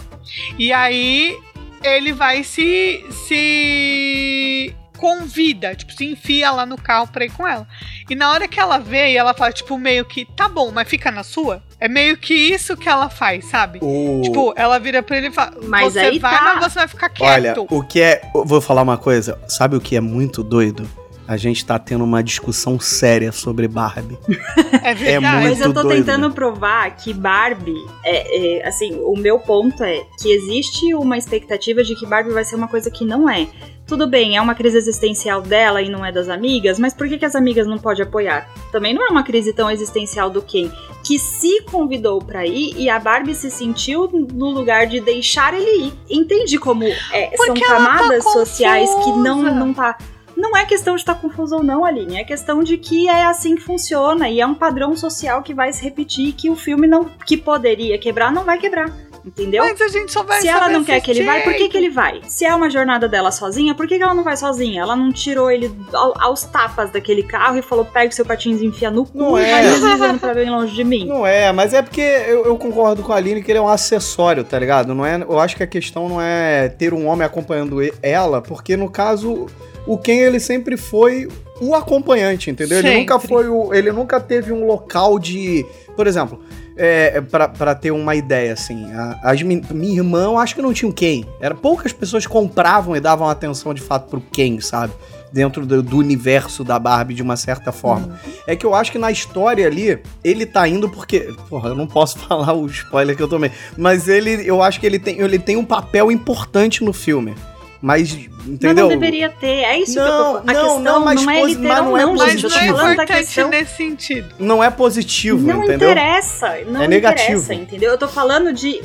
[0.59, 1.39] E aí
[1.83, 7.67] ele vai se se convida, tipo, se enfia lá no carro pra ir com ela.
[8.09, 10.87] E na hora que ela vê, e ela fala, tipo, meio que, tá bom, mas
[10.87, 11.63] fica na sua.
[11.81, 13.79] É meio que isso que ela faz, sabe?
[13.81, 14.21] O...
[14.23, 16.43] Tipo, ela vira pra ele e fala: Mas Você aí vai, tá.
[16.43, 17.67] mas você vai ficar Olha, quieto.
[17.71, 18.21] o que é.
[18.35, 19.41] eu Vou falar uma coisa.
[19.49, 20.87] Sabe o que é muito doido?
[21.31, 24.19] A gente tá tendo uma discussão séria sobre Barbie.
[24.83, 25.47] É verdade.
[25.47, 29.85] muito Mas eu tô doido, tentando provar que Barbie é, é, assim, o meu ponto
[29.85, 33.47] é que existe uma expectativa de que Barbie vai ser uma coisa que não é.
[33.87, 37.19] Tudo bem, é uma crise existencial dela e não é das amigas, mas por que,
[37.19, 38.49] que as amigas não podem apoiar?
[38.73, 40.71] Também não é uma crise tão existencial do Ken,
[41.05, 45.87] que se convidou pra ir e a Barbie se sentiu no lugar de deixar ele
[45.87, 45.93] ir.
[46.09, 49.97] Entende como é, são tá camadas sociais que não, não tá.
[50.41, 52.17] Não é questão de estar confuso ou não, Aline.
[52.17, 55.71] É questão de que é assim que funciona e é um padrão social que vai
[55.71, 58.91] se repetir que o filme não que poderia quebrar não vai quebrar.
[59.25, 59.63] Entendeu?
[59.65, 61.77] Mas a gente só vai Se ela não quer que ele vai, por que, que
[61.77, 62.21] ele vai?
[62.27, 64.83] Se é uma jornada dela sozinha, por que, que ela não vai sozinha?
[64.83, 68.61] Ela não tirou ele ao- aos tapas daquele carro e falou: pega o seu patins
[68.61, 69.51] e enfia no cu Não e é.
[69.51, 71.07] vai deslizando pra bem longe de mim.
[71.07, 73.69] Não é, mas é porque eu, eu concordo com a Aline que ele é um
[73.69, 74.95] acessório, tá ligado?
[74.95, 78.77] Não é, eu acho que a questão não é ter um homem acompanhando ela, porque
[78.77, 79.47] no caso,
[79.87, 81.29] o Ken ele sempre foi
[81.61, 82.79] o acompanhante, entendeu?
[82.79, 83.01] Ele Sempre.
[83.01, 83.75] nunca foi o.
[83.75, 85.67] Ele nunca teve um local de.
[85.95, 86.41] Por exemplo,
[86.83, 90.73] é, pra, pra ter uma ideia, assim, a- as, minha irmã, eu acho que não
[90.73, 91.25] tinha um Ken.
[91.41, 94.93] Era poucas pessoas compravam e davam atenção de fato pro Ken, sabe?
[95.33, 98.19] Dentro do, do universo da Barbie de uma certa forma.
[98.49, 101.33] É que eu acho que na história ali, ele tá indo porque.
[101.49, 103.53] Porra, eu não posso falar o spoiler que eu tomei.
[103.77, 107.35] Mas ele, eu acho que ele tem, ele tem um papel importante no filme.
[107.83, 108.85] Mas, Mas entendeu?
[108.85, 109.65] não deveria ter.
[109.65, 110.49] É isso que eu tô Não, falando.
[110.49, 112.45] A não, questão não, mas não é literal, mas não é não, Mas gente.
[112.45, 114.35] Eu não tô é falando da importante questão nesse sentido.
[114.39, 115.91] Não é positivo, Não entendeu?
[115.91, 117.29] interessa, não É negativo.
[117.31, 117.91] interessa, entendeu?
[117.93, 118.83] Eu tô falando de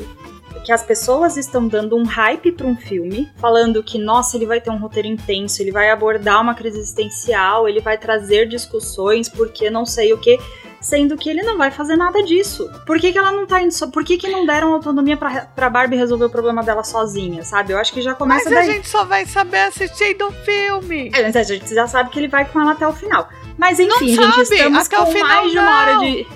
[0.64, 4.60] que as pessoas estão dando um hype pra um filme, falando que, nossa, ele vai
[4.60, 9.70] ter um roteiro intenso, ele vai abordar uma crise existencial, ele vai trazer discussões, porque
[9.70, 10.36] não sei o que,
[10.80, 12.70] sendo que ele não vai fazer nada disso.
[12.86, 13.88] Por que, que ela não tá indo só?
[13.88, 17.72] Por que, que não deram autonomia pra, pra Barbie resolver o problema dela sozinha, sabe?
[17.72, 18.72] Eu acho que já Mas começa a daí.
[18.72, 21.10] gente só vai saber assistir do filme.
[21.14, 23.28] É, mas a gente já sabe que ele vai com ela até o final.
[23.58, 26.26] Mas enfim, Não gente, sabe, estamos até o com final mais de uma hora de.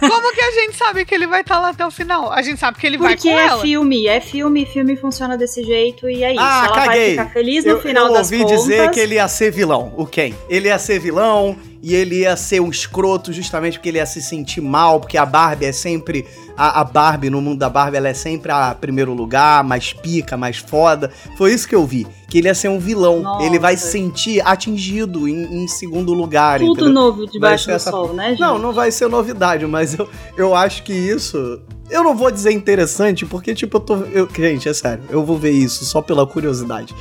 [0.00, 2.30] Como que a gente sabe que ele vai estar lá até o final?
[2.32, 3.60] A gente sabe que ele Porque vai com é ela.
[3.62, 6.40] filme, é filme, filme funciona desse jeito e é isso.
[6.42, 7.16] Ah, Ela caguei.
[7.16, 8.60] vai ficar feliz no eu, final eu das ouvi contas.
[8.60, 10.32] dizer que ele ia ser vilão, o Ken.
[10.48, 14.20] Ele ia ser vilão e ele ia ser um escroto justamente porque ele ia se
[14.22, 16.26] sentir mal, porque a Barbie é sempre.
[16.56, 20.36] A, a Barbie, no mundo da Barbie, ela é sempre a primeiro lugar, mais pica,
[20.36, 21.10] mais foda.
[21.36, 22.06] Foi isso que eu vi.
[22.28, 23.20] Que ele ia ser um vilão.
[23.20, 23.44] Nossa.
[23.44, 26.58] Ele vai se sentir atingido em, em segundo lugar.
[26.58, 26.92] Tudo entendeu?
[26.92, 28.40] novo debaixo do essa- sol, né, gente?
[28.40, 31.60] Não, não vai ser novidade, mas eu, eu acho que isso.
[31.90, 33.96] Eu não vou dizer interessante, porque, tipo, eu tô.
[33.96, 36.94] Eu, gente, é sério, eu vou ver isso só pela curiosidade.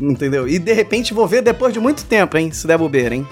[0.00, 0.48] Entendeu?
[0.48, 2.50] E de repente vou ver depois de muito tempo, hein?
[2.50, 3.26] Se der bobeira, hein?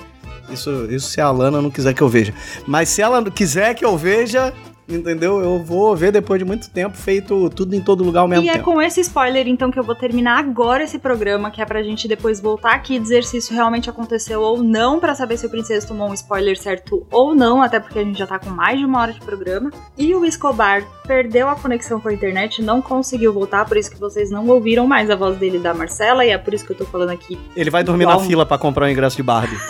[0.49, 2.33] Isso, isso se a Alana não quiser que eu veja.
[2.67, 4.53] Mas se ela quiser que eu veja,
[4.97, 5.41] entendeu?
[5.41, 8.49] Eu vou ver depois de muito tempo, feito tudo em todo lugar ao mesmo E
[8.49, 8.65] é tempo.
[8.65, 12.07] com esse spoiler, então, que eu vou terminar agora esse programa, que é pra gente
[12.09, 15.51] depois voltar aqui e dizer se isso realmente aconteceu ou não, pra saber se o
[15.51, 18.79] Princesa tomou um spoiler certo ou não, até porque a gente já tá com mais
[18.79, 19.71] de uma hora de programa.
[19.97, 20.83] E o Escobar
[21.13, 24.87] perdeu a conexão com a internet, não conseguiu voltar, por isso que vocês não ouviram
[24.87, 27.39] mais a voz dele da Marcela, e é por isso que eu tô falando aqui.
[27.55, 29.57] Ele vai dormir Igual- na fila pra comprar o ingresso de Barbie.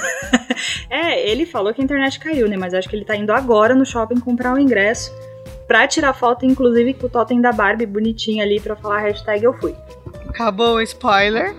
[0.88, 2.56] É, ele falou que a internet caiu, né?
[2.56, 5.10] Mas acho que ele tá indo agora no shopping comprar o ingresso.
[5.66, 9.54] Pra tirar foto, inclusive, com o totem da Barbie bonitinho ali pra falar hashtag eu
[9.54, 9.74] fui.
[10.28, 11.54] Acabou o spoiler?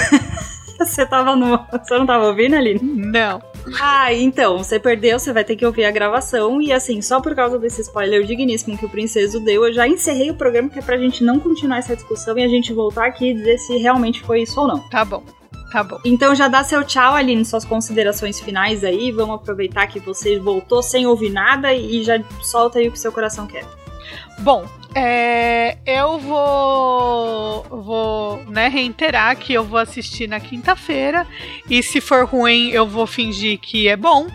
[0.78, 1.58] Você tava no.
[1.70, 2.80] Você não tava ouvindo, Aline?
[2.82, 3.40] Não.
[3.80, 6.60] Ah, então, você perdeu, você vai ter que ouvir a gravação.
[6.60, 10.30] E assim, só por causa desse spoiler digníssimo que o Princeso deu, eu já encerrei
[10.30, 13.30] o programa que é pra gente não continuar essa discussão e a gente voltar aqui
[13.30, 14.78] e dizer se realmente foi isso ou não.
[14.88, 15.22] Tá bom.
[15.70, 15.98] Tá bom.
[16.04, 19.12] Então já dá seu tchau, Aline, suas considerações finais aí.
[19.12, 23.12] Vamos aproveitar que você voltou sem ouvir nada e já solta aí o que seu
[23.12, 23.64] coração quer.
[24.38, 31.26] Bom, é, eu vou, vou né, reiterar que eu vou assistir na quinta-feira
[31.68, 34.26] e se for ruim eu vou fingir que é bom,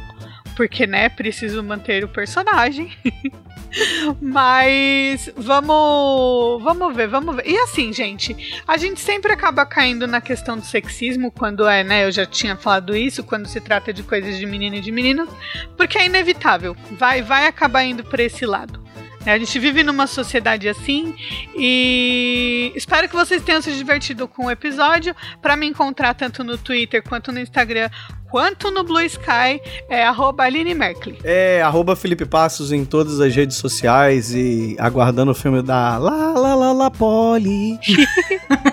[0.56, 2.92] porque né, preciso manter o personagem.
[4.22, 7.48] Mas vamos, vamos ver, vamos ver.
[7.48, 12.06] E assim, gente, a gente sempre acaba caindo na questão do sexismo quando é, né?
[12.06, 15.28] Eu já tinha falado isso quando se trata de coisas de menino e de menino,
[15.76, 16.76] porque é inevitável.
[16.92, 18.84] Vai, vai acabar indo para esse lado.
[19.26, 19.34] Né?
[19.34, 21.16] A gente vive numa sociedade assim
[21.56, 25.16] e espero que vocês tenham se divertido com o episódio.
[25.42, 27.90] Para me encontrar tanto no Twitter quanto no Instagram
[28.34, 31.20] quanto no Blue Sky é arroba Aline Merkley.
[31.24, 36.34] É, arroba Felipe Passos em todas as redes sociais e aguardando o filme da La
[36.34, 37.78] La La La Polly.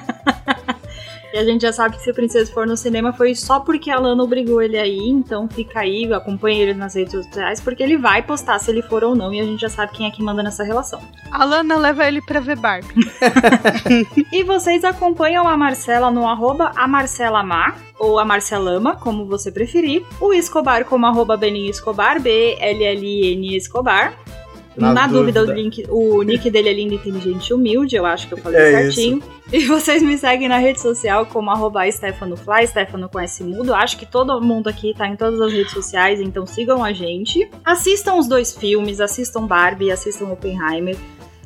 [1.33, 3.91] E a gente já sabe que se o Princesa for no cinema foi só porque
[3.91, 7.97] a Lana obrigou ele aí, então fica aí, acompanha ele nas redes sociais, porque ele
[7.97, 10.23] vai postar se ele for ou não, e a gente já sabe quem é que
[10.23, 11.01] manda nessa relação.
[11.31, 12.95] A Lana leva ele pra ver Barbie.
[14.33, 19.53] E vocês acompanham a Marcela no arroba a Marcela Mar, ou a Marcelama, como você
[19.53, 20.05] preferir.
[20.21, 24.15] O Escobar como arroba Benin Escobar, B-L-L-I-N Escobar.
[24.77, 25.59] Na Na, dúvida, dúvida.
[25.59, 28.61] o, link, o nick dele é lindo, inteligente e humilde, eu acho que eu falei
[28.61, 29.23] É certinho.
[29.53, 33.75] E vocês me seguem na rede social como arroba StefanoFly, Stefano com S mudo.
[33.75, 37.51] Acho que todo mundo aqui tá em todas as redes sociais, então sigam a gente.
[37.65, 40.97] Assistam os dois filmes, assistam Barbie, assistam Oppenheimer.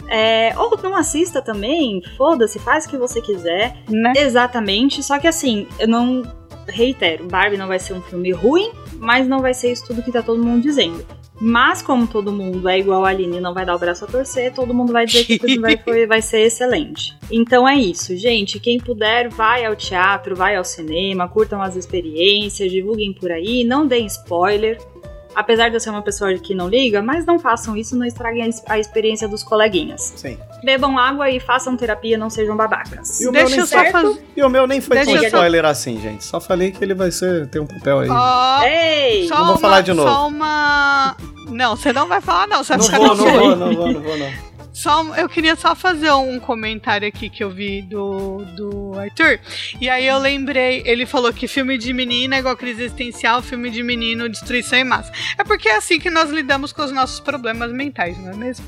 [0.06, 3.74] É, ou não assista também, foda-se, faz o que você quiser.
[3.88, 4.12] Né?
[4.16, 6.22] Exatamente, só que assim, eu não
[6.68, 10.12] reitero, Barbie não vai ser um filme ruim, mas não vai ser isso tudo que
[10.12, 11.04] tá todo mundo dizendo.
[11.46, 14.54] Mas como todo mundo é igual a Aline não vai dar o braço a torcer,
[14.54, 17.14] todo mundo vai dizer que o vai, foi- vai ser excelente.
[17.30, 18.58] Então é isso, gente.
[18.58, 23.86] Quem puder, vai ao teatro, vai ao cinema, curtam as experiências, divulguem por aí, não
[23.86, 24.78] deem spoiler.
[25.34, 28.48] Apesar de eu ser uma pessoa que não liga, mas não façam isso, não estraguem
[28.68, 30.12] a experiência dos coleguinhas.
[30.16, 30.38] Sim.
[30.62, 33.20] Bebam água e façam terapia, não sejam babacas.
[33.20, 33.92] E o meu Deixa nem eu só certo?
[33.92, 34.24] fazer.
[34.36, 36.24] E o meu nem foi Deixa tão só- spoiler assim, gente.
[36.24, 38.08] Só falei que ele vai ser, ter um papel aí.
[38.10, 39.28] Ó, Ei!
[39.28, 40.08] só Não vou uma- falar de novo.
[40.08, 41.16] Só uma.
[41.48, 42.62] Não, você não vai falar, não.
[42.64, 43.32] Você vai não ficar vou, não sua.
[43.32, 44.53] vou, não vou, não vou, não.
[44.74, 49.38] Só, eu queria só fazer um comentário aqui que eu vi do, do Arthur.
[49.80, 53.70] E aí eu lembrei, ele falou que filme de menina é igual crise existencial, filme
[53.70, 55.12] de menino, destruição em massa.
[55.38, 58.66] É porque é assim que nós lidamos com os nossos problemas mentais, não é mesmo?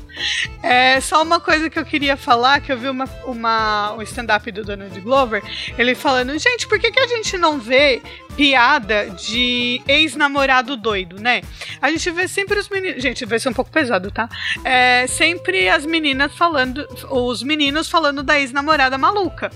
[0.63, 4.49] É só uma coisa que eu queria falar, que eu vi uma, uma, um stand-up
[4.49, 5.43] do Donald Glover,
[5.77, 8.01] ele falando, gente, por que, que a gente não vê
[8.37, 11.41] piada de ex-namorado doido, né?
[11.81, 13.01] A gente vê sempre os meninos.
[13.01, 14.29] Gente, vai ser um pouco pesado, tá?
[14.63, 15.96] É sempre as meninas
[16.29, 16.87] falando.
[17.11, 19.51] Os meninos falando da ex-namorada maluca,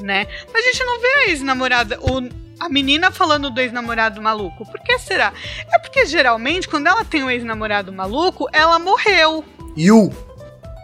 [0.00, 0.26] né?
[0.52, 1.98] Mas a gente não vê a ex-namorada.
[2.00, 4.70] o- A menina falando do ex-namorado maluco.
[4.70, 5.32] Por que será?
[5.72, 9.42] É porque geralmente, quando ela tem um ex-namorado maluco, ela morreu.
[9.76, 10.12] Yu.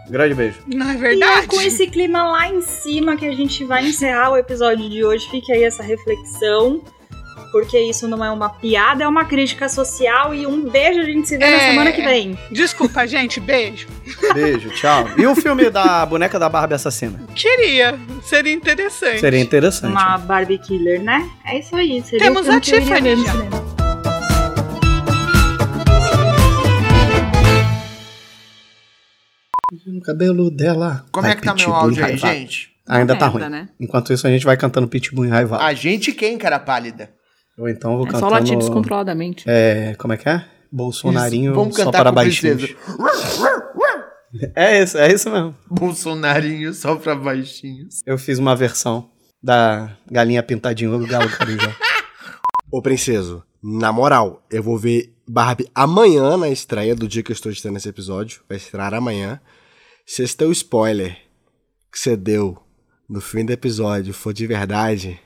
[0.09, 0.59] Grande beijo.
[0.65, 1.47] Não é E é verdade?
[1.47, 5.29] com esse clima lá em cima que a gente vai encerrar o episódio de hoje.
[5.29, 6.81] Fique aí essa reflexão.
[7.51, 10.33] Porque isso não é uma piada, é uma crítica social.
[10.33, 11.69] E um beijo, a gente se vê na É.
[11.69, 12.37] semana que vem.
[12.51, 13.39] Desculpa, gente.
[13.39, 13.87] Beijo.
[14.33, 15.05] Beijo, tchau.
[15.17, 17.19] E o filme da boneca da Barbie assassina?
[17.35, 17.97] Queria.
[18.23, 19.19] Seria interessante.
[19.19, 19.91] Seria interessante.
[19.91, 21.29] Uma Barbie Killer, né?
[21.45, 22.01] É isso aí.
[22.03, 23.33] Seria Temos o a Tiffany já.
[29.85, 31.05] No cabelo dela.
[31.11, 32.71] Como Ai, é que tá meu áudio aí, gente?
[32.87, 33.51] Ainda tá Merda, ruim.
[33.51, 33.69] né?
[33.79, 35.61] Enquanto isso, a gente vai cantando Pitbull enraivado.
[35.61, 37.09] A gente quem, cara pálida?
[37.57, 38.29] Ou então eu vou É cantando...
[38.29, 39.45] só latir descontroladamente.
[39.47, 40.45] É, como é que é?
[40.71, 42.75] Bolsonarinho Vamos só cantar para baixinhos.
[44.55, 45.55] É isso, é isso mesmo.
[45.69, 48.01] Bolsonarinho só pra baixinhos.
[48.05, 49.09] Eu fiz uma versão
[49.41, 51.71] da galinha pintadinha do galo carijó.
[52.69, 57.33] Ô, princeso, na moral, eu vou ver Barbie amanhã na estreia do dia que eu
[57.33, 58.41] estou editando esse episódio.
[58.47, 59.39] Vai estrear amanhã.
[60.05, 61.17] Se esse teu spoiler
[61.91, 62.57] que você deu
[63.09, 65.19] no fim do episódio for de verdade,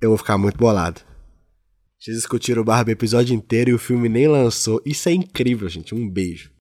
[0.00, 1.00] eu vou ficar muito bolado.
[1.98, 4.80] Vocês discutiram o Barbie o episódio inteiro e o filme nem lançou.
[4.86, 5.94] Isso é incrível, gente.
[5.94, 6.52] Um beijo.